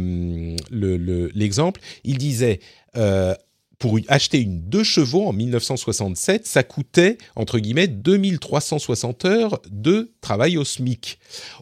l'exemple. 0.72 1.82
Le, 1.82 2.10
il 2.10 2.18
disait 2.18 2.60
pour 3.80 3.98
acheter 4.10 4.42
une 4.42 4.62
deux 4.62 4.84
chevaux 4.84 5.26
en 5.26 5.34
1967, 5.34 6.46
ça 6.46 6.64
coûtait, 6.64 7.18
entre 7.36 7.60
guillemets, 7.60 7.88
2360 7.88 9.26
heures 9.26 9.62
de 9.72 10.12
travail 10.22 10.58
au 10.58 10.66
SMIC. 10.66 11.18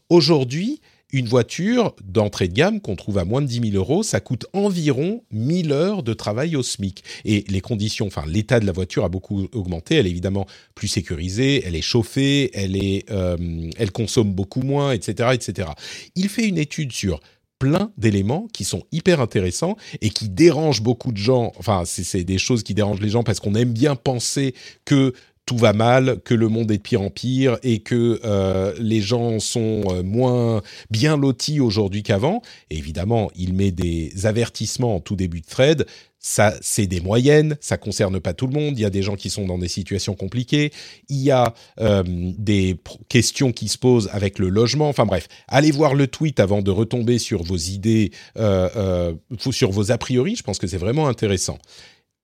Aujourd'hui, 0.10 0.82
une 1.14 1.28
voiture 1.28 1.96
d'entrée 2.04 2.50
de 2.50 2.54
gamme 2.54 2.82
qu'on 2.82 2.96
trouve 2.96 3.18
à 3.18 3.24
moins 3.24 3.42
de 3.42 3.48
10 3.48 3.72
000 3.72 3.76
euros, 3.76 4.04
ça 4.04 4.20
coûte 4.20 4.46
environ 4.52 5.24
1000 5.32 5.72
heures 5.72 6.04
de 6.04 6.14
travail 6.14 6.56
au 6.56 6.64
SMIC. 6.64 7.04
Et 7.24 7.46
les 7.48 7.62
conditions, 7.62 8.08
enfin 8.08 8.26
l'état 8.28 8.60
de 8.60 8.66
la 8.66 8.74
voiture 8.74 9.06
a 9.06 9.10
beaucoup 9.10 9.48
augmenté. 9.54 9.96
Elle 9.96 10.08
est 10.08 10.12
évidemment 10.12 10.48
plus 10.76 10.90
sécurisée, 10.90 11.64
elle 11.66 11.76
est 11.76 11.82
chauffée, 11.82 12.50
elle 12.54 12.76
est, 12.76 13.10
euh, 13.10 13.38
elle 13.78 13.92
consomme 13.92 14.34
beaucoup 14.34 14.62
moins, 14.62 14.92
etc., 14.92 15.30
etc. 15.34 15.70
Il 16.16 16.28
fait 16.28 16.46
une 16.46 16.58
étude 16.58 16.92
sur 16.92 17.22
plein 17.60 17.92
d'éléments 17.98 18.48
qui 18.54 18.64
sont 18.64 18.84
hyper 18.92 19.22
intéressants 19.22 19.76
et 20.02 20.10
qui 20.10 20.30
dérangent 20.30 20.82
beaucoup 20.82 21.12
de 21.12 21.18
gens. 21.18 21.52
Enfin, 21.58 21.84
c'est 21.86 22.24
des 22.24 22.38
choses 22.38 22.64
qui 22.64 22.74
dérangent 22.74 23.02
les 23.02 23.10
gens 23.10 23.24
parce 23.24 23.40
qu'on 23.40 23.56
aime 23.56 23.74
bien 23.74 23.96
penser 23.96 24.54
que 24.86 25.14
tout 25.48 25.58
va 25.58 25.74
mal, 25.74 26.20
que 26.24 26.36
le 26.36 26.48
monde 26.50 26.70
est 26.72 26.78
de 26.78 26.82
pire 26.84 27.02
en 27.02 27.10
pire 27.10 27.58
et 27.64 27.80
que 27.80 28.20
euh, 28.24 28.74
les 28.80 29.02
gens 29.02 29.40
sont 29.40 29.82
euh, 29.90 30.04
moins 30.04 30.62
bien 30.92 31.18
lotis 31.18 31.60
aujourd'hui 31.60 32.04
qu'avant. 32.04 32.44
Évidemment, 32.70 33.32
il 33.36 33.54
met 33.54 33.72
des 33.72 34.28
avertissements 34.28 34.96
en 34.96 35.00
tout 35.00 35.16
début 35.16 35.42
de 35.42 35.48
thread 35.48 35.88
ça, 36.28 36.54
c'est 36.62 36.88
des 36.88 37.00
moyennes, 37.00 37.58
ça 37.62 37.78
concerne 37.78 38.20
pas 38.20 38.34
tout 38.34 38.48
le 38.48 38.54
monde. 38.54 38.78
Il 38.78 38.82
y 38.82 38.86
a 38.86 38.90
des 38.90 39.02
gens 39.02 39.16
qui 39.16 39.30
sont 39.30 39.46
dans 39.46 39.58
des 39.58 39.68
situations 39.68 40.14
compliquées. 40.16 40.72
Il 41.10 41.18
y 41.18 41.32
a 41.32 41.54
euh, 41.80 42.04
des 42.06 42.78
questions 43.08 43.52
qui 43.52 43.68
se 43.68 43.78
posent 43.78 44.10
avec 44.12 44.40
le 44.40 44.50
logement. 44.50 44.90
Enfin 44.90 45.06
bref, 45.06 45.28
allez 45.48 45.72
voir 45.72 45.94
le 45.94 46.08
tweet 46.08 46.40
avant 46.40 46.62
de 46.62 46.72
retomber 46.72 47.18
sur 47.18 47.44
vos 47.44 47.56
idées, 47.56 48.12
euh, 48.38 48.70
euh, 48.76 49.14
sur 49.52 49.72
vos 49.72 49.92
a 49.92 49.98
priori. 49.98 50.36
Je 50.36 50.44
pense 50.44 50.58
que 50.58 50.68
c'est 50.68 50.78
vraiment 50.78 51.08
intéressant. 51.08 51.60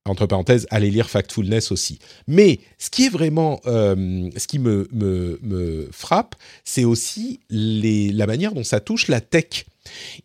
Entre 0.06 0.26
parenthèses, 0.26 0.68
allez 0.70 0.92
lire 0.92 1.10
Factfulness 1.10 1.72
aussi. 1.72 2.00
Mais 2.28 2.60
ce 2.78 2.90
qui 2.90 3.06
est 3.06 3.10
vraiment, 3.10 3.62
ce 3.64 4.48
qui 4.48 4.60
me, 4.60 4.90
me, 4.92 5.40
me 5.42 5.88
frappe, 5.94 6.36
c'est 6.66 6.84
aussi 6.84 7.40
les, 7.50 8.12
la 8.12 8.28
manière 8.28 8.54
dont 8.54 8.66
ça 8.66 8.82
touche 8.82 9.08
la 9.08 9.22
tech. 9.22 9.66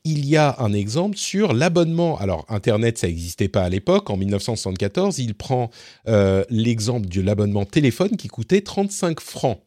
Il 0.04 0.26
y 0.26 0.36
a 0.36 0.56
un 0.58 0.72
exemple 0.72 1.16
sur 1.16 1.52
l'abonnement. 1.52 2.18
Alors, 2.18 2.44
Internet, 2.48 2.98
ça 2.98 3.06
n'existait 3.06 3.48
pas 3.48 3.62
à 3.62 3.68
l'époque. 3.68 4.10
En 4.10 4.16
1974, 4.16 5.18
il 5.18 5.34
prend 5.34 5.70
euh, 6.08 6.44
l'exemple 6.50 7.08
de 7.08 7.20
l'abonnement 7.20 7.64
téléphone 7.64 8.16
qui 8.16 8.28
coûtait 8.28 8.60
35 8.60 9.20
francs 9.20 9.60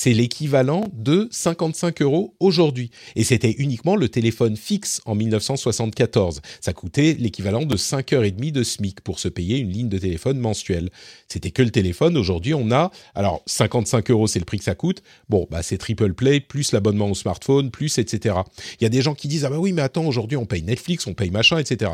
c'est 0.00 0.14
l'équivalent 0.14 0.84
de 0.94 1.28
55 1.30 2.00
euros 2.00 2.34
aujourd'hui. 2.40 2.90
Et 3.16 3.24
c'était 3.24 3.54
uniquement 3.58 3.96
le 3.96 4.08
téléphone 4.08 4.56
fixe 4.56 5.02
en 5.04 5.14
1974. 5.14 6.40
Ça 6.62 6.72
coûtait 6.72 7.18
l'équivalent 7.18 7.66
de 7.66 7.76
5 7.76 8.14
heures 8.14 8.24
et 8.24 8.30
demie 8.30 8.50
de 8.50 8.62
SMIC 8.62 9.02
pour 9.02 9.18
se 9.18 9.28
payer 9.28 9.58
une 9.58 9.68
ligne 9.68 9.90
de 9.90 9.98
téléphone 9.98 10.38
mensuelle. 10.38 10.88
C'était 11.28 11.50
que 11.50 11.60
le 11.60 11.68
téléphone. 11.68 12.16
Aujourd'hui, 12.16 12.54
on 12.54 12.70
a, 12.70 12.90
alors 13.14 13.42
55 13.44 14.10
euros, 14.10 14.26
c'est 14.26 14.38
le 14.38 14.46
prix 14.46 14.56
que 14.56 14.64
ça 14.64 14.74
coûte. 14.74 15.02
Bon, 15.28 15.46
bah 15.50 15.62
c'est 15.62 15.76
triple 15.76 16.14
play 16.14 16.40
plus 16.40 16.72
l'abonnement 16.72 17.10
au 17.10 17.14
smartphone, 17.14 17.70
plus 17.70 17.98
etc. 17.98 18.36
Il 18.80 18.84
y 18.84 18.86
a 18.86 18.90
des 18.90 19.02
gens 19.02 19.12
qui 19.12 19.28
disent 19.28 19.44
ah 19.44 19.50
bah 19.50 19.58
oui, 19.58 19.74
mais 19.74 19.82
attends, 19.82 20.06
aujourd'hui 20.06 20.38
on 20.38 20.46
paye 20.46 20.62
Netflix, 20.62 21.06
on 21.08 21.12
paye 21.12 21.30
machin, 21.30 21.58
etc. 21.58 21.90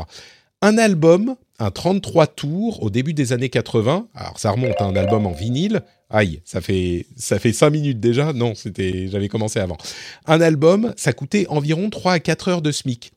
Un 0.61 0.77
album, 0.77 1.35
un 1.59 1.71
33 1.71 2.27
tours 2.27 2.81
au 2.81 2.89
début 2.89 3.13
des 3.13 3.33
années 3.33 3.49
80. 3.49 4.07
Alors 4.15 4.39
ça 4.39 4.51
remonte 4.51 4.79
à 4.79 4.85
un 4.85 4.95
album 4.95 5.25
en 5.25 5.33
vinyle 5.33 5.83
Aïe, 6.09 6.41
ça 6.45 6.61
fait 6.61 7.05
ça 7.17 7.37
fait 7.37 7.51
cinq 7.51 7.71
minutes 7.71 7.99
déjà. 7.99 8.31
Non, 8.33 8.55
c'était 8.55 9.07
j'avais 9.09 9.27
commencé 9.27 9.59
avant. 9.59 9.77
Un 10.25 10.39
album, 10.39 10.93
ça 10.95 11.11
coûtait 11.11 11.45
environ 11.49 11.89
3 11.89 12.13
à 12.13 12.19
4 12.19 12.47
heures 12.47 12.61
de 12.61 12.71
SMIC. 12.71 13.11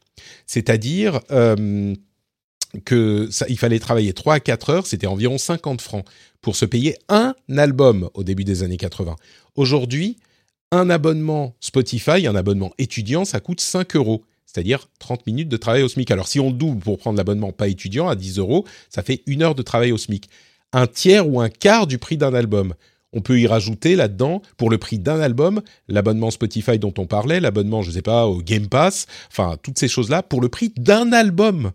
C'est-à-dire 0.47 1.21
euh, 1.31 1.95
que 2.85 3.29
fallait 3.57 3.79
travailler 3.79 4.13
3 4.13 4.35
à 4.35 4.41
4 4.41 4.71
heures, 4.71 4.87
c'était 4.87 5.07
environ 5.07 5.39
50 5.39 5.81
francs 5.81 6.05
pour 6.41 6.57
se 6.57 6.65
payer 6.65 6.97
un 7.09 7.35
album 7.57 8.11
au 8.15 8.25
début 8.25 8.45
des 8.45 8.65
années 8.65 8.77
80. 8.77 9.15
Aujourd'hui, 9.55 10.19
un 10.73 10.91
abonnement 10.91 11.55
Spotify, 11.61 12.27
un 12.27 12.35
abonnement 12.35 12.73
étudiant, 12.79 13.25
ça 13.25 13.39
coûte 13.41 13.61
5 13.61 13.95
euros 13.97 14.25
c'est-à-dire 14.53 14.89
30 14.99 15.27
minutes 15.29 15.49
de 15.49 15.57
travail 15.57 15.83
au 15.83 15.89
SMIC. 15.89 16.11
Alors 16.11 16.27
si 16.27 16.41
on 16.41 16.51
double 16.51 16.81
pour 16.81 16.99
prendre 16.99 17.17
l'abonnement 17.17 17.53
pas 17.53 17.69
étudiant 17.69 18.09
à 18.09 18.17
10 18.17 18.39
euros, 18.39 18.67
ça 18.89 19.03
fait 19.03 19.23
une 19.27 19.43
heure 19.43 19.55
de 19.55 19.63
travail 19.63 19.93
au 19.93 19.99
SMIC. 19.99 20.29
Un 20.73 20.87
tiers 20.87 21.29
ou 21.29 21.41
un 21.41 21.49
quart 21.49 21.87
du 21.87 21.99
prix 21.99 22.17
d'un 22.17 22.35
album. 22.35 22.75
On 23.13 23.21
peut 23.21 23.41
y 23.41 23.47
rajouter 23.47 23.97
là-dedans, 23.97 24.41
pour 24.57 24.71
le 24.71 24.79
prix 24.79 24.99
d'un 24.99 25.21
album, 25.21 25.63
l'abonnement 25.89 26.31
Spotify 26.31 26.79
dont 26.79 26.95
on 26.97 27.07
parlait, 27.07 27.41
l'abonnement, 27.41 27.83
je 27.83 27.89
ne 27.89 27.95
sais 27.95 28.03
pas, 28.03 28.27
au 28.27 28.41
Game 28.41 28.69
Pass, 28.69 29.07
enfin 29.31 29.57
toutes 29.63 29.79
ces 29.79 29.89
choses-là, 29.89 30.23
pour 30.23 30.41
le 30.41 30.49
prix 30.49 30.73
d'un 30.77 31.13
album. 31.13 31.73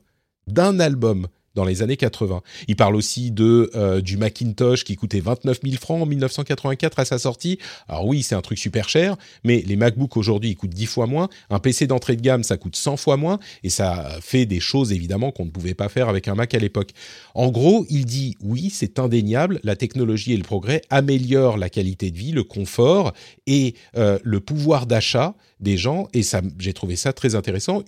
D'un 0.48 0.80
album 0.80 1.28
dans 1.56 1.66
les 1.66 1.82
années 1.82 1.98
80. 1.98 2.42
Il 2.68 2.76
parle 2.76 2.96
aussi 2.96 3.32
de 3.32 3.72
euh, 3.76 4.02
du 4.02 4.18
Macintosh 4.18 4.84
qui 4.84 4.96
coûtait 4.96 5.22
29 5.22 5.60
000 5.64 5.76
francs 5.78 6.02
en 6.02 6.06
1984 6.06 7.00
à 7.00 7.06
sa 7.06 7.18
sortie. 7.18 7.58
Alors 7.88 8.06
oui, 8.06 8.24
c'est 8.24 8.36
un 8.36 8.42
truc 8.42 8.60
super 8.60 8.90
cher, 8.90 9.16
mais 9.44 9.64
les 9.66 9.76
MacBooks 9.76 10.18
aujourd'hui, 10.18 10.52
ils 10.52 10.56
coûtent 10.56 10.74
10 10.74 10.86
fois 10.86 11.08
moins. 11.08 11.30
Un 11.50 11.60
PC 11.60 11.88
d'entrée 11.88 12.16
de 12.16 12.22
gamme, 12.22 12.44
ça 12.44 12.58
coûte 12.58 12.76
100 12.76 12.98
fois 12.98 13.18
moins, 13.18 13.40
et 13.64 13.70
ça 13.70 14.18
fait 14.22 14.46
des 14.46 14.60
choses 14.60 14.92
évidemment 14.92 15.32
qu'on 15.32 15.46
ne 15.46 15.52
pouvait 15.52 15.74
pas 15.74 15.90
faire 15.90 16.10
avec 16.10 16.28
un 16.28 16.36
Mac 16.36 16.54
à 16.54 16.60
l'époque. 16.60 16.90
En 17.34 17.50
gros, 17.50 17.86
il 17.90 18.06
dit 18.06 18.36
oui, 18.42 18.70
c'est 18.70 19.00
indéniable, 19.00 19.60
la 19.64 19.76
technologie 19.76 20.34
et 20.34 20.38
le 20.38 20.44
progrès 20.44 20.82
améliorent 20.90 21.58
la 21.58 21.70
qualité 21.70 22.12
de 22.12 22.18
vie, 22.18 22.32
le 22.32 22.44
confort 22.44 23.14
et 23.48 23.76
euh, 23.98 24.20
le 24.24 24.40
pouvoir 24.40 24.86
d'achat 24.86 25.36
des 25.60 25.78
gens 25.78 26.08
et 26.14 26.22
ça 26.22 26.42
j'ai 26.60 26.74
trouvé 26.74 26.96
ça 26.96 27.14
très 27.14 27.36
intéressant. 27.36 27.84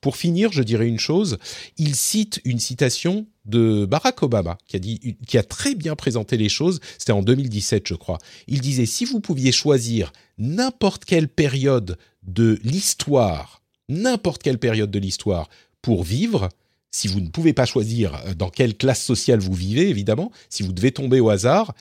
Pour 0.00 0.16
finir, 0.16 0.52
je 0.52 0.62
dirais 0.62 0.88
une 0.88 0.98
chose, 0.98 1.38
il 1.76 1.94
cite 1.94 2.40
une 2.44 2.58
citation 2.58 3.09
de 3.44 3.84
Barack 3.84 4.22
Obama 4.22 4.58
qui 4.66 4.76
a 4.76 4.78
dit 4.78 5.16
qui 5.26 5.38
a 5.38 5.42
très 5.42 5.74
bien 5.74 5.96
présenté 5.96 6.36
les 6.36 6.48
choses, 6.48 6.80
c'était 6.98 7.12
en 7.12 7.22
2017 7.22 7.86
je 7.86 7.94
crois. 7.94 8.18
Il 8.46 8.60
disait 8.60 8.86
si 8.86 9.04
vous 9.04 9.20
pouviez 9.20 9.52
choisir 9.52 10.12
n'importe 10.38 11.04
quelle 11.04 11.28
période 11.28 11.96
de 12.22 12.58
l'histoire, 12.62 13.62
n'importe 13.88 14.42
quelle 14.42 14.58
période 14.58 14.90
de 14.90 14.98
l'histoire 14.98 15.48
pour 15.82 16.04
vivre, 16.04 16.48
si 16.90 17.08
vous 17.08 17.20
ne 17.20 17.28
pouvez 17.28 17.52
pas 17.52 17.66
choisir 17.66 18.14
euh, 18.26 18.34
dans 18.34 18.50
quelle 18.50 18.76
classe 18.76 19.02
sociale 19.02 19.40
vous 19.40 19.54
vivez 19.54 19.88
évidemment, 19.88 20.30
si 20.48 20.62
vous 20.62 20.72
devez 20.72 20.92
tomber 20.92 21.20
au 21.20 21.30
hasard, 21.30 21.74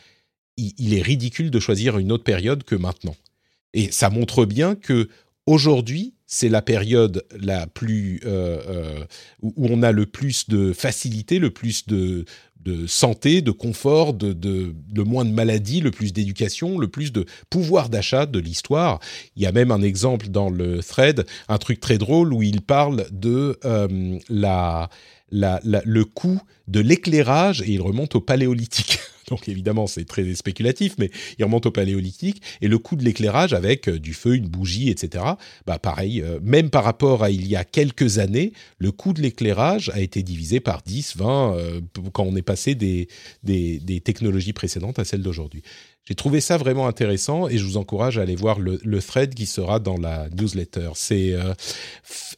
il 0.58 0.94
est 0.94 1.02
ridicule 1.02 1.52
de 1.52 1.60
choisir 1.62 1.98
une 2.00 2.12
autre 2.12 2.26
période 2.26 2.64
que 2.64 2.76
maintenant. 2.76 3.16
Et 3.74 3.92
ça 3.92 4.10
montre 4.10 4.46
bien 4.46 4.76
que 4.76 5.08
Aujourd'hui, 5.50 6.14
c'est 6.28 6.47
la 6.47 6.62
période 6.62 7.26
la 7.36 7.66
plus 7.66 8.22
euh, 8.24 8.62
euh, 8.68 9.04
où 9.41 9.66
on 9.68 9.82
a 9.82 9.91
le 9.91 10.06
plus 10.06 10.47
de 10.47 10.74
facilité, 10.74 11.39
le 11.39 11.50
plus 11.50 11.88
de, 11.88 12.26
santé, 12.86 13.41
de 13.41 13.50
confort, 13.50 14.14
de, 14.14 14.76
moins 15.02 15.26
de 15.26 15.32
maladies, 15.32 15.82
le 15.82 15.89
plus 15.89 16.14
d'éducation, 16.14 16.78
le 16.78 16.88
plus 16.88 17.12
de 17.12 17.26
pouvoir 17.50 17.89
d'achat 17.89 18.28
de 18.28 18.38
l'histoire. 18.38 19.00
Il 19.36 19.41
y 19.41 19.47
a 19.47 19.52
même 19.52 19.72
un 19.72 19.82
exemple 19.82 20.28
dans 20.28 20.52
le 20.52 20.84
thread, 20.84 21.26
un 21.47 21.58
truc 21.58 21.80
très 21.80 21.97
drôle 21.97 22.32
où 22.32 22.43
il 22.43 22.62
parle 22.62 23.08
de 23.10 23.58
euh, 23.66 24.20
la, 24.30 24.91
le 25.32 26.04
coût 26.04 26.43
de 26.68 26.80
l'éclairage 26.80 27.64
et 27.64 27.72
il 27.72 27.82
remonte 27.82 28.14
au 28.14 28.22
paléolithique. 28.22 29.00
Donc 29.30 29.48
évidemment, 29.48 29.88
c'est 29.88 30.06
très 30.06 30.34
spéculatif, 30.34 30.96
mais 30.98 31.10
il 31.38 31.46
remonte 31.46 31.66
au 31.66 31.72
paléolithique. 31.72 32.42
Et 32.62 32.68
le 32.68 32.78
coût 32.78 32.96
de 32.96 33.04
l'éclairage 33.04 33.54
avec 33.54 33.88
euh, 33.88 34.00
du 34.00 34.14
feu, 34.14 34.36
une 34.36 34.48
bougie, 34.48 34.90
etc. 34.90 35.24
Bah 35.66 35.80
pareil, 35.80 36.22
euh, 36.22 36.40
même 36.42 36.70
par 36.70 36.84
rapport 36.84 37.24
à 37.24 37.30
il 37.30 37.48
y 37.48 37.56
a 37.56 37.64
quelques 37.64 38.20
années, 38.20 38.54
le 38.78 38.92
coût 38.92 39.14
de 39.14 39.22
l'éclairage 39.22 39.90
a 39.94 40.00
été 40.00 40.24
divisé 40.24 40.60
par 40.60 40.82
10, 40.82 41.18
20 41.18 41.56
euh, 41.56 41.82
quand 42.14 42.24
on 42.24 42.36
est 42.36 42.42
passé 42.42 42.76
des, 42.76 43.08
technologies 44.04 44.54
précédentes 44.54 45.00
à 45.00 45.06
celles 45.06 45.22
d'aujourd'hui. 45.22 45.64
J'ai 46.10 46.16
trouvé 46.16 46.41
ça 46.41 46.57
vraiment 46.57 46.88
intéressant 46.88 47.47
et 47.47 47.60
je 47.60 47.64
vous 47.64 47.78
encourage 47.78 48.18
à 48.18 48.24
aller 48.24 48.36
voir 48.36 48.60
le, 48.60 48.99
thread 48.99 49.36
qui 49.36 49.45
sera 49.45 49.78
dans 49.78 49.95
la 49.95 50.28
newsletter. 50.30 50.89
C'est 50.95 51.34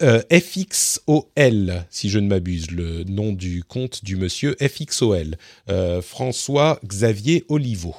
euh, 0.01 0.22
FXOL, 0.30 1.24
euh, 1.39 1.80
si 1.89 2.09
je 2.09 2.19
ne 2.19 2.28
m'abuse, 2.28 2.69
le 2.69 3.05
nom 3.05 3.32
du 3.32 3.63
compte 3.63 4.03
du 4.03 4.17
monsieur 4.17 4.57
FXOL, 4.59 5.38
euh, 5.69 6.01
François 6.01 6.82
Xavier 6.86 7.45
Olivo. 7.47 7.95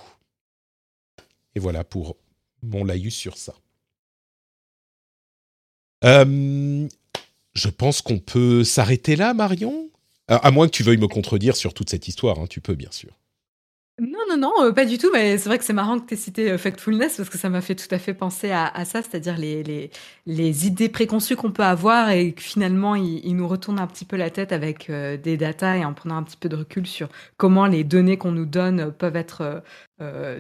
Et 1.54 1.58
voilà 1.58 1.84
pour 1.84 2.16
mon 2.62 2.84
laïus 2.84 3.14
sur 3.14 3.38
ça. 3.38 3.54
je 6.04 7.68
pense 7.68 8.02
qu'on 8.02 8.18
peut 8.18 8.62
s'arrêter 8.62 9.16
là, 9.16 9.32
Marion? 9.32 9.88
À 10.28 10.50
moins 10.50 10.66
que 10.66 10.72
tu 10.72 10.82
veuilles 10.82 10.98
me 10.98 11.08
contredire 11.08 11.56
sur 11.56 11.72
toute 11.72 11.88
cette 11.88 12.08
histoire, 12.08 12.38
hein, 12.38 12.46
tu 12.46 12.60
peux 12.60 12.74
bien 12.74 12.90
sûr. 12.90 13.21
Non, 14.00 14.18
non, 14.28 14.38
non, 14.38 14.52
euh, 14.64 14.72
pas 14.72 14.86
du 14.86 14.96
tout. 14.96 15.10
Mais 15.12 15.36
c'est 15.36 15.48
vrai 15.48 15.58
que 15.58 15.64
c'est 15.64 15.74
marrant 15.74 15.98
que 16.00 16.06
tu 16.06 16.14
aies 16.14 16.16
cité 16.16 16.50
euh, 16.50 16.58
Factfulness 16.58 17.16
parce 17.18 17.28
que 17.28 17.36
ça 17.36 17.50
m'a 17.50 17.60
fait 17.60 17.74
tout 17.74 17.92
à 17.94 17.98
fait 17.98 18.14
penser 18.14 18.50
à, 18.50 18.84
ça, 18.84 19.02
c'est-à-dire 19.02 19.36
les, 19.36 19.62
les, 19.62 19.90
les, 20.26 20.66
idées 20.66 20.88
préconçues 20.88 21.36
qu'on 21.36 21.52
peut 21.52 21.62
avoir 21.62 22.10
et 22.10 22.32
que 22.32 22.42
finalement, 22.42 22.94
ils, 22.94 23.36
nous 23.36 23.46
retournent 23.46 23.78
un 23.78 23.86
petit 23.86 24.06
peu 24.06 24.16
la 24.16 24.30
tête 24.30 24.52
avec 24.52 24.88
euh, 24.88 25.18
des 25.18 25.36
datas 25.36 25.76
et 25.76 25.84
en 25.84 25.92
prenant 25.92 26.16
un 26.16 26.22
petit 26.22 26.38
peu 26.38 26.48
de 26.48 26.56
recul 26.56 26.86
sur 26.86 27.08
comment 27.36 27.66
les 27.66 27.84
données 27.84 28.16
qu'on 28.16 28.32
nous 28.32 28.46
donne 28.46 28.92
peuvent 28.92 29.16
être 29.16 29.62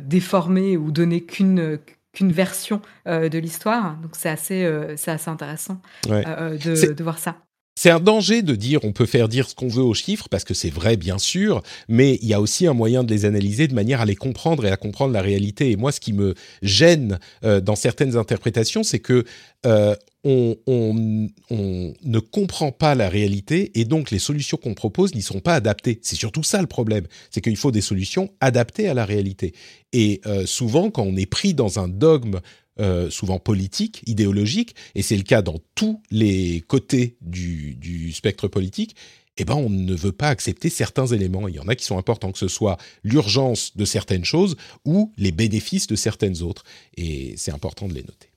déformées 0.00 0.76
ou 0.76 0.90
donner 0.90 1.24
qu'une 1.24 1.78
qu'une 2.12 2.32
version 2.32 2.82
de 3.06 3.38
l'histoire. 3.38 3.96
Donc 3.98 4.16
c'est 4.16 4.28
assez, 4.28 4.68
c'est 4.96 5.12
assez 5.12 5.30
intéressant 5.30 5.80
de, 6.08 6.92
de 6.92 7.02
voir 7.04 7.18
ça. 7.18 7.36
C'est 7.74 7.90
un 7.90 8.00
danger 8.00 8.42
de 8.42 8.54
dire 8.54 8.84
on 8.84 8.92
peut 8.92 9.06
faire 9.06 9.28
dire 9.28 9.48
ce 9.48 9.54
qu'on 9.54 9.68
veut 9.68 9.82
aux 9.82 9.94
chiffres 9.94 10.28
parce 10.28 10.44
que 10.44 10.52
c'est 10.52 10.70
vrai 10.70 10.96
bien 10.96 11.18
sûr, 11.18 11.62
mais 11.88 12.18
il 12.20 12.28
y 12.28 12.34
a 12.34 12.40
aussi 12.40 12.66
un 12.66 12.74
moyen 12.74 13.02
de 13.02 13.12
les 13.12 13.24
analyser 13.24 13.66
de 13.66 13.74
manière 13.74 14.02
à 14.02 14.04
les 14.04 14.14
comprendre 14.14 14.66
et 14.66 14.70
à 14.70 14.76
comprendre 14.76 15.14
la 15.14 15.22
réalité. 15.22 15.70
Et 15.70 15.76
moi, 15.76 15.90
ce 15.90 16.00
qui 16.00 16.12
me 16.12 16.34
gêne 16.60 17.18
euh, 17.44 17.60
dans 17.60 17.74
certaines 17.74 18.16
interprétations, 18.16 18.82
c'est 18.82 18.98
que 18.98 19.24
euh, 19.64 19.96
on, 20.24 20.56
ne 20.68 22.18
comprend 22.18 22.72
pas 22.72 22.94
la 22.94 23.08
réalité 23.08 23.72
et 23.80 23.84
donc 23.84 24.10
les 24.10 24.18
solutions 24.18 24.56
qu'on 24.56 24.74
propose 24.74 25.14
n'y 25.14 25.22
sont 25.22 25.40
pas 25.40 25.54
adaptées. 25.54 25.98
C'est 26.02 26.16
surtout 26.16 26.42
ça 26.42 26.60
le 26.60 26.66
problème, 26.66 27.06
c'est 27.30 27.40
qu'il 27.40 27.56
faut 27.56 27.72
des 27.72 27.80
solutions 27.80 28.30
adaptées 28.40 28.88
à 28.88 28.94
la 28.94 29.04
réalité. 29.04 29.52
Et 29.92 30.20
euh, 30.26 30.46
souvent, 30.46 30.90
quand 30.90 31.02
on 31.02 31.16
est 31.16 31.26
pris 31.26 31.54
dans 31.54 31.78
un 31.78 31.88
dogme 31.88 32.40
euh, 32.80 33.10
souvent 33.10 33.38
politique, 33.38 34.02
idéologique, 34.06 34.74
et 34.94 35.02
c'est 35.02 35.16
le 35.16 35.22
cas 35.24 35.42
dans 35.42 35.58
tous 35.74 36.00
les 36.10 36.62
côtés 36.66 37.16
du, 37.20 38.12
spectre 38.12 38.48
politique, 38.48 38.96
eh 39.36 39.44
ben 39.44 39.54
on 39.54 39.68
ne 39.68 39.94
veut 39.94 40.12
pas 40.12 40.28
accepter 40.28 40.70
certains 40.70 41.06
éléments. 41.06 41.48
Il 41.48 41.54
y 41.54 41.60
en 41.60 41.68
a 41.68 41.74
qui 41.74 41.84
sont 41.84 41.98
importants, 41.98 42.32
que 42.32 42.38
ce 42.38 42.48
soit 42.48 42.78
l'urgence 43.02 43.76
de 43.76 43.84
certaines 43.84 44.24
choses 44.24 44.56
ou 44.84 45.12
les 45.16 45.32
bénéfices 45.32 45.86
de 45.86 45.96
certaines 45.96 46.42
autres. 46.42 46.64
Et 46.96 47.34
c'est 47.36 47.52
important 47.52 47.88
de 47.88 47.94
les 47.94 48.02
noter. 48.02 48.30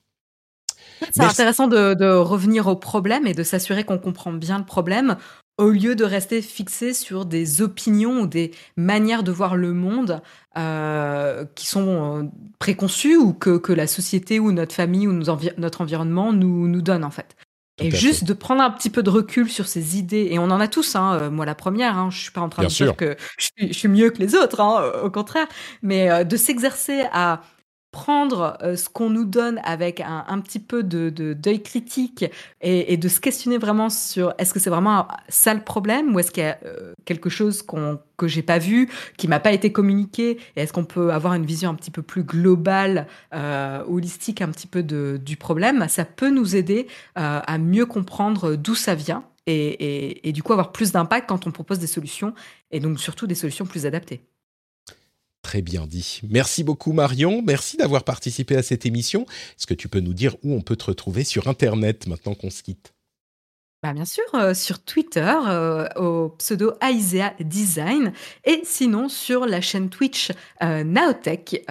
C'est 1.11 1.23
intéressant 1.23 1.67
de, 1.67 2.17
revenir 2.17 2.67
au 2.67 2.75
problème 2.75 3.27
et 3.27 3.33
de 3.33 3.43
s'assurer 3.43 3.83
qu'on 3.83 3.97
comprend 3.97 4.33
bien 4.33 4.57
le 4.57 4.65
problème 4.65 5.17
au 5.57 5.69
lieu 5.69 5.95
de 5.95 6.03
rester 6.03 6.41
fixé 6.41 6.93
sur 6.93 7.25
des 7.25 7.61
opinions 7.61 8.21
ou 8.21 8.27
des 8.27 8.51
manières 8.75 9.23
de 9.23 9.31
voir 9.31 9.55
le 9.55 9.73
monde 9.73 10.21
euh, 10.57 11.45
qui 11.55 11.67
sont 11.67 12.19
euh, 12.19 12.23
préconçues 12.59 13.17
ou 13.17 13.33
que, 13.33 13.57
que, 13.57 13.71
la 13.71 13.87
société 13.87 14.39
ou 14.39 14.51
notre 14.51 14.75
famille 14.75 15.07
ou 15.07 15.13
notre 15.13 15.81
environnement 15.81 16.33
nous, 16.33 16.67
nous 16.67 16.81
donne 16.81 17.05
en 17.05 17.11
fait. 17.11 17.35
et 17.77 17.89
juste 17.89 18.25
de 18.25 18.33
prendre 18.33 18.61
un 18.61 18.71
petit 18.71 18.89
peu 18.89 19.01
de 19.01 19.09
recul 19.09 19.49
sur 19.49 19.67
ces 19.67 19.97
idées, 19.97 20.27
et 20.31 20.39
on 20.39 20.51
en 20.51 20.59
a 20.59 20.67
tous, 20.67 20.95
hein, 20.95 21.17
euh, 21.21 21.31
moi 21.31 21.45
la 21.45 21.55
première, 21.55 21.97
hein, 21.97 22.09
je 22.11 22.19
suis 22.19 22.31
pas 22.31 22.41
en 22.41 22.49
train 22.49 22.63
de 22.63 22.67
dire 22.67 22.95
que 22.95 23.15
je 23.37 23.71
suis, 23.71 23.87
mieux 23.87 24.09
que 24.09 24.19
les 24.19 24.35
autres, 24.35 24.59
hein, 24.59 24.91
au 25.03 25.09
contraire, 25.09 25.47
mais 25.81 26.25
de 26.25 26.37
s'exercer 26.37 27.03
à 27.13 27.41
prendre 27.95 28.57
euh, 28.61 28.75
ce 28.75 28.89
qu'on 28.89 29.09
nous 29.09 29.23
donne 29.23 29.61
avec 29.63 30.01
un, 30.01 30.41
petit 30.41 30.59
peu 30.59 30.83
de 30.83 31.09
d'œil 31.09 31.63
critique 31.63 32.25
et, 32.59 32.97
de 32.97 33.07
se 33.07 33.21
questionner 33.21 33.57
vraiment 33.57 33.89
sur 33.89 34.33
est-ce 34.37 34.53
que 34.53 34.59
c'est 34.59 34.69
vraiment 34.69 35.07
ça 35.29 35.53
le 35.53 35.61
problème 35.61 36.13
ou 36.13 36.19
est-ce 36.19 36.29
qu'il 36.29 36.43
y 36.43 36.47
a 36.47 36.59
euh, 36.65 36.91
quelque 37.05 37.29
chose 37.29 37.61
qu'on 37.61 37.97
que 38.17 38.27
j'ai 38.27 38.41
pas 38.41 38.59
vu, 38.59 38.89
qui 39.15 39.29
m'a 39.29 39.39
pas 39.39 39.53
été 39.53 39.71
communiqué 39.71 40.31
et 40.57 40.61
est-ce 40.61 40.73
qu'on 40.73 40.83
peut 40.83 41.13
avoir 41.13 41.35
une 41.35 41.45
vision 41.45 41.69
un 41.69 41.75
petit 41.75 41.89
peu 41.89 42.01
plus 42.01 42.23
globale, 42.23 43.07
euh, 43.33 43.81
holistique 43.87 44.41
un 44.41 44.49
petit 44.49 44.67
peu 44.67 44.83
de, 44.83 45.17
du 45.23 45.37
problème, 45.37 45.87
ça 45.87 46.03
peut 46.03 46.29
nous 46.29 46.57
aider 46.57 46.87
à 47.15 47.57
mieux 47.57 47.85
comprendre 47.85 48.55
d'où 48.57 48.75
ça 48.75 48.93
vient 48.93 49.23
et, 49.47 49.55
et, 49.55 50.27
et 50.27 50.33
du 50.33 50.43
coup 50.43 50.51
avoir 50.51 50.73
plus 50.73 50.91
d'impact 50.91 51.29
quand 51.29 51.47
on 51.47 51.51
propose 51.51 51.79
des 51.79 51.87
solutions 51.87 52.33
et 52.71 52.81
donc 52.81 52.99
surtout 52.99 53.25
des 53.25 53.35
solutions 53.35 53.65
plus 53.65 53.85
adaptées. 53.85 54.21
Très 55.45 55.61
bien 55.61 55.85
dit. 55.85 56.21
Merci 56.27 56.63
beaucoup 56.63 56.91
Marion. 56.91 57.43
Merci 57.45 57.77
d'avoir 57.77 58.03
participé 58.03 58.55
à 58.55 58.63
cette 58.63 58.87
émission. 58.87 59.27
Est-ce 59.29 59.67
que 59.67 59.75
tu 59.75 59.87
peux 59.87 59.99
nous 59.99 60.15
dire 60.15 60.35
où 60.41 60.55
on 60.55 60.61
peut 60.61 60.75
te 60.75 60.85
retrouver 60.85 61.23
sur 61.23 61.47
Internet 61.47 62.07
maintenant 62.07 62.33
qu'on 62.33 62.49
se 62.49 62.63
quitte? 62.63 62.95
Bah, 63.83 63.93
bien 63.93 64.05
sûr, 64.05 64.23
euh, 64.33 64.55
sur 64.55 64.79
Twitter, 64.79 65.31
euh, 65.47 65.87
au 65.97 66.29
pseudo 66.29 66.73
Aisea 66.81 67.35
Design, 67.39 68.11
et 68.43 68.61
sinon 68.63 69.07
sur 69.07 69.45
la 69.45 69.61
chaîne 69.61 69.91
Twitch 69.91 70.31
euh, 70.63 70.83
Naotech, 70.83 71.63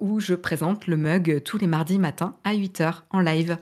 où 0.00 0.20
je 0.20 0.34
présente 0.34 0.86
le 0.86 0.96
mug 0.96 1.42
tous 1.42 1.58
les 1.58 1.66
mardis 1.66 1.98
matins 1.98 2.36
à 2.44 2.54
8h 2.54 2.94
en 3.10 3.18
live. 3.18 3.58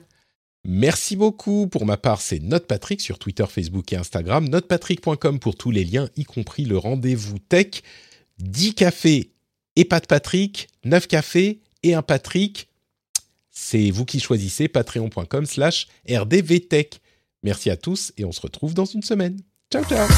Merci 0.67 1.17
beaucoup. 1.17 1.69
Pour 1.69 1.87
ma 1.87 1.97
part, 1.97 2.21
c'est 2.21 2.41
NotePatrick 2.41 3.01
sur 3.01 3.19
Twitter, 3.19 3.47
Facebook 3.49 3.91
et 3.95 3.97
Instagram. 3.97 4.47
Notepatrick.com 4.47 5.39
pour 5.39 5.57
tous 5.57 5.71
les 5.71 5.85
liens, 5.85 6.11
y 6.19 6.25
compris 6.25 6.67
le 6.67 6.77
rendez-vous 6.77 7.39
tech. 7.39 7.83
10 8.41 8.75
cafés 8.75 9.34
et 9.77 9.85
pas 9.85 10.01
de 10.01 10.07
Patrick, 10.07 10.69
9 10.85 11.07
cafés 11.07 11.61
et 11.83 11.95
un 11.95 12.03
Patrick. 12.03 12.69
C'est 13.51 13.91
vous 13.91 14.05
qui 14.05 14.21
choisissez, 14.21 14.69
patreon.com 14.69 15.47
slash 15.47 15.87
rdvtech. 16.09 17.01
Merci 17.43 17.71
à 17.71 17.77
tous 17.77 18.13
et 18.17 18.25
on 18.25 18.33
se 18.33 18.41
retrouve 18.41 18.75
dans 18.75 18.87
une 18.87 19.03
semaine. 19.03 19.39
Ciao 19.71 19.85
ciao 19.85 20.09